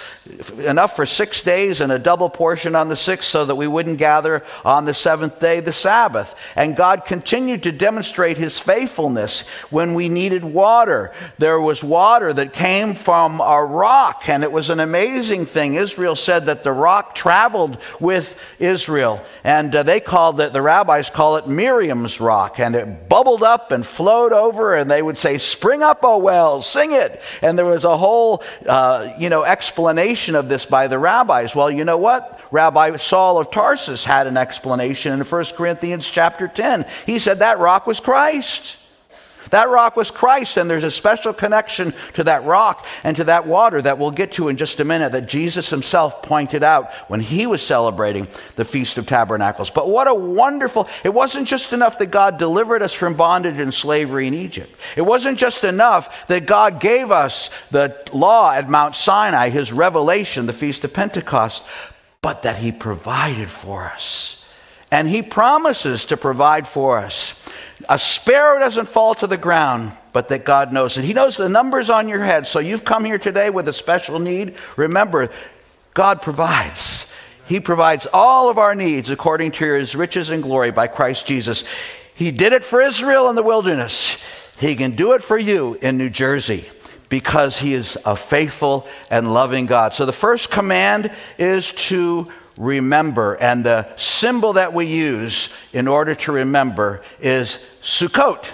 enough 0.59 0.97
for 0.97 1.07
six 1.07 1.43
days 1.43 1.81
and 1.81 1.91
a 1.91 1.99
double 1.99 2.31
portion 2.31 2.77
on 2.77 2.89
the 2.89 2.97
sixth 2.97 3.29
so 3.29 3.45
that 3.45 3.55
we 3.55 3.67
wouldn't 3.67 3.99
gather 3.99 4.45
on 4.65 4.85
the 4.85 4.95
seventh 4.95 5.41
day, 5.41 5.61
the 5.61 5.73
Sabbath. 5.73 6.35
And 6.57 6.77
God 6.77 7.05
continued 7.05 7.63
to 7.65 7.73
demonstrate 7.73 8.37
his 8.37 8.59
faithfulness 8.59 9.49
when 9.71 9.95
we 9.95 10.09
needed 10.09 10.45
water. 10.45 11.13
There 11.39 11.61
was 11.61 11.83
water 11.83 12.33
that 12.33 12.53
came 12.53 12.95
from 12.95 13.41
a 13.41 13.65
rock, 13.65 14.29
and 14.29 14.43
it 14.43 14.53
was 14.53 14.71
an 14.71 14.81
amazing 14.81 15.47
thing. 15.47 15.75
Israel 15.75 16.17
said 16.17 16.47
that 16.47 16.63
the 16.63 16.73
rock 16.73 17.15
traveled 17.15 17.70
with 18.01 18.39
Israel, 18.59 19.25
and 19.45 19.75
uh, 19.75 19.83
they 19.83 20.01
called 20.01 20.41
it, 20.41 20.53
the 20.53 20.63
rabbis 20.63 21.11
call 21.11 21.37
it 21.37 21.47
Miriam's 21.47 22.21
rock, 22.21 22.59
and 22.59 22.75
it 22.75 23.09
bubbled 23.09 23.43
up 23.43 23.73
and 23.73 23.85
flowed 23.85 24.33
over, 24.33 24.75
and 24.75 24.91
they 24.91 25.03
would 25.03 25.19
say, 25.19 25.39
Spring 25.39 25.83
up, 25.83 26.01
O 26.05 26.19
wells, 26.19 26.67
sing 26.67 26.93
it. 26.93 27.23
And 27.43 27.59
there 27.59 27.67
was 27.67 27.85
a 27.85 27.97
whole, 27.97 28.43
uh, 28.67 29.13
you 29.19 29.29
know, 29.29 29.45
explanation 29.45 30.35
of 30.35 30.49
this 30.49 30.67
by 30.67 30.87
the 30.87 30.99
rabbis. 30.99 31.55
Well, 31.55 31.71
you 31.71 31.85
know 31.85 31.99
what? 31.99 32.41
Rabbi 32.51 32.97
Saul 32.97 33.39
of 33.39 33.51
Tarsus 33.51 34.05
had 34.05 34.27
an 34.27 34.37
explanation 34.37 35.13
in 35.13 35.21
1 35.21 35.45
Corinthians 35.57 36.09
chapter 36.09 36.49
10. 36.49 36.87
He 37.07 37.19
said 37.19 37.39
that 37.39 37.59
rock 37.59 37.87
was 37.87 38.01
Christ. 38.01 38.77
That 39.51 39.69
rock 39.69 39.97
was 39.97 40.11
Christ, 40.11 40.57
and 40.57 40.71
there's 40.71 40.85
a 40.85 40.91
special 40.91 41.33
connection 41.33 41.93
to 42.15 42.25
that 42.25 42.45
rock 42.45 42.87
and 43.05 43.17
to 43.17 43.25
that 43.25 43.47
water 43.47 43.83
that 43.83 43.99
we'll 43.99 44.11
get 44.11 44.33
to 44.33 44.49
in 44.49 44.57
just 44.57 44.81
a 44.81 44.85
minute 44.85 45.13
that 45.13 45.29
Jesus 45.29 45.71
himself 45.71 46.23
pointed 46.23 46.63
out 46.63 46.93
when 47.09 47.21
he 47.21 47.47
was 47.47 47.63
celebrating 47.63 48.29
the 48.57 48.65
Feast 48.65 48.99
of 48.99 49.07
Tabernacles. 49.07 49.71
But 49.71 49.89
what 49.89 50.09
a 50.09 50.15
wonderful, 50.15 50.89
it 51.05 51.13
wasn't 51.13 51.49
just 51.49 51.73
enough 51.73 51.99
that 51.99 52.07
God 52.07 52.39
delivered 52.39 52.83
us 52.83 52.93
from 52.93 53.15
bondage 53.15 53.59
and 53.59 53.75
slavery 53.75 54.27
in 54.27 54.35
Egypt. 54.35 54.75
It 54.97 55.03
wasn't 55.03 55.39
just 55.39 55.65
enough 55.65 56.27
that 56.29 56.47
God 56.47 56.81
gave 56.81 57.11
us 57.11 57.51
the 57.71 57.97
law 58.13 58.53
at 58.53 58.69
Mount 58.69 58.95
Sinai, 58.95 59.51
his 59.51 59.73
revelation, 59.73 60.47
the 60.47 60.53
Feast 60.53 60.85
of 60.85 60.93
Pentecost, 60.93 61.67
but 62.23 62.43
that 62.43 62.59
he 62.59 62.71
provided 62.73 63.51
for 63.51 63.85
us. 63.85 64.37
And 64.93 65.09
he 65.09 65.23
promises 65.23 66.07
to 66.07 66.17
provide 66.17 66.67
for 66.67 66.99
us. 66.99 67.49
A 67.89 67.99
sparrow 67.99 68.59
doesn't 68.59 68.89
fall 68.89 69.15
to 69.17 69.27
the 69.27 69.37
ground, 69.37 69.93
but 70.13 70.29
that 70.29 70.45
God 70.45 70.73
knows 70.73 70.99
it. 70.99 71.05
He 71.05 71.13
knows 71.13 71.37
the 71.37 71.49
numbers 71.49 71.91
on 71.91 72.09
your 72.09 72.23
head. 72.23 72.47
So 72.47 72.59
you've 72.59 72.85
come 72.85 73.05
here 73.05 73.19
today 73.19 73.51
with 73.51 73.69
a 73.69 73.73
special 73.73 74.19
need. 74.19 74.59
Remember, 74.77 75.31
God 75.95 76.23
provides. 76.23 77.07
He 77.47 77.59
provides 77.59 78.07
all 78.13 78.49
of 78.49 78.59
our 78.59 78.75
needs 78.75 79.11
according 79.11 79.53
to 79.53 79.75
his 79.75 79.95
riches 79.95 80.31
and 80.31 80.43
glory 80.43 80.71
by 80.71 80.87
Christ 80.87 81.27
Jesus. 81.27 81.65
He 82.15 82.31
did 82.31 82.53
it 82.53 82.65
for 82.65 82.81
Israel 82.81 83.29
in 83.29 83.35
the 83.35 83.43
wilderness. 83.43 84.23
He 84.59 84.77
can 84.77 84.93
do 84.93 85.13
it 85.13 85.23
for 85.23 85.39
you 85.39 85.77
in 85.81 85.97
New 85.97 86.11
Jersey 86.11 86.67
because 87.09 87.59
he 87.59 87.75
is 87.75 87.99
a 88.05 88.15
faithful 88.15 88.87
and 89.11 89.35
loving 89.35 89.67
God. 89.67 89.95
So 89.95 90.07
the 90.07 90.13
first 90.13 90.51
command 90.51 91.11
is 91.39 91.73
to 91.89 92.31
remember. 92.61 93.35
And 93.35 93.65
the 93.65 93.89
symbol 93.97 94.53
that 94.53 94.73
we 94.73 94.87
use 94.87 95.49
in 95.73 95.89
order 95.89 96.15
to 96.15 96.33
remember 96.33 97.03
is 97.19 97.59
Sukkot, 97.83 98.45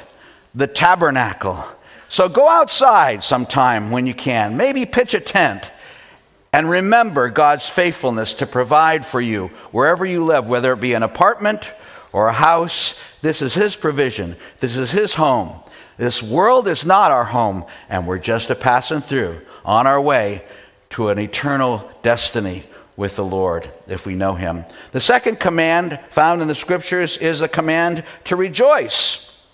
the 0.55 0.69
tabernacle. 0.69 1.63
So 2.09 2.29
go 2.29 2.49
outside 2.49 3.25
sometime 3.25 3.91
when 3.91 4.07
you 4.07 4.15
can. 4.15 4.57
Maybe 4.57 4.87
pitch 4.87 5.13
a 5.13 5.21
tent 5.21 5.73
and 6.53 6.71
remember 6.71 7.29
God's 7.29 7.69
faithfulness 7.69 8.35
to 8.35 8.47
provide 8.47 9.05
for 9.05 9.21
you 9.21 9.49
wherever 9.73 10.07
you 10.07 10.25
live, 10.25 10.49
whether 10.49 10.73
it 10.73 10.81
be 10.81 10.95
an 10.95 11.03
apartment 11.03 11.69
or 12.13 12.29
a 12.29 12.33
house. 12.33 12.99
This 13.23 13.43
is 13.43 13.55
His 13.55 13.75
provision, 13.75 14.37
this 14.61 14.77
is 14.77 14.93
His 14.93 15.15
home. 15.15 15.61
This 15.99 16.23
world 16.23 16.69
is 16.69 16.85
not 16.85 17.11
our 17.11 17.25
home, 17.25 17.65
and 17.89 18.07
we're 18.07 18.19
just 18.19 18.51
a 18.51 18.55
passing 18.55 19.01
through 19.01 19.41
on 19.65 19.87
our 19.87 20.01
way 20.01 20.45
to 20.91 21.09
an 21.09 21.19
eternal 21.19 21.91
destiny 22.03 22.65
with 22.97 23.17
the 23.17 23.25
Lord 23.25 23.71
if 23.87 24.07
we 24.07 24.15
know 24.15 24.35
Him. 24.35 24.65
The 24.93 25.01
second 25.01 25.39
command 25.39 26.01
found 26.11 26.43
in 26.43 26.49
the 26.49 26.55
scriptures 26.55 27.17
is 27.19 27.41
a 27.43 27.49
command 27.49 28.05
to 28.25 28.37
rejoice. 28.37 29.45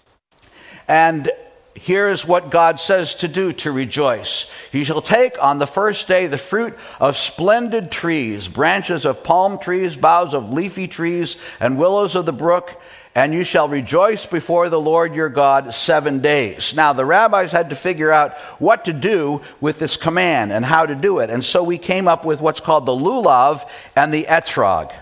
And 0.89 1.31
here's 1.75 2.27
what 2.27 2.51
God 2.51 2.79
says 2.79 3.15
to 3.17 3.29
do 3.29 3.53
to 3.55 3.73
rejoice. 3.73 4.51
He 4.71 4.85
shall 4.85 5.03
take 5.03 5.43
on 5.43 5.59
the 5.59 5.67
first 5.67 6.07
day 6.07 6.27
the 6.27 6.39
fruit 6.39 6.77
of 7.01 7.17
splendid 7.17 7.91
trees, 7.91 8.49
branches 8.49 9.05
of 9.05 9.25
palm 9.25 9.59
trees, 9.59 9.97
boughs 9.97 10.35
of 10.35 10.53
leafy 10.53 10.87
trees, 10.87 11.37
and 11.61 11.79
willows 11.79 12.15
of 12.15 12.27
the 12.27 12.33
brook 12.33 12.81
and 13.15 13.35
you 13.35 13.45
shall 13.45 13.69
rejoice 13.69 14.25
before 14.25 14.71
the 14.71 14.81
Lord 14.81 15.15
your 15.15 15.29
God 15.29 15.75
seven 15.75 16.21
days. 16.21 16.75
Now, 16.75 16.93
the 16.93 17.05
rabbis 17.05 17.53
had 17.53 17.71
to 17.71 17.77
figure 17.77 18.11
out 18.11 18.35
what 18.59 18.87
to 18.87 18.93
do 18.93 19.43
with 19.61 19.79
this 19.79 19.97
command 19.97 20.51
and 20.51 20.65
how 20.65 20.87
to 20.87 20.95
do 20.95 21.19
it. 21.19 21.29
And 21.29 21.45
so 21.45 21.63
we 21.63 21.77
came 21.77 22.09
up 22.09 22.25
with 22.25 22.41
what's 22.41 22.61
called 22.61 22.87
the 22.87 22.93
lulav 22.93 23.69
and 23.95 24.15
the 24.15 24.25
etrog. 24.25 24.95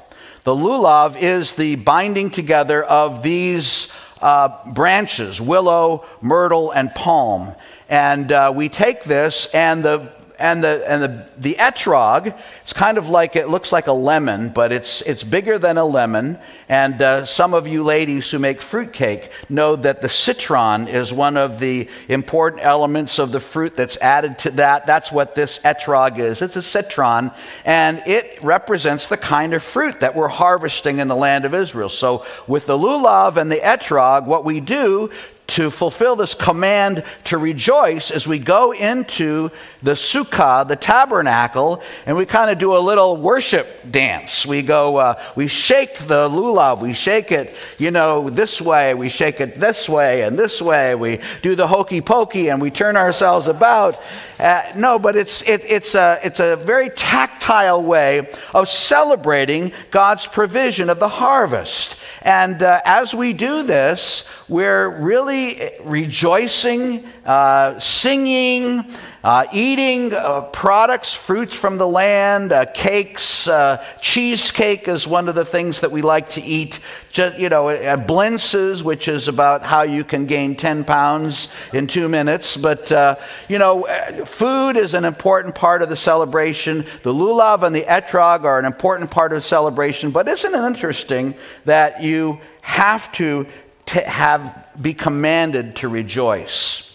The 0.42 0.54
lulav 0.54 1.16
is 1.20 1.52
the 1.52 1.76
binding 1.76 2.30
together 2.30 2.82
of 2.82 3.22
these 3.22 3.96
uh, 4.20 4.72
branches 4.72 5.40
willow, 5.40 6.04
myrtle, 6.20 6.72
and 6.72 6.90
palm. 6.90 7.54
And 7.88 8.32
uh, 8.32 8.52
we 8.54 8.68
take 8.68 9.04
this, 9.04 9.46
and 9.54 9.84
the 9.84 10.12
and 10.40 10.64
the 10.64 10.82
and 10.90 11.02
the 11.02 11.30
the 11.38 11.54
etrog 11.54 12.38
it's 12.62 12.72
kind 12.72 12.98
of 12.98 13.08
like 13.08 13.36
it 13.36 13.48
looks 13.48 13.72
like 13.72 13.86
a 13.86 13.92
lemon 13.92 14.48
but 14.48 14.72
it's 14.72 15.02
it's 15.02 15.24
bigger 15.24 15.58
than 15.58 15.78
a 15.78 15.84
lemon. 15.84 16.38
And 16.68 17.00
uh, 17.00 17.24
some 17.24 17.54
of 17.54 17.66
you 17.66 17.82
ladies 17.82 18.30
who 18.30 18.38
make 18.38 18.62
fruitcake 18.62 19.30
know 19.48 19.76
that 19.76 20.02
the 20.02 20.08
citron 20.08 20.88
is 20.88 21.12
one 21.12 21.36
of 21.36 21.58
the 21.58 21.88
important 22.08 22.62
elements 22.64 23.18
of 23.18 23.32
the 23.32 23.40
fruit 23.40 23.76
that's 23.76 23.96
added 23.98 24.38
to 24.40 24.50
that. 24.52 24.86
That's 24.86 25.10
what 25.10 25.34
this 25.34 25.58
etrog 25.60 26.18
is. 26.18 26.42
It's 26.42 26.56
a 26.56 26.62
citron 26.62 27.32
and 27.64 28.02
it 28.06 28.42
represents 28.42 29.08
the 29.08 29.16
kind 29.16 29.54
of 29.54 29.62
fruit 29.62 30.00
that 30.00 30.14
we're 30.14 30.28
harvesting 30.28 30.98
in 30.98 31.08
the 31.08 31.16
land 31.16 31.44
of 31.44 31.54
israel. 31.54 31.88
So 31.88 32.24
with 32.46 32.66
the 32.66 32.78
lulav 32.78 33.36
and 33.36 33.50
the 33.50 33.56
etrog 33.56 34.26
what 34.26 34.44
we 34.44 34.60
do 34.60 35.10
to 35.50 35.70
fulfill 35.70 36.16
this 36.16 36.34
command 36.34 37.04
to 37.24 37.38
rejoice 37.38 38.10
as 38.10 38.26
we 38.26 38.38
go 38.38 38.72
into 38.72 39.50
the 39.82 39.92
sukkah, 39.92 40.66
the 40.66 40.76
tabernacle, 40.76 41.82
and 42.06 42.16
we 42.16 42.26
kind 42.26 42.50
of 42.50 42.58
do 42.58 42.76
a 42.76 42.78
little 42.78 43.16
worship 43.16 43.66
dance. 43.90 44.46
We 44.46 44.62
go, 44.62 44.96
uh, 44.96 45.22
we 45.36 45.48
shake 45.48 45.98
the 45.98 46.28
lulav, 46.28 46.80
we 46.80 46.92
shake 46.92 47.32
it, 47.32 47.56
you 47.78 47.90
know, 47.90 48.30
this 48.30 48.60
way, 48.60 48.94
we 48.94 49.08
shake 49.08 49.40
it 49.40 49.56
this 49.56 49.88
way 49.88 50.22
and 50.22 50.38
this 50.38 50.62
way. 50.62 50.94
We 50.94 51.20
do 51.42 51.54
the 51.54 51.66
hokey 51.66 52.00
pokey 52.00 52.48
and 52.48 52.60
we 52.60 52.70
turn 52.70 52.96
ourselves 52.96 53.46
about. 53.46 54.00
Uh, 54.38 54.62
no, 54.76 54.98
but 54.98 55.16
it's, 55.16 55.42
it, 55.42 55.64
it's, 55.64 55.94
a, 55.94 56.18
it's 56.22 56.40
a 56.40 56.56
very 56.56 56.90
tactile 56.90 57.39
way 57.50 58.28
of 58.54 58.68
celebrating 58.68 59.72
God's 59.90 60.26
provision 60.26 60.88
of 60.88 61.00
the 61.00 61.08
harvest. 61.08 62.00
And 62.22 62.62
uh, 62.62 62.80
as 62.84 63.12
we 63.12 63.32
do 63.32 63.64
this, 63.64 64.30
we're 64.48 64.88
really 64.88 65.72
rejoicing, 65.82 67.04
uh, 67.24 67.78
singing, 67.80 68.84
uh, 69.22 69.44
eating 69.52 70.14
uh, 70.14 70.40
products, 70.42 71.12
fruits 71.12 71.54
from 71.54 71.76
the 71.76 71.86
land, 71.86 72.52
uh, 72.52 72.64
cakes. 72.66 73.46
Uh, 73.46 73.84
cheesecake 74.00 74.88
is 74.88 75.06
one 75.06 75.28
of 75.28 75.34
the 75.34 75.44
things 75.44 75.82
that 75.82 75.90
we 75.90 76.00
like 76.00 76.30
to 76.30 76.42
eat. 76.42 76.80
Just, 77.12 77.38
you 77.38 77.50
know, 77.50 77.68
uh, 77.68 77.96
blintzes, 77.98 78.82
which 78.82 79.08
is 79.08 79.28
about 79.28 79.62
how 79.62 79.82
you 79.82 80.04
can 80.04 80.24
gain 80.24 80.56
10 80.56 80.84
pounds 80.84 81.54
in 81.74 81.86
two 81.86 82.08
minutes. 82.08 82.56
But, 82.56 82.90
uh, 82.90 83.16
you 83.48 83.58
know, 83.58 83.84
food 84.24 84.76
is 84.76 84.94
an 84.94 85.04
important 85.04 85.54
part 85.54 85.82
of 85.82 85.90
the 85.90 85.96
celebration. 85.96 86.78
The 87.02 87.12
lulav 87.12 87.62
and 87.62 87.74
the 87.74 87.82
etrog 87.82 88.44
are 88.44 88.58
an 88.58 88.64
important 88.64 89.10
part 89.10 89.32
of 89.32 89.36
the 89.36 89.42
celebration. 89.42 90.12
But 90.12 90.28
isn't 90.28 90.54
it 90.54 90.64
interesting 90.66 91.34
that 91.66 92.02
you 92.02 92.40
have 92.62 93.12
to 93.12 93.46
t- 93.84 94.00
have 94.00 94.66
be 94.80 94.94
commanded 94.94 95.76
to 95.76 95.88
rejoice? 95.88 96.89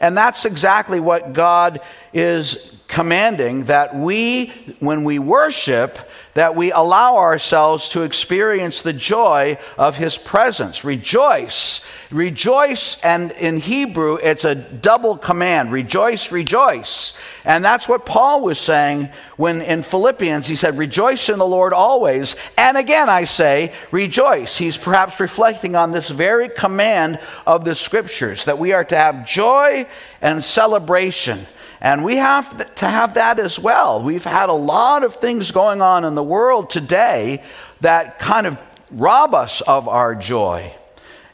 And 0.00 0.16
that's 0.16 0.44
exactly 0.44 1.00
what 1.00 1.32
God 1.32 1.80
is 2.12 2.74
commanding 2.88 3.64
that 3.64 3.94
we, 3.94 4.46
when 4.80 5.04
we 5.04 5.18
worship, 5.18 5.98
that 6.34 6.56
we 6.56 6.72
allow 6.72 7.16
ourselves 7.16 7.90
to 7.90 8.02
experience 8.02 8.82
the 8.82 8.92
joy 8.92 9.58
of 9.76 9.96
his 9.96 10.16
presence. 10.16 10.84
Rejoice. 10.84 11.86
Rejoice, 12.10 12.98
and 13.02 13.32
in 13.32 13.58
Hebrew, 13.58 14.16
it's 14.16 14.46
a 14.46 14.54
double 14.54 15.18
command 15.18 15.72
rejoice, 15.72 16.32
rejoice. 16.32 17.18
And 17.44 17.62
that's 17.62 17.86
what 17.86 18.06
Paul 18.06 18.40
was 18.40 18.58
saying 18.58 19.10
when 19.36 19.60
in 19.60 19.82
Philippians 19.82 20.46
he 20.46 20.56
said, 20.56 20.78
Rejoice 20.78 21.28
in 21.28 21.38
the 21.38 21.46
Lord 21.46 21.74
always. 21.74 22.34
And 22.56 22.78
again, 22.78 23.10
I 23.10 23.24
say, 23.24 23.74
rejoice. 23.90 24.56
He's 24.56 24.78
perhaps 24.78 25.20
reflecting 25.20 25.76
on 25.76 25.92
this 25.92 26.08
very 26.08 26.48
command 26.48 27.20
of 27.46 27.66
the 27.66 27.74
scriptures 27.74 28.46
that 28.46 28.58
we 28.58 28.72
are 28.72 28.84
to 28.84 28.96
have 28.96 29.26
joy 29.26 29.86
and 30.22 30.42
celebration 30.42 31.46
And 31.80 32.04
we 32.04 32.16
have 32.16 32.74
to 32.76 32.86
have 32.86 33.14
that 33.14 33.38
as 33.38 33.58
well. 33.58 34.02
We've 34.02 34.24
had 34.24 34.48
a 34.48 34.54
lot 34.54 35.04
of 35.04 35.16
things 35.16 35.50
going 35.52 35.80
on 35.82 36.04
in 36.04 36.14
the 36.14 36.22
world 36.22 36.70
today 36.70 37.42
that 37.82 38.18
kind 38.18 38.46
of 38.46 38.56
rob 38.90 39.34
us 39.34 39.60
of 39.60 39.88
our 39.88 40.14
joy. 40.14 40.74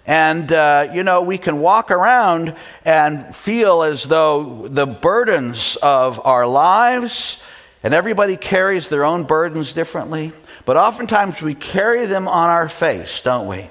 And, 0.07 0.53
uh, 0.53 0.91
you 0.93 1.03
know, 1.03 1.23
we 1.23 1.39
can 1.39 1.61
walk 1.61 1.91
around 1.91 2.55
and 2.85 3.35
feel 3.35 3.83
as 3.83 4.05
though 4.05 4.69
the 4.69 4.87
burdens 4.87 5.77
of 5.77 6.21
our 6.25 6.47
lives, 6.47 7.43
and 7.83 7.95
everybody 7.95 8.37
carries 8.37 8.89
their 8.89 9.05
own 9.05 9.25
burdens 9.25 9.73
differently, 9.73 10.33
but 10.67 10.77
oftentimes 10.77 11.41
we 11.41 11.55
carry 11.55 12.07
them 12.07 12.29
on 12.29 12.51
our 12.51 12.69
face, 12.69 13.23
don't 13.23 13.47
we? 13.47 13.71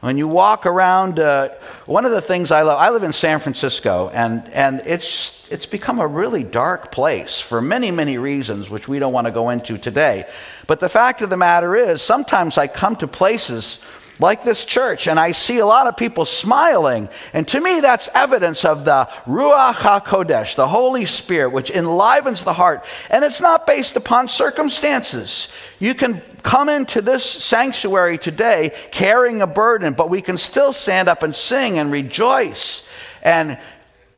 When 0.00 0.18
you 0.18 0.26
walk 0.26 0.66
around, 0.66 1.20
uh, 1.20 1.50
one 1.86 2.04
of 2.04 2.10
the 2.10 2.20
things 2.20 2.50
I 2.50 2.62
love, 2.62 2.78
I 2.80 2.90
live 2.90 3.04
in 3.04 3.12
San 3.12 3.38
Francisco, 3.38 4.10
and, 4.12 4.48
and 4.48 4.82
it's, 4.84 5.48
it's 5.48 5.64
become 5.64 6.00
a 6.00 6.06
really 6.06 6.42
dark 6.42 6.90
place 6.90 7.40
for 7.40 7.60
many, 7.60 7.92
many 7.92 8.18
reasons, 8.18 8.68
which 8.68 8.88
we 8.88 8.98
don't 8.98 9.12
want 9.12 9.28
to 9.28 9.32
go 9.32 9.50
into 9.50 9.78
today. 9.78 10.24
But 10.66 10.80
the 10.80 10.88
fact 10.88 11.22
of 11.22 11.30
the 11.30 11.36
matter 11.36 11.76
is, 11.76 12.02
sometimes 12.02 12.58
I 12.58 12.66
come 12.66 12.96
to 12.96 13.06
places 13.06 13.78
like 14.18 14.44
this 14.44 14.64
church, 14.64 15.06
and 15.06 15.18
I 15.18 15.32
see 15.32 15.58
a 15.58 15.66
lot 15.66 15.86
of 15.86 15.96
people 15.96 16.24
smiling. 16.24 17.08
And 17.32 17.46
to 17.48 17.60
me, 17.60 17.80
that's 17.80 18.08
evidence 18.14 18.64
of 18.64 18.84
the 18.84 19.08
Ruach 19.26 19.74
HaKodesh, 19.74 20.54
the 20.56 20.68
Holy 20.68 21.04
Spirit, 21.04 21.50
which 21.50 21.70
enlivens 21.70 22.44
the 22.44 22.52
heart. 22.52 22.84
And 23.10 23.24
it's 23.24 23.40
not 23.40 23.66
based 23.66 23.96
upon 23.96 24.28
circumstances. 24.28 25.54
You 25.78 25.94
can 25.94 26.22
come 26.42 26.68
into 26.68 27.00
this 27.00 27.24
sanctuary 27.24 28.18
today 28.18 28.72
carrying 28.90 29.42
a 29.42 29.46
burden, 29.46 29.94
but 29.94 30.10
we 30.10 30.22
can 30.22 30.38
still 30.38 30.72
stand 30.72 31.08
up 31.08 31.22
and 31.22 31.34
sing 31.34 31.78
and 31.78 31.90
rejoice 31.90 32.88
and 33.22 33.56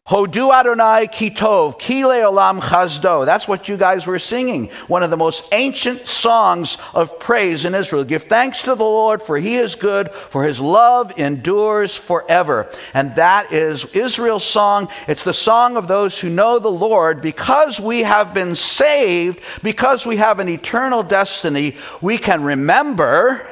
Hodu 0.07 0.53
Adonai 0.53 1.07
Kitov, 1.07 1.81
Kile 1.81 2.31
Olam 2.31 2.61
Chazdo. 2.61 3.25
That's 3.25 3.49
what 3.49 3.71
you 3.71 3.79
guys 3.79 4.07
were 4.07 4.19
singing. 4.19 4.67
One 4.87 5.03
of 5.03 5.09
the 5.09 5.17
most 5.17 5.49
ancient 5.51 6.07
songs 6.07 6.77
of 6.93 7.19
praise 7.19 7.65
in 7.65 7.75
Israel. 7.75 8.05
Give 8.05 8.23
thanks 8.23 8.61
to 8.65 8.75
the 8.75 8.85
Lord, 8.85 9.23
for 9.23 9.39
he 9.39 9.57
is 9.57 9.77
good, 9.77 10.13
for 10.13 10.45
his 10.45 10.61
love 10.61 11.19
endures 11.19 11.95
forever. 11.95 12.71
And 12.93 13.17
that 13.17 13.51
is 13.51 13.87
Israel's 13.95 14.45
song. 14.45 14.89
It's 15.09 15.25
the 15.25 15.33
song 15.33 15.79
of 15.79 15.89
those 15.89 16.21
who 16.21 16.29
know 16.29 16.59
the 16.59 16.69
Lord. 16.69 17.23
Because 17.23 17.81
we 17.81 18.03
have 18.03 18.35
been 18.35 18.57
saved, 18.57 19.41
because 19.63 20.05
we 20.05 20.19
have 20.19 20.39
an 20.39 20.51
eternal 20.51 21.03
destiny, 21.03 21.79
we 22.03 22.19
can 22.19 22.43
remember 22.43 23.49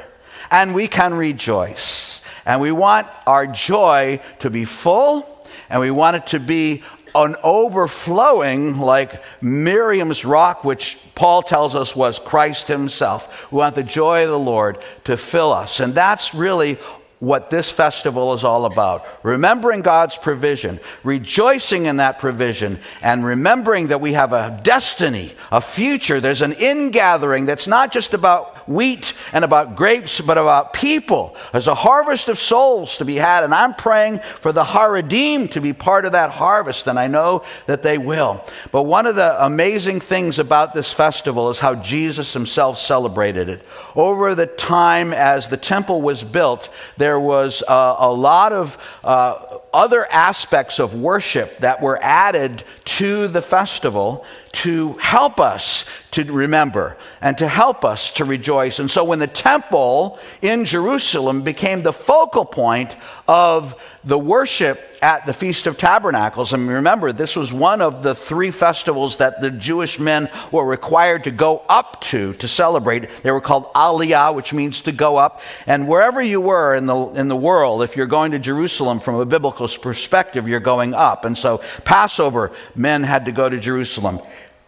and 0.51 0.75
we 0.75 0.87
can 0.87 1.15
rejoice. 1.15 2.21
And 2.45 2.61
we 2.61 2.71
want 2.71 3.07
our 3.25 3.47
joy 3.47 4.21
to 4.37 4.51
be 4.51 4.65
full 4.65 5.32
and 5.73 5.81
we 5.81 5.89
want 5.89 6.15
it 6.15 6.27
to 6.27 6.39
be 6.39 6.83
an 7.15 7.35
overflowing 7.43 8.77
like 8.77 9.23
Miriam's 9.41 10.23
rock, 10.23 10.63
which 10.63 10.99
Paul 11.15 11.41
tells 11.41 11.73
us 11.73 11.95
was 11.95 12.19
Christ 12.19 12.67
himself. 12.67 13.51
We 13.51 13.57
want 13.57 13.73
the 13.73 13.81
joy 13.81 14.23
of 14.23 14.29
the 14.29 14.37
Lord 14.37 14.85
to 15.05 15.17
fill 15.17 15.51
us. 15.51 15.79
And 15.79 15.95
that's 15.95 16.35
really 16.35 16.77
what 17.17 17.49
this 17.49 17.71
festival 17.71 18.35
is 18.35 18.43
all 18.43 18.65
about. 18.65 19.03
Remembering 19.23 19.81
God's 19.81 20.15
provision, 20.15 20.79
rejoicing 21.03 21.85
in 21.85 21.97
that 21.97 22.19
provision, 22.19 22.79
and 23.01 23.25
remembering 23.25 23.87
that 23.87 23.99
we 23.99 24.13
have 24.13 24.31
a 24.31 24.59
destiny, 24.61 25.31
a 25.51 25.59
future. 25.59 26.19
There's 26.19 26.43
an 26.43 26.53
ingathering 26.53 27.47
that's 27.47 27.65
not 27.65 27.91
just 27.91 28.13
about 28.13 28.52
wheat 28.67 29.13
and 29.31 29.43
about 29.43 29.75
grapes, 29.75 30.21
but 30.21 30.37
about 30.37 30.73
people. 30.73 31.35
There's 31.51 31.67
a 31.67 31.75
harvest 31.75 32.29
of 32.29 32.37
souls 32.39 32.97
to 32.97 33.05
be 33.05 33.15
had, 33.15 33.43
and 33.43 33.53
I'm 33.53 33.73
praying 33.73 34.19
for 34.19 34.51
the 34.51 34.63
Haredim 34.63 35.51
to 35.51 35.61
be 35.61 35.73
part 35.73 36.05
of 36.05 36.13
that 36.13 36.31
harvest, 36.31 36.87
and 36.87 36.97
I 36.97 37.07
know 37.07 37.43
that 37.65 37.83
they 37.83 37.97
will. 37.97 38.43
But 38.71 38.83
one 38.83 39.05
of 39.05 39.15
the 39.15 39.43
amazing 39.43 39.99
things 39.99 40.39
about 40.39 40.73
this 40.73 40.91
festival 40.91 41.49
is 41.49 41.59
how 41.59 41.75
Jesus 41.75 42.33
himself 42.33 42.77
celebrated 42.77 43.49
it. 43.49 43.65
Over 43.95 44.35
the 44.35 44.47
time 44.47 45.13
as 45.13 45.47
the 45.47 45.57
temple 45.57 46.01
was 46.01 46.23
built, 46.23 46.69
there 46.97 47.19
was 47.19 47.63
uh, 47.67 47.95
a 47.99 48.11
lot 48.11 48.53
of 48.53 48.77
uh, 49.03 49.59
other 49.73 50.05
aspects 50.11 50.79
of 50.79 50.93
worship 50.93 51.57
that 51.59 51.81
were 51.81 52.01
added 52.01 52.63
to 52.85 53.27
the 53.27 53.41
festival 53.41 54.25
to 54.53 54.93
help 54.93 55.39
us 55.39 55.89
to 56.11 56.23
remember 56.31 56.95
and 57.21 57.37
to 57.39 57.47
help 57.47 57.83
us 57.83 58.11
to 58.11 58.23
rejoice. 58.23 58.77
And 58.77 58.89
so 58.89 59.03
when 59.03 59.17
the 59.17 59.27
temple 59.27 60.19
in 60.43 60.65
Jerusalem 60.65 61.41
became 61.41 61.81
the 61.81 61.91
focal 61.91 62.45
point 62.45 62.95
of 63.27 63.75
the 64.03 64.19
worship 64.19 64.79
at 65.01 65.25
the 65.25 65.33
Feast 65.33 65.65
of 65.65 65.77
Tabernacles, 65.77 66.53
and 66.53 66.67
remember, 66.67 67.11
this 67.11 67.35
was 67.35 67.51
one 67.51 67.81
of 67.81 68.03
the 68.03 68.13
three 68.13 68.51
festivals 68.51 69.17
that 69.17 69.41
the 69.41 69.49
Jewish 69.49 69.99
men 69.99 70.29
were 70.51 70.65
required 70.65 71.23
to 71.23 71.31
go 71.31 71.63
up 71.67 72.01
to 72.01 72.33
to 72.33 72.47
celebrate. 72.47 73.09
They 73.23 73.31
were 73.31 73.41
called 73.41 73.73
Aliyah, 73.73 74.35
which 74.35 74.53
means 74.53 74.81
to 74.81 74.91
go 74.91 75.17
up. 75.17 75.41
And 75.65 75.87
wherever 75.87 76.21
you 76.21 76.41
were 76.41 76.75
in 76.75 76.85
the, 76.85 76.97
in 77.13 77.27
the 77.27 77.35
world, 77.35 77.81
if 77.81 77.95
you're 77.95 78.05
going 78.05 78.33
to 78.33 78.39
Jerusalem 78.39 78.99
from 78.99 79.15
a 79.15 79.25
biblical 79.25 79.67
perspective, 79.67 80.47
you're 80.47 80.59
going 80.59 80.93
up. 80.93 81.25
And 81.25 81.35
so 81.35 81.61
Passover, 81.85 82.51
men 82.75 83.01
had 83.03 83.25
to 83.25 83.31
go 83.31 83.49
to 83.49 83.59
Jerusalem. 83.59 84.19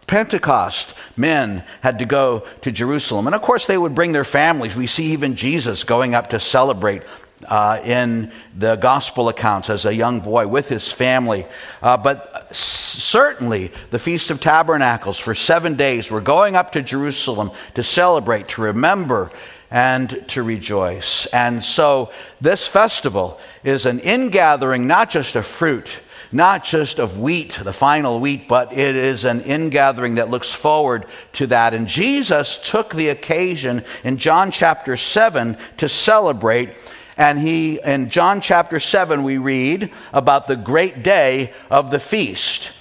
Pentecost, 0.06 0.96
men 1.16 1.64
had 1.80 1.98
to 1.98 2.06
go 2.06 2.46
to 2.62 2.70
Jerusalem. 2.70 3.26
And 3.26 3.34
of 3.34 3.42
course, 3.42 3.66
they 3.66 3.78
would 3.78 3.94
bring 3.94 4.12
their 4.12 4.24
families. 4.24 4.76
We 4.76 4.86
see 4.86 5.12
even 5.12 5.34
Jesus 5.34 5.84
going 5.84 6.14
up 6.14 6.30
to 6.30 6.40
celebrate 6.40 7.02
uh, 7.48 7.80
in 7.84 8.32
the 8.56 8.76
gospel 8.76 9.28
accounts 9.28 9.68
as 9.68 9.84
a 9.84 9.94
young 9.94 10.20
boy 10.20 10.46
with 10.46 10.68
his 10.68 10.90
family. 10.90 11.46
Uh, 11.82 11.96
but 11.96 12.54
certainly, 12.54 13.72
the 13.90 13.98
Feast 13.98 14.30
of 14.30 14.40
Tabernacles 14.40 15.18
for 15.18 15.34
seven 15.34 15.74
days, 15.74 16.10
we're 16.10 16.20
going 16.20 16.56
up 16.56 16.72
to 16.72 16.82
Jerusalem 16.82 17.50
to 17.74 17.82
celebrate, 17.82 18.48
to 18.48 18.62
remember, 18.62 19.30
and 19.70 20.24
to 20.28 20.42
rejoice. 20.42 21.26
And 21.26 21.64
so, 21.64 22.10
this 22.40 22.66
festival 22.66 23.40
is 23.64 23.84
an 23.84 23.98
ingathering 24.00 24.86
not 24.86 25.10
just 25.10 25.36
of 25.36 25.44
fruit 25.44 26.00
not 26.32 26.64
just 26.64 26.98
of 26.98 27.18
wheat, 27.18 27.58
the 27.62 27.72
final 27.72 28.20
wheat, 28.20 28.48
but 28.48 28.72
it 28.72 28.96
is 28.96 29.24
an 29.24 29.42
ingathering 29.42 30.16
that 30.16 30.30
looks 30.30 30.52
forward 30.52 31.06
to 31.34 31.46
that. 31.48 31.74
And 31.74 31.86
Jesus 31.86 32.56
took 32.56 32.94
the 32.94 33.08
occasion 33.08 33.84
in 34.04 34.16
John 34.16 34.50
chapter 34.50 34.96
7 34.96 35.56
to 35.78 35.88
celebrate. 35.88 36.70
And 37.16 37.38
he, 37.38 37.80
in 37.82 38.10
John 38.10 38.40
chapter 38.40 38.78
7, 38.78 39.22
we 39.22 39.38
read 39.38 39.90
about 40.12 40.46
the 40.46 40.56
great 40.56 41.02
day 41.02 41.52
of 41.70 41.90
the 41.90 41.98
feast. 41.98 42.72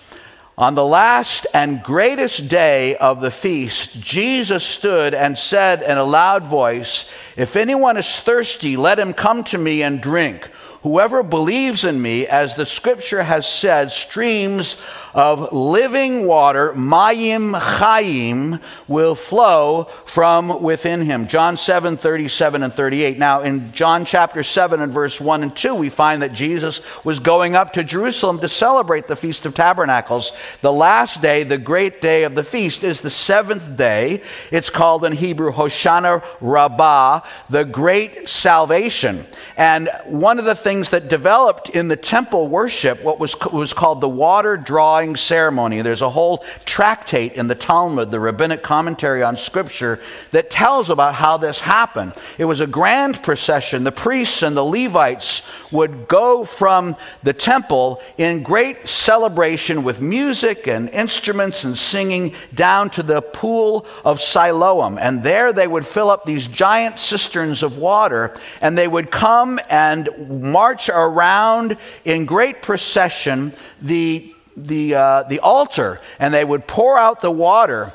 On 0.58 0.73
the 0.73 0.86
last 0.86 1.47
and 1.53 1.84
greatest 1.84 2.47
day 2.47 2.95
of 2.95 3.19
the 3.19 3.31
feast, 3.31 3.99
Jesus 3.99 4.63
stood 4.63 5.13
and 5.13 5.38
said 5.38 5.81
in 5.81 5.97
a 5.97 6.03
loud 6.03 6.47
voice, 6.47 7.12
If 7.36 7.58
anyone 7.58 7.97
is 7.97 8.21
thirsty, 8.21 8.77
let 8.77 8.97
him 8.97 9.13
come 9.13 9.43
to 9.45 9.58
me 9.58 9.84
and 9.84 9.99
drink. 9.99 10.49
Whoever 10.86 11.24
believes 11.24 11.84
in 11.84 12.00
me, 12.00 12.28
as 12.28 12.54
the 12.54 12.65
scripture 12.67 13.24
has 13.24 13.50
said, 13.50 13.89
streams 13.89 14.80
of 15.15 15.52
living 15.52 16.28
water, 16.28 16.74
Mayim 16.74 17.60
Chayim, 17.60 18.62
will 18.88 19.15
flow 19.15 19.86
from 20.06 20.62
within 20.62 21.02
him. 21.02 21.28
John 21.28 21.58
7, 21.58 21.98
37 21.98 22.62
and 22.62 22.71
38. 22.71 23.17
Now, 23.17 23.41
in 23.41 23.71
John 23.71 24.06
chapter 24.06 24.43
7 24.43 24.80
and 24.80 24.93
verse 24.93 25.19
1 25.19 25.41
and 25.41 25.56
2, 25.56 25.74
we 25.74 25.89
find 25.89 26.21
that 26.21 26.34
Jesus 26.34 26.82
was 27.04 27.19
going 27.19 27.56
up 27.56 27.74
to 27.74 27.84
Jerusalem 27.84 28.38
to 28.41 28.48
celebrate 28.48 29.08
the 29.08 29.15
Feast 29.15 29.48
of 29.48 29.56
Tabernacles. 29.56 30.34
The 30.62 30.71
last 30.71 31.19
day, 31.19 31.41
the 31.41 31.58
great 31.58 32.00
day 32.00 32.26
of 32.26 32.36
the 32.36 32.43
feast, 32.43 32.84
is 32.84 33.02
the 33.02 33.10
seventh 33.10 33.76
day. 33.76 34.21
It's 34.52 34.69
called 34.69 35.04
in 35.04 35.13
Hebrew 35.13 35.52
Hoshana 35.52 36.24
Rabbah, 36.41 37.21
the 37.50 37.65
great 37.65 38.30
salvation. 38.30 39.26
And 39.58 39.89
one 40.06 40.38
of 40.38 40.45
the 40.45 40.54
things 40.54 40.74
things 40.75 40.89
that 40.89 41.07
developed 41.07 41.69
in 41.69 41.88
the 41.88 41.95
temple 41.95 42.49
worship, 42.49 43.01
what 43.01 43.17
was, 43.17 43.33
was 43.53 43.71
called 43.71 44.01
the 44.01 44.09
water 44.09 44.57
drawing 44.57 45.15
ceremony. 45.15 45.81
There's 45.81 46.01
a 46.01 46.09
whole 46.09 46.39
tractate 46.65 47.31
in 47.33 47.47
the 47.47 47.55
Talmud, 47.55 48.11
the 48.11 48.19
rabbinic 48.19 48.61
commentary 48.61 49.23
on 49.23 49.38
Scripture, 49.38 50.01
that 50.31 50.49
tells 50.49 50.89
about 50.89 51.15
how 51.15 51.38
this 51.38 51.61
happened. 51.61 52.11
It 52.38 52.43
was 52.43 52.59
a 52.59 52.67
grand 52.67 53.23
procession. 53.23 53.85
The 53.85 53.93
priests 53.93 54.43
and 54.43 54.57
the 54.57 54.65
Levites 54.65 55.49
would 55.71 56.09
go 56.09 56.43
from 56.43 56.97
the 57.23 57.31
temple 57.31 58.01
in 58.17 58.43
great 58.43 58.85
celebration 58.85 59.85
with 59.85 60.01
music 60.01 60.67
and 60.67 60.89
instruments 60.89 61.63
and 61.63 61.77
singing 61.77 62.33
down 62.53 62.89
to 62.89 63.03
the 63.03 63.21
pool 63.21 63.85
of 64.03 64.19
Siloam. 64.19 64.97
And 64.97 65.23
there 65.23 65.53
they 65.53 65.67
would 65.67 65.85
fill 65.85 66.09
up 66.09 66.25
these 66.25 66.47
giant 66.47 66.99
cisterns 66.99 67.63
of 67.63 67.77
water, 67.77 68.35
and 68.61 68.77
they 68.77 68.89
would 68.89 69.09
come 69.09 69.57
and 69.69 70.09
march 70.27 70.64
march 70.65 70.89
around 70.89 71.78
in 72.06 72.25
great 72.25 72.63
procession 72.63 73.54
the, 73.84 74.34
the, 74.58 74.95
uh, 74.95 75.23
the 75.23 75.39
altar, 75.39 76.01
and 76.17 76.34
they 76.34 76.43
would 76.43 76.65
pour 76.65 76.97
out 76.97 77.21
the 77.21 77.30
water 77.30 77.93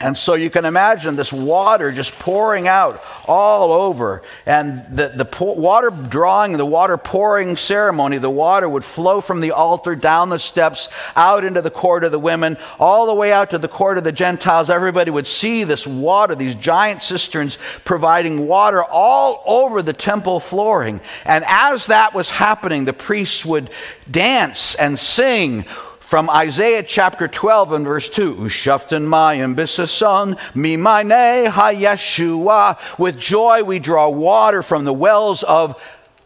And 0.00 0.18
so 0.18 0.34
you 0.34 0.50
can 0.50 0.64
imagine 0.64 1.14
this 1.14 1.32
water 1.32 1.92
just 1.92 2.18
pouring 2.18 2.66
out 2.66 3.00
all 3.28 3.72
over. 3.72 4.22
And 4.44 4.84
the, 4.94 5.08
the 5.08 5.44
water 5.54 5.90
drawing, 5.90 6.56
the 6.56 6.66
water 6.66 6.96
pouring 6.96 7.56
ceremony, 7.56 8.18
the 8.18 8.28
water 8.28 8.68
would 8.68 8.84
flow 8.84 9.20
from 9.20 9.40
the 9.40 9.52
altar 9.52 9.94
down 9.94 10.30
the 10.30 10.40
steps 10.40 10.92
out 11.14 11.44
into 11.44 11.62
the 11.62 11.70
court 11.70 12.02
of 12.02 12.10
the 12.10 12.18
women, 12.18 12.56
all 12.80 13.06
the 13.06 13.14
way 13.14 13.32
out 13.32 13.50
to 13.50 13.58
the 13.58 13.68
court 13.68 13.96
of 13.96 14.02
the 14.02 14.10
Gentiles. 14.10 14.68
Everybody 14.68 15.12
would 15.12 15.28
see 15.28 15.62
this 15.62 15.86
water, 15.86 16.34
these 16.34 16.56
giant 16.56 17.04
cisterns 17.04 17.56
providing 17.84 18.48
water 18.48 18.82
all 18.82 19.44
over 19.46 19.80
the 19.80 19.92
temple 19.92 20.40
flooring. 20.40 21.00
And 21.24 21.44
as 21.46 21.86
that 21.86 22.14
was 22.14 22.30
happening, 22.30 22.84
the 22.84 22.92
priests 22.92 23.46
would 23.46 23.70
dance 24.10 24.74
and 24.74 24.98
sing 24.98 25.66
from 26.14 26.30
Isaiah 26.30 26.84
chapter 26.84 27.26
12 27.26 27.72
and 27.72 27.84
verse 27.84 28.08
2, 28.08 28.36
Ushaftan 28.36 29.08
mayim 29.08 29.56
bisason 29.56 30.38
mimane 30.52 31.48
hayeshua. 31.48 32.78
With 33.00 33.18
joy 33.18 33.64
we 33.64 33.80
draw 33.80 34.08
water 34.08 34.62
from 34.62 34.84
the 34.84 34.92
wells 34.92 35.42
of 35.42 35.74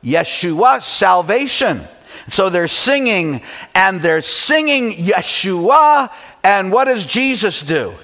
Yeshua, 0.04 0.82
salvation. 0.82 1.84
So 2.28 2.50
they're 2.50 2.66
singing 2.66 3.40
and 3.74 4.02
they're 4.02 4.20
singing 4.20 4.92
Yeshua. 4.92 6.12
And 6.44 6.70
what 6.70 6.84
does 6.84 7.06
Jesus 7.06 7.62
do? 7.62 7.94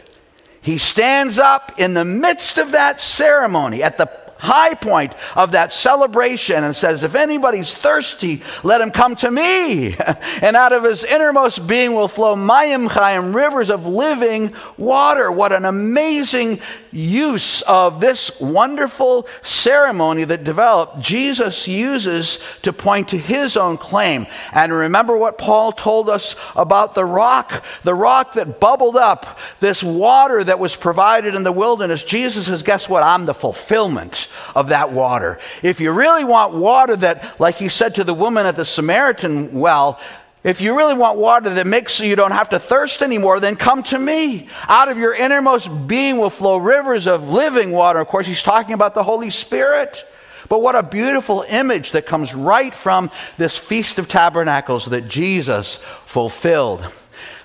He 0.63 0.79
stands 0.79 1.39
up 1.39 1.71
in 1.77 1.93
the 1.93 2.07
midst 2.07 2.57
of 2.57 2.73
that 2.73 2.99
ceremony 2.99 3.83
at 3.83 3.99
the 3.99 4.07
high 4.39 4.75
point 4.75 5.15
of 5.35 5.53
that 5.53 5.73
celebration 5.73 6.65
and 6.65 6.75
says, 6.75 7.03
If 7.03 7.15
anybody's 7.15 7.75
thirsty, 7.75 8.43
let 8.63 8.81
him 8.81 8.91
come 8.91 9.17
to 9.17 9.31
me. 9.31 9.97
and 10.43 10.57
out 10.57 10.73
of 10.73 10.85
his 10.85 11.05
innermost 11.05 11.67
being 11.67 11.95
will 11.95 12.09
flow 12.09 12.37
mayim 12.37 12.89
chayim, 12.89 13.35
rivers 13.35 13.71
of 13.71 13.87
living 13.87 14.53
water. 14.77 15.31
What 15.31 15.53
an 15.53 15.65
amazing 15.65 16.61
use 16.93 17.63
of 17.63 18.01
this 18.01 18.41
wonderful 18.41 19.27
ceremony 19.43 20.25
that 20.25 20.45
developed, 20.45 21.01
Jesus 21.01 21.67
uses 21.67 22.39
to 22.63 22.73
point 22.73 23.09
to 23.09 23.19
his 23.19 23.57
own 23.57 23.77
claim. 23.77 24.27
And 24.53 24.73
remember 24.73 25.17
what 25.17 25.39
Paul 25.39 25.73
told 25.73 26.09
us 26.09 26.37
about 26.55 26.95
the 26.95 27.05
rock, 27.05 27.65
the 27.83 27.95
rock 27.95 28.35
that 28.35 28.61
bubbled 28.61 28.97
up, 28.97 29.39
this 29.61 29.83
water 29.83 30.45
that 30.45 30.59
was 30.59 30.77
provided 30.77 31.35
in 31.35 31.43
the 31.43 31.53
wilderness. 31.53 32.03
Jesus 32.03 32.47
says, 32.47 32.63
Guess 32.63 32.89
what? 32.89 33.03
I'm 33.03 33.27
the 33.27 33.35
fulfillment 33.35 34.29
of 34.55 34.69
that 34.69 34.93
water. 34.93 35.39
If 35.63 35.81
you 35.81 35.93
really 35.93 36.25
want 36.25 36.55
water 36.55 36.97
that, 36.97 37.41
like 37.41 37.57
he 37.57 37.69
said 37.69 37.95
to 37.97 38.05
the 38.05 38.15
woman 38.15 38.47
at 38.47 38.57
the 38.57 38.65
Samaritan 38.65 39.53
well, 39.53 40.01
if 40.45 40.61
you 40.61 40.77
really 40.77 40.95
want 40.95 41.19
water 41.19 41.49
that 41.49 41.67
makes 41.67 41.95
so 41.95 42.05
you 42.05 42.17
don't 42.17 42.33
have 42.33 42.51
to 42.51 42.59
thirst 42.59 43.01
anymore, 43.01 43.41
then 43.41 43.57
come 43.57 43.83
to 43.85 43.99
me. 43.99 44.49
Out 44.69 44.91
of 44.91 44.99
your 44.99 45.15
innermost 45.15 45.89
being 45.89 46.19
will 46.19 46.29
flow 46.29 46.59
rivers 46.59 47.07
of 47.07 47.31
living 47.31 47.71
water. 47.71 47.99
Of 47.99 48.09
course, 48.09 48.27
he's 48.27 48.43
talking 48.43 48.75
about 48.75 48.95
the 48.95 49.03
Holy 49.03 49.31
Spirit. 49.31 50.05
But 50.51 50.61
what 50.61 50.75
a 50.75 50.83
beautiful 50.83 51.47
image 51.49 51.93
that 51.93 52.05
comes 52.05 52.35
right 52.35 52.75
from 52.75 53.11
this 53.39 53.57
Feast 53.57 53.99
of 53.99 54.07
Tabernacles 54.07 54.85
that 54.87 55.09
Jesus 55.09 55.77
fulfilled. 56.05 56.95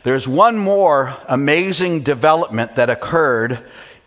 There's 0.03 0.27
one 0.27 0.57
more 0.57 1.15
amazing 1.27 2.01
development 2.01 2.75
that 2.75 2.89
occurred 2.89 3.59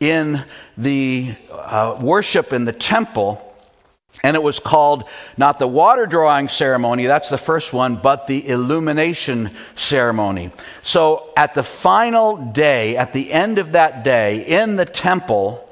in 0.02 0.44
the 0.76 1.32
uh, 1.52 1.96
worship 2.00 2.52
in 2.52 2.64
the 2.64 2.72
temple. 2.72 3.48
And 4.24 4.36
it 4.36 4.42
was 4.42 4.58
called 4.58 5.04
not 5.36 5.58
the 5.58 5.66
water 5.66 6.06
drawing 6.06 6.48
ceremony, 6.48 7.06
that's 7.06 7.30
the 7.30 7.38
first 7.38 7.72
one, 7.72 7.96
but 7.96 8.26
the 8.26 8.46
illumination 8.48 9.50
ceremony. 9.74 10.50
So 10.82 11.32
at 11.36 11.54
the 11.54 11.62
final 11.62 12.36
day, 12.36 12.96
at 12.96 13.12
the 13.12 13.32
end 13.32 13.58
of 13.58 13.72
that 13.72 14.04
day, 14.04 14.44
in 14.44 14.76
the 14.76 14.84
temple, 14.84 15.68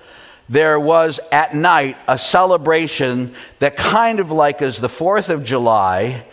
there 0.49 0.81
was 0.81 1.21
at 1.31 1.55
night 1.55 1.97
a 2.09 2.17
celebration 2.17 3.35
that 3.59 3.77
kind 3.77 4.21
of 4.21 4.33
like 4.33 4.63
is 4.63 4.79
the 4.79 4.89
4th 4.89 5.29
of 5.29 5.45
July, 5.45 6.25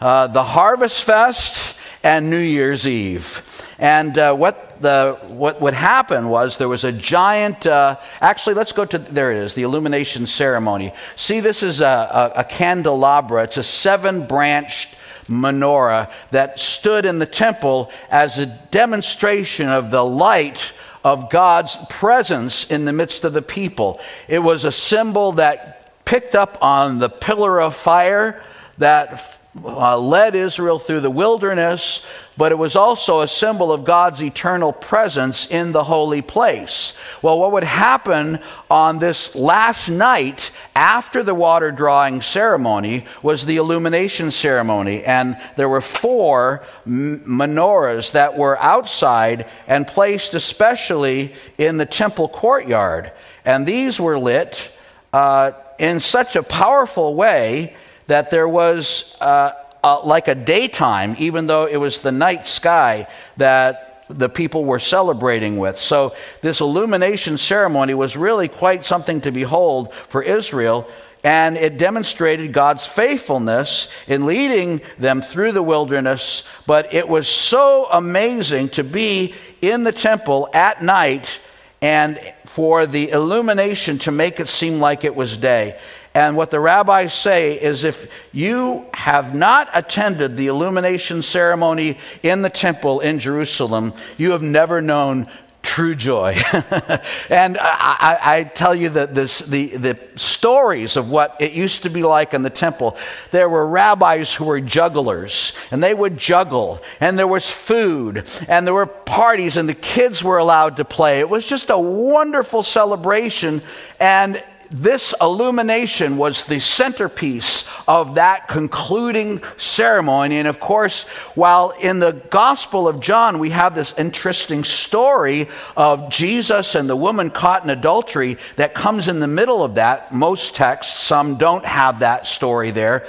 uh, 0.00 0.26
the 0.26 0.42
Harvest 0.42 1.04
Fest, 1.04 1.74
and 2.02 2.30
New 2.30 2.38
Year's 2.38 2.86
Eve. 2.86 3.42
And 3.78 4.16
uh, 4.18 4.34
what, 4.34 4.80
the, 4.82 5.18
what 5.28 5.60
would 5.60 5.74
happen 5.74 6.28
was 6.28 6.58
there 6.58 6.68
was 6.68 6.84
a 6.84 6.92
giant, 6.92 7.66
uh, 7.66 7.98
actually, 8.20 8.54
let's 8.54 8.72
go 8.72 8.84
to, 8.84 8.98
there 8.98 9.32
it 9.32 9.38
is, 9.38 9.54
the 9.54 9.62
illumination 9.62 10.26
ceremony. 10.26 10.92
See, 11.16 11.40
this 11.40 11.62
is 11.62 11.80
a, 11.80 12.32
a, 12.36 12.40
a 12.40 12.44
candelabra, 12.44 13.44
it's 13.44 13.56
a 13.56 13.62
seven 13.62 14.26
branched 14.26 14.96
menorah 15.26 16.10
that 16.30 16.58
stood 16.58 17.06
in 17.06 17.18
the 17.18 17.26
temple 17.26 17.90
as 18.10 18.38
a 18.38 18.46
demonstration 18.46 19.68
of 19.68 19.90
the 19.90 20.04
light 20.04 20.72
of 21.04 21.30
God's 21.30 21.76
presence 21.88 22.70
in 22.70 22.84
the 22.84 22.92
midst 22.92 23.24
of 23.24 23.32
the 23.32 23.42
people. 23.42 24.00
It 24.28 24.40
was 24.40 24.64
a 24.64 24.72
symbol 24.72 25.32
that 25.32 26.04
picked 26.04 26.34
up 26.34 26.58
on 26.62 26.98
the 26.98 27.08
pillar 27.08 27.60
of 27.60 27.74
fire 27.74 28.42
that 28.78 29.40
uh, 29.62 29.98
led 29.98 30.34
Israel 30.34 30.78
through 30.78 31.00
the 31.00 31.10
wilderness, 31.10 32.06
but 32.38 32.52
it 32.52 32.54
was 32.56 32.74
also 32.74 33.20
a 33.20 33.28
symbol 33.28 33.70
of 33.70 33.84
God's 33.84 34.22
eternal 34.22 34.72
presence 34.72 35.46
in 35.46 35.72
the 35.72 35.84
holy 35.84 36.22
place. 36.22 36.98
Well, 37.20 37.38
what 37.38 37.52
would 37.52 37.64
happen 37.64 38.38
on 38.70 38.98
this 38.98 39.34
last 39.34 39.90
night 39.90 40.50
after 40.74 41.22
the 41.22 41.34
water 41.34 41.70
drawing 41.70 42.22
ceremony 42.22 43.04
was 43.22 43.44
the 43.44 43.58
illumination 43.58 44.30
ceremony. 44.30 45.04
And 45.04 45.36
there 45.56 45.68
were 45.68 45.82
four 45.82 46.64
menorahs 46.86 48.12
that 48.12 48.38
were 48.38 48.58
outside 48.58 49.46
and 49.66 49.86
placed 49.86 50.32
especially 50.32 51.34
in 51.58 51.76
the 51.76 51.86
temple 51.86 52.28
courtyard. 52.28 53.12
And 53.44 53.66
these 53.66 54.00
were 54.00 54.18
lit 54.18 54.70
uh, 55.12 55.52
in 55.78 56.00
such 56.00 56.36
a 56.36 56.42
powerful 56.42 57.14
way 57.14 57.74
that 58.06 58.30
there 58.30 58.48
was 58.48 59.16
uh, 59.20 59.52
uh, 59.84 60.00
like 60.04 60.28
a 60.28 60.34
daytime, 60.34 61.16
even 61.18 61.46
though 61.46 61.66
it 61.66 61.76
was 61.76 62.00
the 62.00 62.12
night 62.12 62.46
sky 62.46 63.06
that 63.36 64.04
the 64.08 64.28
people 64.28 64.64
were 64.64 64.78
celebrating 64.78 65.58
with. 65.58 65.78
So, 65.78 66.14
this 66.40 66.60
illumination 66.60 67.38
ceremony 67.38 67.94
was 67.94 68.16
really 68.16 68.48
quite 68.48 68.84
something 68.84 69.20
to 69.22 69.30
behold 69.30 69.92
for 69.94 70.22
Israel. 70.22 70.88
And 71.24 71.56
it 71.56 71.78
demonstrated 71.78 72.52
God's 72.52 72.84
faithfulness 72.84 73.92
in 74.08 74.26
leading 74.26 74.80
them 74.98 75.22
through 75.22 75.52
the 75.52 75.62
wilderness. 75.62 76.48
But 76.66 76.92
it 76.92 77.08
was 77.08 77.28
so 77.28 77.86
amazing 77.92 78.70
to 78.70 78.82
be 78.82 79.34
in 79.60 79.84
the 79.84 79.92
temple 79.92 80.48
at 80.52 80.82
night 80.82 81.38
and 81.80 82.18
for 82.44 82.86
the 82.86 83.10
illumination 83.10 83.98
to 83.98 84.10
make 84.10 84.40
it 84.40 84.48
seem 84.48 84.80
like 84.80 85.04
it 85.04 85.14
was 85.14 85.36
day. 85.36 85.78
And 86.14 86.36
what 86.36 86.50
the 86.50 86.60
rabbis 86.60 87.14
say 87.14 87.58
is 87.60 87.84
if 87.84 88.06
you 88.32 88.84
have 88.92 89.34
not 89.34 89.68
attended 89.72 90.36
the 90.36 90.48
illumination 90.48 91.22
ceremony 91.22 91.98
in 92.22 92.42
the 92.42 92.50
temple 92.50 93.00
in 93.00 93.18
Jerusalem, 93.18 93.94
you 94.18 94.32
have 94.32 94.42
never 94.42 94.82
known 94.82 95.28
true 95.62 95.94
joy. 95.94 96.36
and 97.30 97.56
I, 97.58 98.18
I, 98.20 98.42
tell 98.42 98.74
you 98.74 98.90
that 98.90 99.14
this, 99.14 99.38
the, 99.38 99.76
the 99.76 99.98
stories 100.16 100.96
of 100.96 101.08
what 101.08 101.36
it 101.40 101.52
used 101.52 101.84
to 101.84 101.90
be 101.90 102.02
like 102.02 102.34
in 102.34 102.42
the 102.42 102.50
temple, 102.50 102.96
there 103.30 103.48
were 103.48 103.66
rabbis 103.66 104.34
who 104.34 104.44
were 104.44 104.60
jugglers, 104.60 105.56
and 105.70 105.82
they 105.82 105.94
would 105.94 106.18
juggle, 106.18 106.82
and 107.00 107.18
there 107.18 107.28
was 107.28 107.48
food, 107.48 108.28
and 108.48 108.66
there 108.66 108.74
were 108.74 108.86
parties, 108.86 109.56
and 109.56 109.68
the 109.68 109.74
kids 109.74 110.22
were 110.22 110.38
allowed 110.38 110.76
to 110.78 110.84
play. 110.84 111.20
It 111.20 111.30
was 111.30 111.46
just 111.46 111.70
a 111.70 111.78
wonderful 111.78 112.62
celebration, 112.62 113.62
and 114.00 114.42
this 114.72 115.14
illumination 115.20 116.16
was 116.16 116.44
the 116.44 116.58
centerpiece 116.58 117.70
of 117.86 118.14
that 118.14 118.48
concluding 118.48 119.42
ceremony. 119.56 120.38
And 120.38 120.48
of 120.48 120.58
course, 120.60 121.06
while 121.34 121.70
in 121.70 121.98
the 121.98 122.12
Gospel 122.30 122.88
of 122.88 122.98
John, 123.00 123.38
we 123.38 123.50
have 123.50 123.74
this 123.74 123.96
interesting 123.98 124.64
story 124.64 125.48
of 125.76 126.08
Jesus 126.08 126.74
and 126.74 126.88
the 126.88 126.96
woman 126.96 127.30
caught 127.30 127.64
in 127.64 127.70
adultery 127.70 128.38
that 128.56 128.74
comes 128.74 129.08
in 129.08 129.20
the 129.20 129.26
middle 129.26 129.62
of 129.62 129.74
that. 129.74 130.12
Most 130.14 130.56
texts, 130.56 131.00
some 131.02 131.36
don't 131.36 131.64
have 131.66 132.00
that 132.00 132.26
story 132.26 132.70
there. 132.70 133.06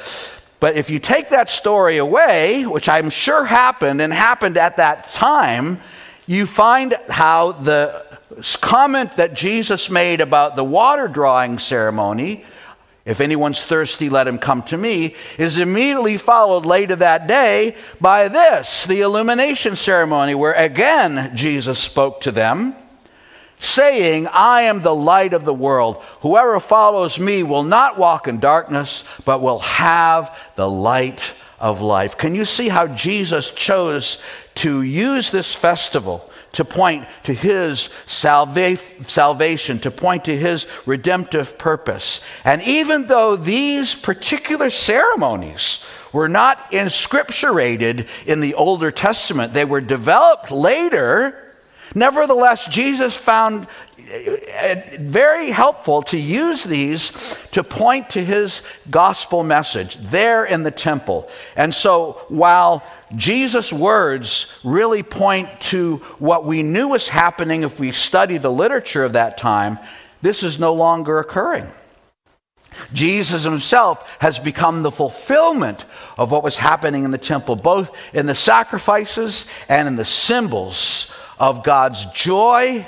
But 0.59 0.75
if 0.75 0.89
you 0.89 0.99
take 0.99 1.29
that 1.29 1.49
story 1.49 1.97
away, 1.97 2.65
which 2.65 2.87
I'm 2.87 3.09
sure 3.09 3.43
happened 3.43 4.01
and 4.01 4.13
happened 4.13 4.57
at 4.57 4.77
that 4.77 5.09
time, 5.09 5.81
you 6.27 6.45
find 6.45 6.95
how 7.09 7.51
the 7.53 8.05
comment 8.61 9.17
that 9.17 9.33
Jesus 9.33 9.89
made 9.89 10.21
about 10.21 10.55
the 10.55 10.63
water 10.63 11.07
drawing 11.07 11.59
ceremony, 11.59 12.45
if 13.05 13.19
anyone's 13.19 13.65
thirsty, 13.65 14.09
let 14.09 14.27
him 14.27 14.37
come 14.37 14.63
to 14.63 14.77
me, 14.77 15.15
is 15.37 15.57
immediately 15.57 16.17
followed 16.17 16.65
later 16.65 16.95
that 16.95 17.27
day 17.27 17.75
by 17.99 18.29
this 18.29 18.85
the 18.85 19.01
illumination 19.01 19.75
ceremony, 19.75 20.33
where 20.35 20.53
again 20.53 21.35
Jesus 21.35 21.79
spoke 21.79 22.21
to 22.21 22.31
them, 22.31 22.75
saying, 23.59 24.27
I 24.27 24.63
am 24.63 24.81
the 24.81 24.95
light 24.95 25.33
of 25.33 25.45
the 25.45 25.53
world. 25.53 26.01
Whoever 26.21 26.59
follows 26.59 27.19
me 27.19 27.43
will 27.43 27.63
not 27.63 27.97
walk 27.97 28.27
in 28.27 28.39
darkness, 28.39 29.07
but 29.25 29.41
will 29.41 29.59
have 29.59 30.37
the 30.55 30.69
light 30.69 31.33
of 31.63 31.81
life. 31.81 32.17
Can 32.17 32.35
you 32.35 32.43
see 32.43 32.67
how 32.67 32.87
Jesus 32.87 33.49
chose 33.49 34.21
to 34.55 34.81
use 34.81 35.31
this 35.31 35.55
festival? 35.55 36.29
to 36.51 36.63
point 36.63 37.07
to 37.23 37.33
his 37.33 37.89
salva- 38.05 38.77
salvation, 38.77 39.79
to 39.79 39.89
point 39.89 40.25
to 40.25 40.37
his 40.37 40.67
redemptive 40.85 41.57
purpose. 41.57 42.23
And 42.45 42.61
even 42.61 43.07
though 43.07 43.35
these 43.35 43.95
particular 43.95 44.69
ceremonies 44.69 45.83
were 46.11 46.29
not 46.29 46.71
inscripturated 46.71 48.07
in 48.27 48.39
the 48.39 48.53
Older 48.53 48.91
Testament, 48.91 49.53
they 49.53 49.65
were 49.65 49.81
developed 49.81 50.51
later. 50.51 51.55
Nevertheless, 51.95 52.67
Jesus 52.67 53.15
found 53.15 53.65
very 54.99 55.51
helpful 55.51 56.01
to 56.03 56.17
use 56.17 56.63
these 56.63 57.11
to 57.51 57.63
point 57.63 58.11
to 58.11 58.23
his 58.23 58.61
gospel 58.89 59.43
message 59.43 59.95
there 59.97 60.45
in 60.45 60.63
the 60.63 60.71
temple. 60.71 61.29
And 61.55 61.73
so 61.73 62.25
while 62.29 62.83
Jesus' 63.15 63.71
words 63.71 64.59
really 64.63 65.03
point 65.03 65.49
to 65.61 65.97
what 66.19 66.45
we 66.45 66.63
knew 66.63 66.89
was 66.89 67.07
happening 67.07 67.63
if 67.63 67.79
we 67.79 67.91
study 67.91 68.37
the 68.37 68.51
literature 68.51 69.03
of 69.03 69.13
that 69.13 69.37
time, 69.37 69.79
this 70.21 70.43
is 70.43 70.59
no 70.59 70.73
longer 70.73 71.19
occurring. 71.19 71.67
Jesus 72.91 73.43
himself 73.43 74.17
has 74.19 74.39
become 74.39 74.81
the 74.81 74.91
fulfillment 74.91 75.85
of 76.17 76.31
what 76.31 76.43
was 76.43 76.57
happening 76.57 77.03
in 77.03 77.11
the 77.11 77.17
temple, 77.17 77.55
both 77.55 77.95
in 78.13 78.25
the 78.25 78.35
sacrifices 78.35 79.45
and 79.69 79.87
in 79.87 79.95
the 79.95 80.05
symbols 80.05 81.15
of 81.39 81.63
God's 81.63 82.05
joy 82.05 82.87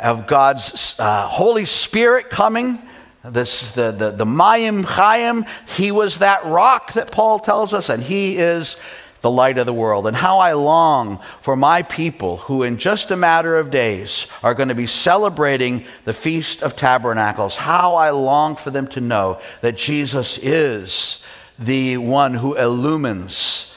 of 0.00 0.26
God's 0.26 0.98
uh, 0.98 1.26
Holy 1.28 1.64
Spirit 1.64 2.30
coming. 2.30 2.78
This 3.24 3.72
the 3.72 3.90
the 3.90 4.10
the 4.10 4.26
Mayim 4.26 4.84
Chaim. 4.84 5.46
He 5.76 5.90
was 5.90 6.18
that 6.18 6.44
rock 6.44 6.92
that 6.92 7.10
Paul 7.10 7.38
tells 7.38 7.72
us, 7.72 7.88
and 7.88 8.02
he 8.02 8.36
is 8.36 8.76
the 9.22 9.30
light 9.30 9.56
of 9.56 9.64
the 9.64 9.72
world. 9.72 10.06
And 10.06 10.14
how 10.14 10.38
I 10.38 10.52
long 10.52 11.18
for 11.40 11.56
my 11.56 11.82
people 11.82 12.36
who, 12.36 12.62
in 12.62 12.76
just 12.76 13.10
a 13.10 13.16
matter 13.16 13.56
of 13.56 13.70
days, 13.70 14.26
are 14.42 14.52
going 14.52 14.68
to 14.68 14.74
be 14.74 14.86
celebrating 14.86 15.84
the 16.04 16.12
Feast 16.12 16.62
of 16.62 16.76
Tabernacles. 16.76 17.56
How 17.56 17.94
I 17.94 18.10
long 18.10 18.54
for 18.54 18.70
them 18.70 18.86
to 18.88 19.00
know 19.00 19.40
that 19.62 19.78
Jesus 19.78 20.36
is 20.36 21.24
the 21.58 21.96
one 21.96 22.34
who 22.34 22.54
illumines. 22.54 23.74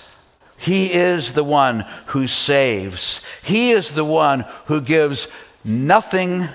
He 0.57 0.91
is 0.91 1.31
the 1.31 1.45
one 1.45 1.85
who 2.07 2.27
saves. 2.27 3.25
He 3.41 3.71
is 3.71 3.91
the 3.91 4.03
one 4.03 4.45
who 4.65 4.81
gives 4.81 5.29
nothing 5.63 6.47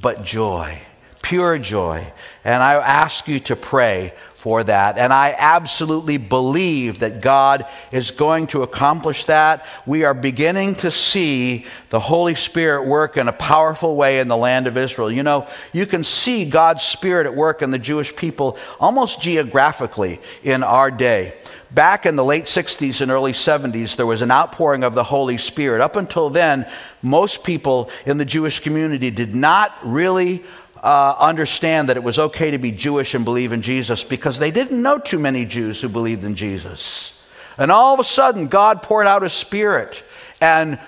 but 0.00 0.24
joy, 0.24 0.80
pure 1.22 1.58
joy. 1.58 2.12
And 2.44 2.62
I 2.62 2.74
ask 2.74 3.28
you 3.28 3.40
to 3.40 3.56
pray 3.56 4.12
for 4.38 4.62
that. 4.62 4.98
And 4.98 5.12
I 5.12 5.34
absolutely 5.36 6.16
believe 6.16 7.00
that 7.00 7.20
God 7.20 7.66
is 7.90 8.12
going 8.12 8.46
to 8.48 8.62
accomplish 8.62 9.24
that. 9.24 9.66
We 9.84 10.04
are 10.04 10.14
beginning 10.14 10.76
to 10.76 10.92
see 10.92 11.66
the 11.90 11.98
Holy 11.98 12.36
Spirit 12.36 12.86
work 12.86 13.16
in 13.16 13.26
a 13.26 13.32
powerful 13.32 13.96
way 13.96 14.20
in 14.20 14.28
the 14.28 14.36
land 14.36 14.68
of 14.68 14.76
Israel. 14.76 15.10
You 15.10 15.24
know, 15.24 15.48
you 15.72 15.86
can 15.86 16.04
see 16.04 16.48
God's 16.48 16.84
Spirit 16.84 17.26
at 17.26 17.34
work 17.34 17.62
in 17.62 17.72
the 17.72 17.80
Jewish 17.80 18.14
people 18.14 18.56
almost 18.78 19.20
geographically 19.20 20.20
in 20.44 20.62
our 20.62 20.92
day. 20.92 21.36
Back 21.72 22.06
in 22.06 22.14
the 22.14 22.24
late 22.24 22.44
60s 22.44 23.00
and 23.00 23.10
early 23.10 23.32
70s, 23.32 23.96
there 23.96 24.06
was 24.06 24.22
an 24.22 24.30
outpouring 24.30 24.84
of 24.84 24.94
the 24.94 25.02
Holy 25.02 25.36
Spirit. 25.36 25.80
Up 25.80 25.96
until 25.96 26.30
then, 26.30 26.64
most 27.02 27.42
people 27.42 27.90
in 28.06 28.18
the 28.18 28.24
Jewish 28.24 28.60
community 28.60 29.10
did 29.10 29.34
not 29.34 29.76
really 29.82 30.44
uh, 30.82 31.16
understand 31.18 31.88
that 31.88 31.96
it 31.96 32.02
was 32.02 32.18
okay 32.18 32.50
to 32.50 32.58
be 32.58 32.70
Jewish 32.70 33.14
and 33.14 33.24
believe 33.24 33.52
in 33.52 33.62
Jesus 33.62 34.04
because 34.04 34.38
they 34.38 34.50
didn't 34.50 34.82
know 34.82 34.98
too 34.98 35.18
many 35.18 35.44
Jews 35.44 35.80
who 35.80 35.88
believed 35.88 36.24
in 36.24 36.34
Jesus. 36.34 37.14
And 37.56 37.72
all 37.72 37.94
of 37.94 38.00
a 38.00 38.04
sudden, 38.04 38.46
God 38.46 38.82
poured 38.82 39.06
out 39.06 39.22
His 39.22 39.32
Spirit, 39.32 40.04
and 40.40 40.78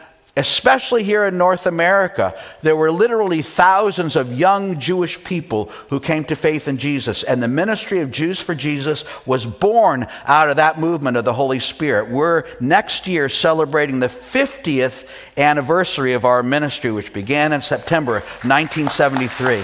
especially 0.40 1.02
here 1.02 1.26
in 1.26 1.36
North 1.36 1.66
America, 1.66 2.34
there 2.62 2.74
were 2.74 2.90
literally 2.90 3.42
thousands 3.42 4.16
of 4.16 4.32
young 4.32 4.80
Jewish 4.80 5.22
people 5.22 5.66
who 5.90 6.00
came 6.00 6.24
to 6.24 6.34
faith 6.34 6.66
in 6.66 6.78
Jesus. 6.78 7.22
And 7.22 7.42
the 7.42 7.48
ministry 7.48 7.98
of 7.98 8.10
Jews 8.10 8.40
for 8.40 8.54
Jesus 8.54 9.04
was 9.26 9.44
born 9.44 10.06
out 10.24 10.48
of 10.48 10.56
that 10.56 10.80
movement 10.80 11.18
of 11.18 11.26
the 11.26 11.34
Holy 11.34 11.60
Spirit. 11.60 12.08
We're 12.08 12.44
next 12.58 13.06
year 13.06 13.28
celebrating 13.28 14.00
the 14.00 14.06
50th 14.06 15.06
anniversary 15.36 16.14
of 16.14 16.24
our 16.24 16.42
ministry, 16.42 16.90
which 16.90 17.12
began 17.12 17.52
in 17.52 17.60
September 17.60 18.20
1973. 18.42 19.62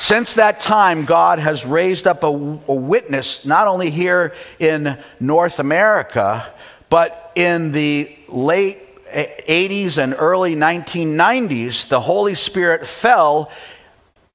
Since 0.00 0.34
that 0.34 0.60
time, 0.60 1.04
God 1.04 1.38
has 1.38 1.66
raised 1.66 2.06
up 2.06 2.24
a, 2.24 2.28
a, 2.28 2.74
witness, 2.74 3.44
not 3.44 3.66
only 3.66 3.90
here 3.90 4.32
in 4.58 4.98
North 5.20 5.60
America, 5.60 6.50
but 6.88 7.32
in 7.34 7.72
the 7.72 8.16
late 8.34 8.78
80s 9.14 9.98
and 9.98 10.14
early 10.18 10.56
1990s, 10.56 11.88
the 11.88 12.00
Holy 12.00 12.34
Spirit 12.34 12.86
fell 12.86 13.50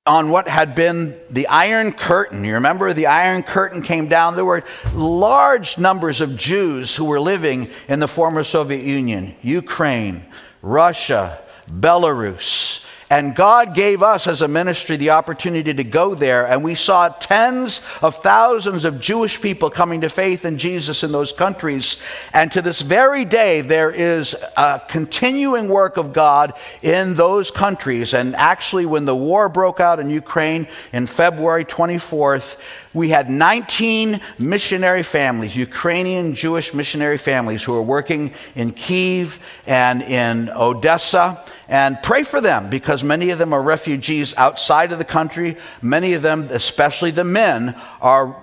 on 0.05 0.29
what 0.29 0.47
had 0.47 0.73
been 0.73 1.15
the 1.29 1.47
Iron 1.47 1.91
Curtain. 1.91 2.43
You 2.43 2.55
remember 2.55 2.93
the 2.93 3.07
Iron 3.07 3.43
Curtain 3.43 3.83
came 3.83 4.07
down? 4.07 4.35
There 4.35 4.45
were 4.45 4.63
large 4.93 5.77
numbers 5.77 6.21
of 6.21 6.37
Jews 6.37 6.95
who 6.95 7.05
were 7.05 7.19
living 7.19 7.69
in 7.87 7.99
the 7.99 8.07
former 8.07 8.43
Soviet 8.43 8.83
Union, 8.83 9.35
Ukraine, 9.41 10.25
Russia, 10.61 11.39
Belarus. 11.69 12.87
And 13.09 13.35
God 13.35 13.73
gave 13.73 14.03
us 14.03 14.27
as 14.27 14.43
a 14.43 14.47
ministry 14.47 14.95
the 14.95 15.09
opportunity 15.09 15.73
to 15.73 15.83
go 15.83 16.13
there, 16.13 16.45
and 16.45 16.63
we 16.63 16.75
saw 16.75 17.09
tens 17.09 17.81
of 18.03 18.15
thousands 18.15 18.85
of 18.85 18.99
Jewish 18.99 19.41
people 19.41 19.71
coming 19.71 20.01
to 20.01 20.09
faith 20.09 20.45
in 20.45 20.59
Jesus 20.59 21.03
in 21.03 21.11
those 21.11 21.33
countries. 21.33 21.99
And 22.33 22.51
to 22.51 22.61
this 22.61 22.81
very 22.81 23.25
day, 23.25 23.61
there 23.61 23.89
is 23.89 24.35
a 24.55 24.81
continuing 24.87 25.69
work 25.69 25.97
of 25.97 26.13
God 26.13 26.53
in 26.83 27.15
those 27.15 27.49
countries. 27.49 28.13
And 28.13 28.35
actually, 28.35 28.85
when 28.85 29.05
the 29.05 29.15
war 29.15 29.49
broke 29.49 29.79
out 29.79 29.99
in 29.99 30.11
Ukraine 30.11 30.67
in 30.93 31.07
February 31.07 31.65
24th, 31.65 32.57
we 32.93 33.09
had 33.09 33.29
19 33.29 34.19
missionary 34.39 35.03
families, 35.03 35.55
Ukrainian 35.55 36.33
Jewish 36.33 36.73
missionary 36.73 37.17
families, 37.17 37.63
who 37.63 37.75
are 37.75 37.83
working 37.83 38.33
in 38.55 38.71
Kiev 38.71 39.39
and 39.67 40.01
in 40.01 40.49
Odessa. 40.49 41.43
And 41.67 42.01
pray 42.01 42.23
for 42.23 42.41
them 42.41 42.69
because 42.69 43.03
many 43.03 43.29
of 43.29 43.37
them 43.37 43.53
are 43.53 43.61
refugees 43.61 44.33
outside 44.37 44.91
of 44.91 44.97
the 44.97 45.05
country. 45.05 45.57
Many 45.83 46.13
of 46.13 46.23
them, 46.23 46.47
especially 46.49 47.11
the 47.11 47.23
men, 47.23 47.75
are 48.01 48.35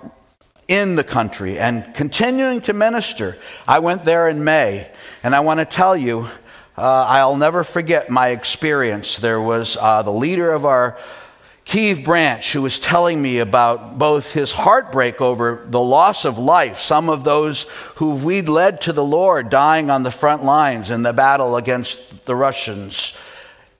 in 0.69 0.95
the 0.95 1.03
country 1.03 1.59
and 1.59 1.93
continuing 1.93 2.61
to 2.61 2.73
minister. 2.73 3.37
I 3.67 3.79
went 3.79 4.05
there 4.05 4.29
in 4.29 4.43
May, 4.43 4.89
and 5.23 5.35
I 5.35 5.41
want 5.41 5.59
to 5.59 5.65
tell 5.65 5.95
you, 5.95 6.27
uh, 6.77 7.05
I'll 7.07 7.37
never 7.37 7.63
forget 7.63 8.09
my 8.09 8.29
experience. 8.29 9.17
There 9.17 9.41
was 9.41 9.77
uh, 9.79 10.03
the 10.03 10.11
leader 10.11 10.51
of 10.51 10.65
our 10.65 10.97
Kiev 11.67 12.05
branch 12.05 12.53
who 12.53 12.61
was 12.61 12.79
telling 12.79 13.21
me 13.21 13.39
about 13.39 13.99
both 13.99 14.31
his 14.31 14.53
heartbreak 14.53 15.19
over 15.19 15.65
the 15.67 15.81
loss 15.81 16.23
of 16.23 16.37
life, 16.37 16.79
some 16.79 17.09
of 17.09 17.25
those 17.25 17.63
who 17.95 18.15
we'd 18.15 18.47
led 18.47 18.79
to 18.81 18.93
the 18.93 19.03
Lord 19.03 19.49
dying 19.49 19.89
on 19.89 20.03
the 20.03 20.11
front 20.11 20.45
lines 20.45 20.89
in 20.89 21.03
the 21.03 21.11
battle 21.11 21.57
against 21.57 22.25
the 22.25 22.37
Russians. 22.37 23.17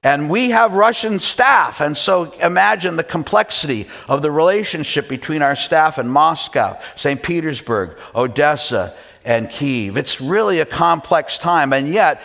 And 0.03 0.29
we 0.29 0.49
have 0.49 0.73
Russian 0.73 1.21
staff, 1.21 1.79
and 1.79 1.97
so 1.97 2.33
imagine 2.41 2.97
the 2.97 3.05
complexity 3.05 3.87
of 4.09 4.21
the 4.21 4.31
relationship 4.31 5.07
between 5.07 5.41
our 5.41 5.55
staff 5.55 5.97
in 5.97 6.09
Moscow, 6.09 6.77
St. 6.97 7.23
Petersburg, 7.23 7.97
Odessa, 8.13 8.93
and 9.23 9.49
Kiev. 9.49 9.95
It's 9.95 10.19
really 10.19 10.59
a 10.59 10.65
complex 10.65 11.37
time, 11.37 11.71
and 11.71 11.87
yet 11.87 12.21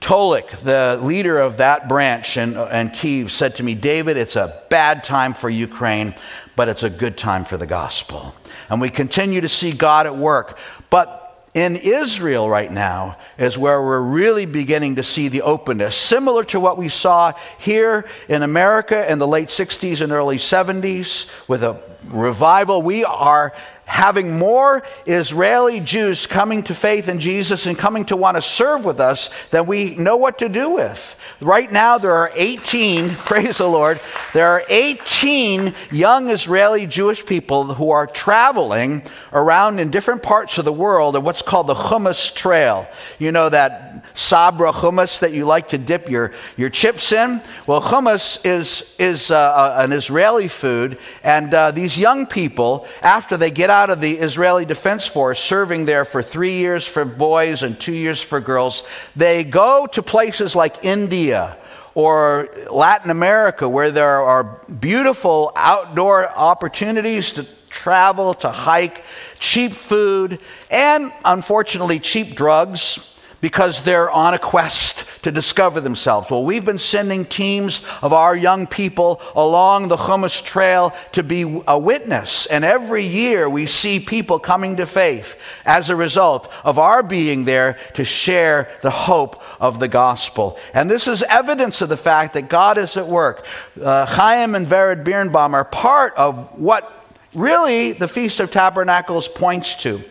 Tolik, 0.00 0.48
the 0.62 0.98
leader 1.02 1.38
of 1.38 1.58
that 1.58 1.88
branch 1.88 2.36
in, 2.36 2.56
in 2.56 2.90
Kiev, 2.90 3.30
said 3.30 3.56
to 3.56 3.62
me, 3.62 3.74
David, 3.74 4.16
it's 4.16 4.36
a 4.36 4.62
bad 4.70 5.04
time 5.04 5.34
for 5.34 5.50
Ukraine, 5.50 6.14
but 6.56 6.68
it's 6.68 6.82
a 6.82 6.90
good 6.90 7.18
time 7.18 7.44
for 7.44 7.58
the 7.58 7.66
gospel. 7.66 8.34
And 8.70 8.80
we 8.80 8.88
continue 8.88 9.42
to 9.42 9.48
see 9.48 9.72
God 9.72 10.06
at 10.06 10.16
work. 10.16 10.58
But 10.88 11.20
in 11.52 11.76
Israel 11.76 12.48
right 12.48 12.70
now 12.70 13.18
is 13.36 13.58
where 13.58 13.82
we're 13.82 14.00
really 14.00 14.46
beginning 14.46 14.96
to 14.96 15.02
see 15.02 15.28
the 15.28 15.42
openness, 15.42 15.96
similar 15.96 16.44
to 16.44 16.60
what 16.60 16.78
we 16.78 16.88
saw 16.88 17.32
here 17.58 18.08
in 18.28 18.42
America 18.42 19.10
in 19.10 19.18
the 19.18 19.26
late 19.26 19.48
60s 19.48 20.00
and 20.00 20.12
early 20.12 20.38
70s 20.38 21.48
with 21.48 21.62
a 21.62 21.80
revival. 22.04 22.82
We 22.82 23.04
are 23.04 23.52
having 23.90 24.38
more 24.38 24.84
Israeli 25.04 25.80
Jews 25.80 26.24
coming 26.24 26.62
to 26.62 26.74
faith 26.74 27.08
in 27.08 27.18
Jesus 27.18 27.66
and 27.66 27.76
coming 27.76 28.04
to 28.04 28.16
want 28.16 28.36
to 28.36 28.40
serve 28.40 28.84
with 28.84 29.00
us 29.00 29.30
than 29.48 29.66
we 29.66 29.96
know 29.96 30.16
what 30.16 30.38
to 30.38 30.48
do 30.48 30.70
with. 30.70 31.20
Right 31.40 31.70
now, 31.70 31.98
there 31.98 32.14
are 32.14 32.30
18, 32.36 33.10
praise 33.26 33.58
the 33.58 33.68
Lord, 33.68 33.98
there 34.32 34.46
are 34.46 34.62
18 34.68 35.74
young 35.90 36.30
Israeli 36.30 36.86
Jewish 36.86 37.26
people 37.26 37.74
who 37.74 37.90
are 37.90 38.06
traveling 38.06 39.02
around 39.32 39.80
in 39.80 39.90
different 39.90 40.22
parts 40.22 40.56
of 40.58 40.64
the 40.64 40.72
world 40.72 41.16
at 41.16 41.24
what's 41.24 41.42
called 41.42 41.66
the 41.66 41.74
Hummus 41.74 42.32
Trail. 42.32 42.86
You 43.18 43.32
know 43.32 43.48
that 43.48 43.99
Sabra 44.14 44.72
hummus 44.72 45.20
that 45.20 45.32
you 45.32 45.44
like 45.44 45.68
to 45.68 45.78
dip 45.78 46.08
your, 46.08 46.32
your 46.56 46.70
chips 46.70 47.12
in? 47.12 47.42
Well, 47.66 47.80
hummus 47.80 48.44
is, 48.44 48.94
is 48.98 49.30
uh, 49.30 49.76
an 49.78 49.92
Israeli 49.92 50.48
food, 50.48 50.98
and 51.22 51.52
uh, 51.52 51.70
these 51.70 51.98
young 51.98 52.26
people, 52.26 52.86
after 53.02 53.36
they 53.36 53.50
get 53.50 53.70
out 53.70 53.90
of 53.90 54.00
the 54.00 54.18
Israeli 54.18 54.64
Defense 54.64 55.06
Force, 55.06 55.40
serving 55.40 55.84
there 55.84 56.04
for 56.04 56.22
three 56.22 56.58
years 56.58 56.86
for 56.86 57.04
boys 57.04 57.62
and 57.62 57.78
two 57.78 57.92
years 57.92 58.20
for 58.20 58.40
girls, 58.40 58.88
they 59.16 59.44
go 59.44 59.86
to 59.86 60.02
places 60.02 60.56
like 60.56 60.84
India 60.84 61.56
or 61.94 62.48
Latin 62.70 63.10
America 63.10 63.68
where 63.68 63.90
there 63.90 64.20
are 64.20 64.60
beautiful 64.80 65.52
outdoor 65.56 66.28
opportunities 66.30 67.32
to 67.32 67.44
travel, 67.68 68.34
to 68.34 68.50
hike, 68.50 69.04
cheap 69.38 69.72
food, 69.72 70.40
and 70.70 71.12
unfortunately, 71.24 71.98
cheap 71.98 72.34
drugs 72.34 73.09
because 73.40 73.82
they're 73.82 74.10
on 74.10 74.34
a 74.34 74.38
quest 74.38 75.06
to 75.22 75.30
discover 75.30 75.80
themselves. 75.80 76.30
Well, 76.30 76.44
we've 76.44 76.64
been 76.64 76.78
sending 76.78 77.24
teams 77.24 77.84
of 78.02 78.12
our 78.12 78.34
young 78.34 78.66
people 78.66 79.20
along 79.34 79.88
the 79.88 79.96
Hummus 79.96 80.42
Trail 80.42 80.94
to 81.12 81.22
be 81.22 81.62
a 81.66 81.78
witness. 81.78 82.46
And 82.46 82.64
every 82.64 83.04
year 83.04 83.48
we 83.48 83.66
see 83.66 84.00
people 84.00 84.38
coming 84.38 84.76
to 84.76 84.86
faith 84.86 85.40
as 85.66 85.90
a 85.90 85.96
result 85.96 86.50
of 86.64 86.78
our 86.78 87.02
being 87.02 87.44
there 87.44 87.78
to 87.94 88.04
share 88.04 88.70
the 88.82 88.90
hope 88.90 89.42
of 89.60 89.78
the 89.78 89.88
gospel. 89.88 90.58
And 90.72 90.90
this 90.90 91.06
is 91.06 91.22
evidence 91.24 91.82
of 91.82 91.88
the 91.88 91.96
fact 91.96 92.34
that 92.34 92.48
God 92.48 92.78
is 92.78 92.96
at 92.96 93.06
work. 93.06 93.46
Uh, 93.80 94.06
Chaim 94.06 94.54
and 94.54 94.66
Vered 94.66 95.04
Birnbaum 95.04 95.54
are 95.54 95.64
part 95.64 96.14
of 96.16 96.58
what 96.58 96.90
really 97.34 97.92
the 97.92 98.08
Feast 98.08 98.40
of 98.40 98.50
Tabernacles 98.50 99.28
points 99.28 99.74
to. 99.76 100.02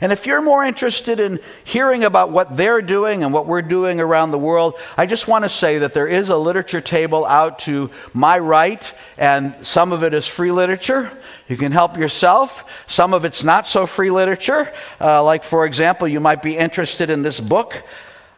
And 0.00 0.12
if 0.12 0.26
you're 0.26 0.42
more 0.42 0.64
interested 0.64 1.20
in 1.20 1.40
hearing 1.64 2.04
about 2.04 2.30
what 2.30 2.56
they're 2.56 2.82
doing 2.82 3.22
and 3.22 3.32
what 3.32 3.46
we're 3.46 3.62
doing 3.62 4.00
around 4.00 4.30
the 4.30 4.38
world, 4.38 4.74
I 4.96 5.06
just 5.06 5.28
want 5.28 5.44
to 5.44 5.48
say 5.48 5.78
that 5.78 5.94
there 5.94 6.06
is 6.06 6.28
a 6.28 6.36
literature 6.36 6.80
table 6.80 7.24
out 7.24 7.58
to 7.60 7.90
my 8.12 8.38
right, 8.38 8.82
and 9.18 9.54
some 9.64 9.92
of 9.92 10.02
it 10.02 10.14
is 10.14 10.26
free 10.26 10.52
literature. 10.52 11.10
You 11.48 11.56
can 11.56 11.72
help 11.72 11.96
yourself. 11.96 12.84
Some 12.86 13.14
of 13.14 13.24
it's 13.24 13.44
not 13.44 13.66
so 13.66 13.86
free 13.86 14.10
literature. 14.10 14.72
Uh, 15.00 15.22
like, 15.22 15.44
for 15.44 15.66
example, 15.66 16.08
you 16.08 16.20
might 16.20 16.42
be 16.42 16.56
interested 16.56 17.10
in 17.10 17.22
this 17.22 17.40
book 17.40 17.82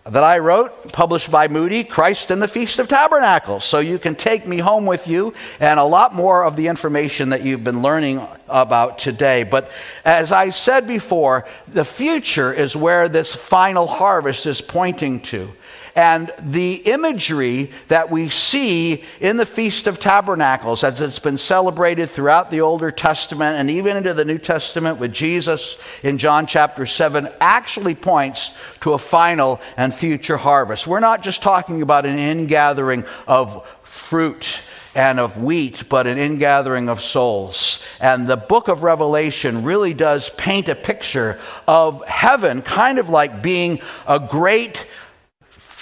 that 0.09 0.23
I 0.23 0.39
wrote, 0.39 0.93
published 0.93 1.31
by 1.31 1.49
Moody, 1.49 1.83
Christ 1.83 2.31
and 2.31 2.41
the 2.41 2.47
Feast 2.47 2.79
of 2.79 2.87
Tabernacles. 2.87 3.65
So 3.65 3.81
you 3.81 3.99
can 3.99 4.15
take 4.15 4.47
me 4.47 4.59
home 4.59 4.87
with 4.87 5.09
you 5.09 5.35
and 5.59 5.81
a 5.81 5.85
lot 5.85 6.15
more 6.15 6.45
of 6.45 6.55
the 6.55 6.69
information 6.69 7.31
that 7.31 7.43
you've 7.43 7.65
been 7.65 7.83
learning 7.83 8.25
about 8.49 8.99
today. 8.99 9.43
But 9.43 9.71
as 10.05 10.31
I 10.31 10.51
said 10.51 10.87
before, 10.87 11.45
the 11.67 11.85
future 11.85 12.53
is 12.53 12.77
where 12.77 13.09
this 13.09 13.35
final 13.35 13.87
harvest 13.87 14.47
is 14.47 14.61
pointing 14.61 15.21
to. 15.23 15.51
And 15.97 16.30
the 16.38 16.74
imagery 16.74 17.70
that 17.88 18.11
we 18.11 18.28
see 18.28 19.03
in 19.18 19.38
the 19.38 19.47
Feast 19.47 19.86
of 19.86 19.99
Tabernacles, 19.99 20.84
as 20.84 21.01
it's 21.01 21.18
been 21.18 21.38
celebrated 21.38 22.11
throughout 22.11 22.51
the 22.51 22.61
Older 22.61 22.90
Testament 22.90 23.57
and 23.57 23.70
even 23.70 23.97
into 23.97 24.12
the 24.12 24.26
New 24.26 24.36
Testament 24.36 24.99
with 24.99 25.14
Jesus 25.14 25.82
in 26.03 26.18
John 26.18 26.47
chapter 26.47 26.84
7, 26.84 27.28
actually 27.40 27.94
points 27.94 28.59
to 28.80 28.92
a 28.92 28.99
final 28.99 29.59
and 29.78 29.92
future 29.92 30.36
harvest. 30.36 30.86
We're 30.86 31.01
not 31.01 31.22
just 31.22 31.40
talking 31.40 31.80
about 31.80 32.05
an 32.05 32.18
ingathering 32.18 33.07
of 33.26 33.66
fruit 33.82 34.61
and 34.94 35.18
of 35.18 35.42
wheat, 35.42 35.84
but 35.88 36.07
an 36.07 36.18
ingathering 36.18 36.90
of 36.90 37.03
souls. 37.03 37.86
And 38.01 38.26
the 38.26 38.36
book 38.36 38.68
of 38.68 38.82
Revelation 38.82 39.64
really 39.64 39.94
does 39.94 40.28
paint 40.28 40.68
a 40.68 40.74
picture 40.74 41.38
of 41.66 42.05
heaven, 42.07 42.61
kind 42.61 42.99
of 42.99 43.09
like 43.09 43.42
being 43.42 43.80
a 44.07 44.18
great 44.18 44.86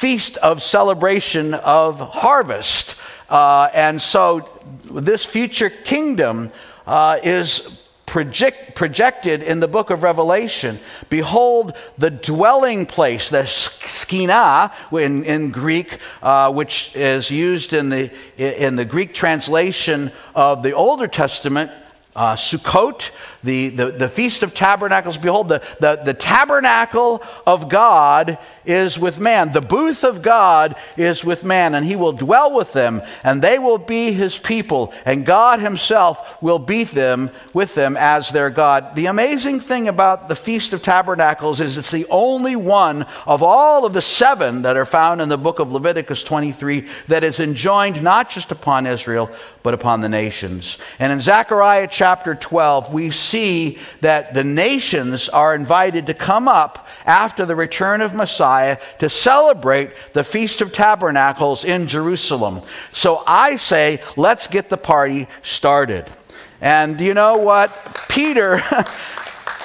feast 0.04 0.36
of 0.36 0.62
celebration 0.62 1.54
of 1.54 1.98
harvest. 1.98 2.94
Uh, 3.30 3.70
and 3.72 4.02
so 4.02 4.46
this 4.92 5.24
future 5.24 5.70
kingdom 5.70 6.52
uh, 6.86 7.18
is 7.22 7.88
project, 8.04 8.74
projected 8.74 9.42
in 9.42 9.60
the 9.60 9.66
book 9.66 9.88
of 9.88 10.02
Revelation. 10.02 10.78
Behold, 11.08 11.72
the 11.96 12.10
dwelling 12.10 12.84
place, 12.84 13.30
the 13.30 13.44
skina 13.44 14.70
in, 14.92 15.24
in 15.24 15.50
Greek, 15.50 15.98
uh, 16.22 16.52
which 16.52 16.94
is 16.94 17.30
used 17.30 17.72
in 17.72 17.88
the, 17.88 18.10
in 18.36 18.76
the 18.76 18.84
Greek 18.84 19.14
translation 19.14 20.12
of 20.34 20.62
the 20.62 20.72
Older 20.72 21.08
Testament, 21.08 21.70
uh, 22.14 22.34
Sukkot, 22.34 23.10
the, 23.44 23.68
the, 23.68 23.90
the 23.92 24.08
Feast 24.08 24.42
of 24.42 24.54
Tabernacles. 24.54 25.16
Behold, 25.16 25.48
the, 25.48 25.62
the, 25.80 26.00
the 26.04 26.14
tabernacle 26.14 27.22
of 27.46 27.68
God 27.68 28.38
is 28.64 28.98
with 28.98 29.20
man. 29.20 29.52
The 29.52 29.60
booth 29.60 30.04
of 30.04 30.22
God 30.22 30.76
is 30.96 31.24
with 31.24 31.44
man, 31.44 31.74
and 31.74 31.84
he 31.84 31.96
will 31.96 32.12
dwell 32.12 32.54
with 32.54 32.72
them, 32.72 33.02
and 33.22 33.42
they 33.42 33.58
will 33.58 33.78
be 33.78 34.12
his 34.12 34.38
people, 34.38 34.92
and 35.04 35.26
God 35.26 35.60
himself 35.60 36.40
will 36.42 36.58
be 36.58 36.84
them 36.84 37.30
with 37.52 37.74
them 37.74 37.96
as 37.96 38.30
their 38.30 38.50
God. 38.50 38.96
The 38.96 39.06
amazing 39.06 39.60
thing 39.60 39.88
about 39.88 40.28
the 40.28 40.36
Feast 40.36 40.72
of 40.72 40.82
Tabernacles 40.82 41.60
is 41.60 41.76
it's 41.76 41.90
the 41.90 42.06
only 42.08 42.56
one 42.56 43.06
of 43.26 43.42
all 43.42 43.84
of 43.84 43.92
the 43.92 44.02
seven 44.02 44.62
that 44.62 44.76
are 44.76 44.86
found 44.86 45.20
in 45.20 45.28
the 45.28 45.38
book 45.38 45.58
of 45.58 45.72
Leviticus 45.72 46.24
23 46.24 46.88
that 47.08 47.24
is 47.24 47.40
enjoined 47.40 48.02
not 48.02 48.30
just 48.30 48.50
upon 48.50 48.86
Israel, 48.86 49.30
but 49.62 49.74
upon 49.74 50.00
the 50.00 50.08
nations. 50.08 50.78
And 50.98 51.12
in 51.12 51.20
Zechariah 51.20 51.88
chapter 51.90 52.34
12, 52.34 52.92
we 52.92 53.10
see 53.10 53.33
that 54.00 54.34
the 54.34 54.44
nations 54.44 55.28
are 55.28 55.54
invited 55.54 56.06
to 56.06 56.14
come 56.14 56.46
up 56.46 56.86
after 57.04 57.44
the 57.44 57.56
return 57.56 58.00
of 58.00 58.14
Messiah 58.14 58.78
to 59.00 59.08
celebrate 59.08 59.90
the 60.12 60.24
Feast 60.24 60.60
of 60.60 60.72
Tabernacles 60.72 61.64
in 61.64 61.88
Jerusalem. 61.88 62.62
So 62.92 63.22
I 63.26 63.56
say, 63.56 64.00
let's 64.16 64.46
get 64.46 64.70
the 64.70 64.76
party 64.76 65.26
started. 65.42 66.10
And 66.60 67.00
you 67.00 67.14
know 67.14 67.38
what? 67.38 67.70
Peter. 68.08 68.60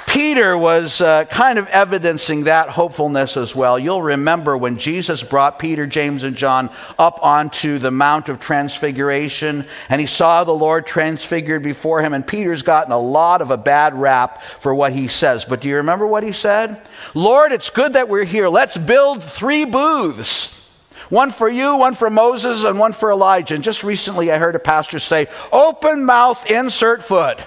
Peter 0.10 0.58
was 0.58 1.02
uh, 1.02 1.24
kind 1.26 1.60
of 1.60 1.68
evidencing 1.68 2.46
that 2.46 2.68
hopefulness 2.68 3.38
as 3.38 3.56
well. 3.56 3.78
You'll 3.78 4.02
remember 4.02 4.58
when 4.58 4.78
Jesus 4.78 5.22
brought 5.22 5.60
Peter, 5.60 5.86
James, 5.86 6.24
and 6.24 6.36
John 6.36 6.72
up 6.98 7.20
onto 7.22 7.78
the 7.78 7.92
Mount 7.92 8.28
of 8.28 8.40
Transfiguration, 8.40 9.68
and 9.88 10.02
he 10.02 10.08
saw 10.08 10.44
the 10.44 10.52
Lord 10.52 10.88
transfigured 10.88 11.62
before 11.62 12.02
him, 12.02 12.16
and 12.16 12.26
Peter's 12.26 12.64
gotten 12.64 12.92
a 12.92 12.98
lot 12.98 13.44
of 13.44 13.52
a 13.52 13.58
bad 13.58 13.94
rap 13.94 14.42
for 14.42 14.74
what 14.74 14.94
he 14.94 15.08
says. 15.08 15.46
But 15.46 15.62
do 15.62 15.68
you 15.68 15.76
remember 15.76 16.08
what 16.08 16.24
he 16.24 16.32
said? 16.32 16.82
Lord, 17.14 17.52
it's 17.52 17.70
good 17.70 17.94
that 17.94 18.10
we're 18.10 18.24
here. 18.24 18.50
Let's 18.50 18.78
build 18.78 19.24
three 19.24 19.64
booths. 19.64 20.56
One 21.10 21.30
for 21.30 21.48
you, 21.48 21.78
one 21.78 21.94
for 21.94 22.10
Moses, 22.10 22.64
and 22.64 22.80
one 22.80 22.94
for 22.94 23.12
Elijah. 23.12 23.54
And 23.54 23.64
just 23.64 23.84
recently 23.84 24.32
I 24.32 24.40
heard 24.40 24.56
a 24.56 24.60
pastor 24.60 24.98
say, 24.98 25.28
open 25.52 26.04
mouth, 26.04 26.50
insert 26.50 27.04
foot. 27.04 27.40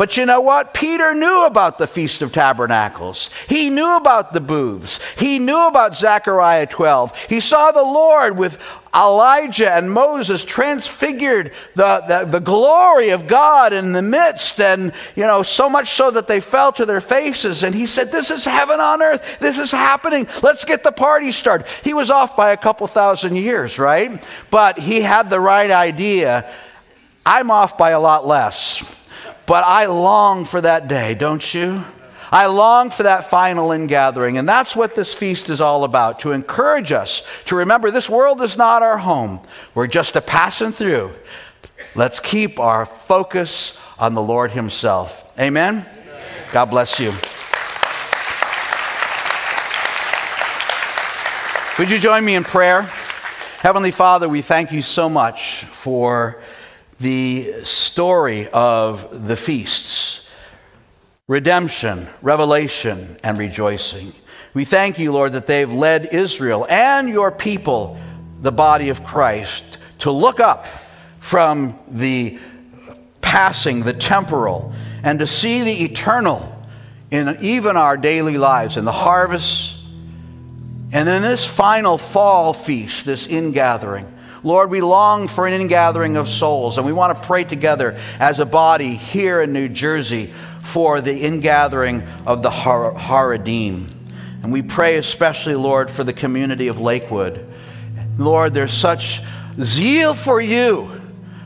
But 0.00 0.16
you 0.16 0.24
know 0.24 0.40
what? 0.40 0.72
Peter 0.72 1.12
knew 1.12 1.44
about 1.44 1.76
the 1.76 1.86
Feast 1.86 2.22
of 2.22 2.32
Tabernacles. 2.32 3.28
He 3.50 3.68
knew 3.68 3.98
about 3.98 4.32
the 4.32 4.40
booths. 4.40 4.98
He 5.20 5.38
knew 5.38 5.66
about 5.66 5.94
Zechariah 5.94 6.66
12. 6.68 7.24
He 7.24 7.38
saw 7.38 7.70
the 7.70 7.82
Lord 7.82 8.38
with 8.38 8.58
Elijah 8.94 9.70
and 9.70 9.92
Moses 9.92 10.42
transfigured 10.42 11.52
the, 11.74 12.02
the, 12.08 12.24
the, 12.24 12.40
glory 12.40 13.10
of 13.10 13.26
God 13.26 13.74
in 13.74 13.92
the 13.92 14.00
midst, 14.00 14.58
and 14.58 14.94
you 15.16 15.26
know, 15.26 15.42
so 15.42 15.68
much 15.68 15.90
so 15.90 16.10
that 16.10 16.26
they 16.26 16.40
fell 16.40 16.72
to 16.72 16.86
their 16.86 17.02
faces. 17.02 17.62
And 17.62 17.74
he 17.74 17.84
said, 17.84 18.10
This 18.10 18.30
is 18.30 18.46
heaven 18.46 18.80
on 18.80 19.02
earth. 19.02 19.38
This 19.38 19.58
is 19.58 19.70
happening. 19.70 20.26
Let's 20.42 20.64
get 20.64 20.82
the 20.82 20.92
party 20.92 21.30
started. 21.30 21.66
He 21.84 21.92
was 21.92 22.08
off 22.08 22.38
by 22.38 22.52
a 22.52 22.56
couple 22.56 22.86
thousand 22.86 23.36
years, 23.36 23.78
right? 23.78 24.24
But 24.50 24.78
he 24.78 25.02
had 25.02 25.28
the 25.28 25.40
right 25.40 25.70
idea. 25.70 26.50
I'm 27.26 27.50
off 27.50 27.76
by 27.76 27.90
a 27.90 28.00
lot 28.00 28.26
less. 28.26 28.96
But 29.50 29.64
I 29.64 29.86
long 29.86 30.44
for 30.44 30.60
that 30.60 30.86
day, 30.86 31.16
don't 31.16 31.54
you? 31.54 31.82
I 32.30 32.46
long 32.46 32.88
for 32.88 33.02
that 33.02 33.24
final 33.24 33.72
ingathering. 33.72 34.38
And 34.38 34.48
that's 34.48 34.76
what 34.76 34.94
this 34.94 35.12
feast 35.12 35.50
is 35.50 35.60
all 35.60 35.82
about 35.82 36.20
to 36.20 36.30
encourage 36.30 36.92
us 36.92 37.28
to 37.46 37.56
remember 37.56 37.90
this 37.90 38.08
world 38.08 38.42
is 38.42 38.56
not 38.56 38.84
our 38.84 38.98
home. 38.98 39.40
We're 39.74 39.88
just 39.88 40.14
a 40.14 40.20
passing 40.20 40.70
through. 40.70 41.12
Let's 41.96 42.20
keep 42.20 42.60
our 42.60 42.86
focus 42.86 43.80
on 43.98 44.14
the 44.14 44.22
Lord 44.22 44.52
Himself. 44.52 45.36
Amen? 45.36 45.78
Amen. 45.78 46.24
God 46.52 46.66
bless 46.66 47.00
you. 47.00 47.10
Would 51.80 51.90
you 51.90 51.98
join 51.98 52.24
me 52.24 52.36
in 52.36 52.44
prayer? 52.44 52.82
Heavenly 53.62 53.90
Father, 53.90 54.28
we 54.28 54.42
thank 54.42 54.70
you 54.70 54.82
so 54.82 55.08
much 55.08 55.64
for 55.64 56.40
the 57.00 57.64
story 57.64 58.48
of 58.48 59.26
the 59.26 59.36
feasts 59.36 60.28
redemption, 61.26 62.08
revelation, 62.22 63.16
and 63.22 63.38
rejoicing. 63.38 64.12
We 64.52 64.64
thank 64.64 64.98
you, 64.98 65.12
Lord, 65.12 65.34
that 65.34 65.46
they've 65.46 65.72
led 65.72 66.12
Israel 66.12 66.66
and 66.68 67.08
your 67.08 67.30
people, 67.30 68.00
the 68.42 68.50
body 68.50 68.88
of 68.88 69.04
Christ, 69.04 69.78
to 70.00 70.10
look 70.10 70.40
up 70.40 70.66
from 71.20 71.78
the 71.88 72.36
passing, 73.20 73.84
the 73.84 73.92
temporal, 73.92 74.72
and 75.04 75.20
to 75.20 75.26
see 75.28 75.62
the 75.62 75.84
eternal 75.84 76.66
in 77.12 77.36
even 77.40 77.76
our 77.76 77.96
daily 77.96 78.36
lives, 78.36 78.76
in 78.76 78.84
the 78.84 78.90
harvest, 78.90 79.76
and 80.92 81.08
in 81.08 81.22
this 81.22 81.46
final 81.46 81.96
fall 81.96 82.52
feast, 82.52 83.04
this 83.06 83.28
ingathering. 83.28 84.12
Lord, 84.42 84.70
we 84.70 84.80
long 84.80 85.28
for 85.28 85.46
an 85.46 85.60
ingathering 85.60 86.16
of 86.16 86.28
souls, 86.28 86.78
and 86.78 86.86
we 86.86 86.92
want 86.92 87.20
to 87.20 87.26
pray 87.26 87.44
together 87.44 87.98
as 88.18 88.40
a 88.40 88.46
body 88.46 88.94
here 88.94 89.42
in 89.42 89.52
New 89.52 89.68
Jersey 89.68 90.26
for 90.60 91.00
the 91.00 91.24
ingathering 91.24 92.02
of 92.26 92.42
the 92.42 92.50
Har- 92.50 92.94
Haredim. 92.94 93.86
And 94.42 94.52
we 94.52 94.62
pray 94.62 94.96
especially, 94.96 95.54
Lord, 95.54 95.90
for 95.90 96.04
the 96.04 96.12
community 96.12 96.68
of 96.68 96.80
Lakewood. 96.80 97.46
Lord, 98.16 98.54
there's 98.54 98.72
such 98.72 99.20
zeal 99.60 100.14
for 100.14 100.40
you, 100.40 100.90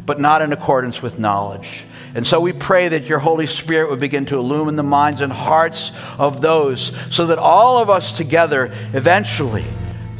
but 0.06 0.20
not 0.20 0.42
in 0.42 0.52
accordance 0.52 1.02
with 1.02 1.18
knowledge. 1.18 1.84
And 2.14 2.24
so 2.24 2.38
we 2.38 2.52
pray 2.52 2.88
that 2.88 3.04
your 3.04 3.18
Holy 3.18 3.48
Spirit 3.48 3.90
would 3.90 3.98
begin 3.98 4.26
to 4.26 4.36
illumine 4.36 4.76
the 4.76 4.84
minds 4.84 5.20
and 5.20 5.32
hearts 5.32 5.90
of 6.16 6.40
those 6.40 6.92
so 7.10 7.26
that 7.26 7.38
all 7.38 7.78
of 7.78 7.90
us 7.90 8.12
together 8.12 8.70
eventually, 8.92 9.64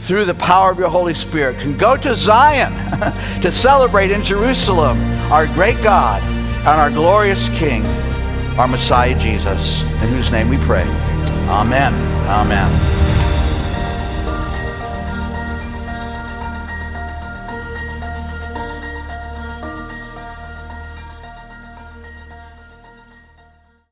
through 0.05 0.27
the 0.27 0.35
power 0.35 0.71
of 0.71 0.79
your 0.79 0.91
Holy 0.91 1.15
Spirit, 1.15 1.59
can 1.59 1.77
go 1.77 1.97
to 1.97 2.15
Zion 2.15 2.73
to 3.41 3.51
celebrate 3.51 4.11
in 4.11 4.23
Jerusalem 4.23 5.01
our 5.33 5.47
great 5.47 5.83
God 5.83 6.23
and 6.23 6.69
our 6.69 6.91
glorious 6.91 7.49
King, 7.51 7.85
our 8.59 8.69
Messiah 8.69 9.19
Jesus, 9.19 9.83
in 9.83 10.09
whose 10.11 10.31
name 10.31 10.49
we 10.49 10.59
pray. 10.59 10.87
Amen. 11.49 11.95
Amen. 12.29 13.04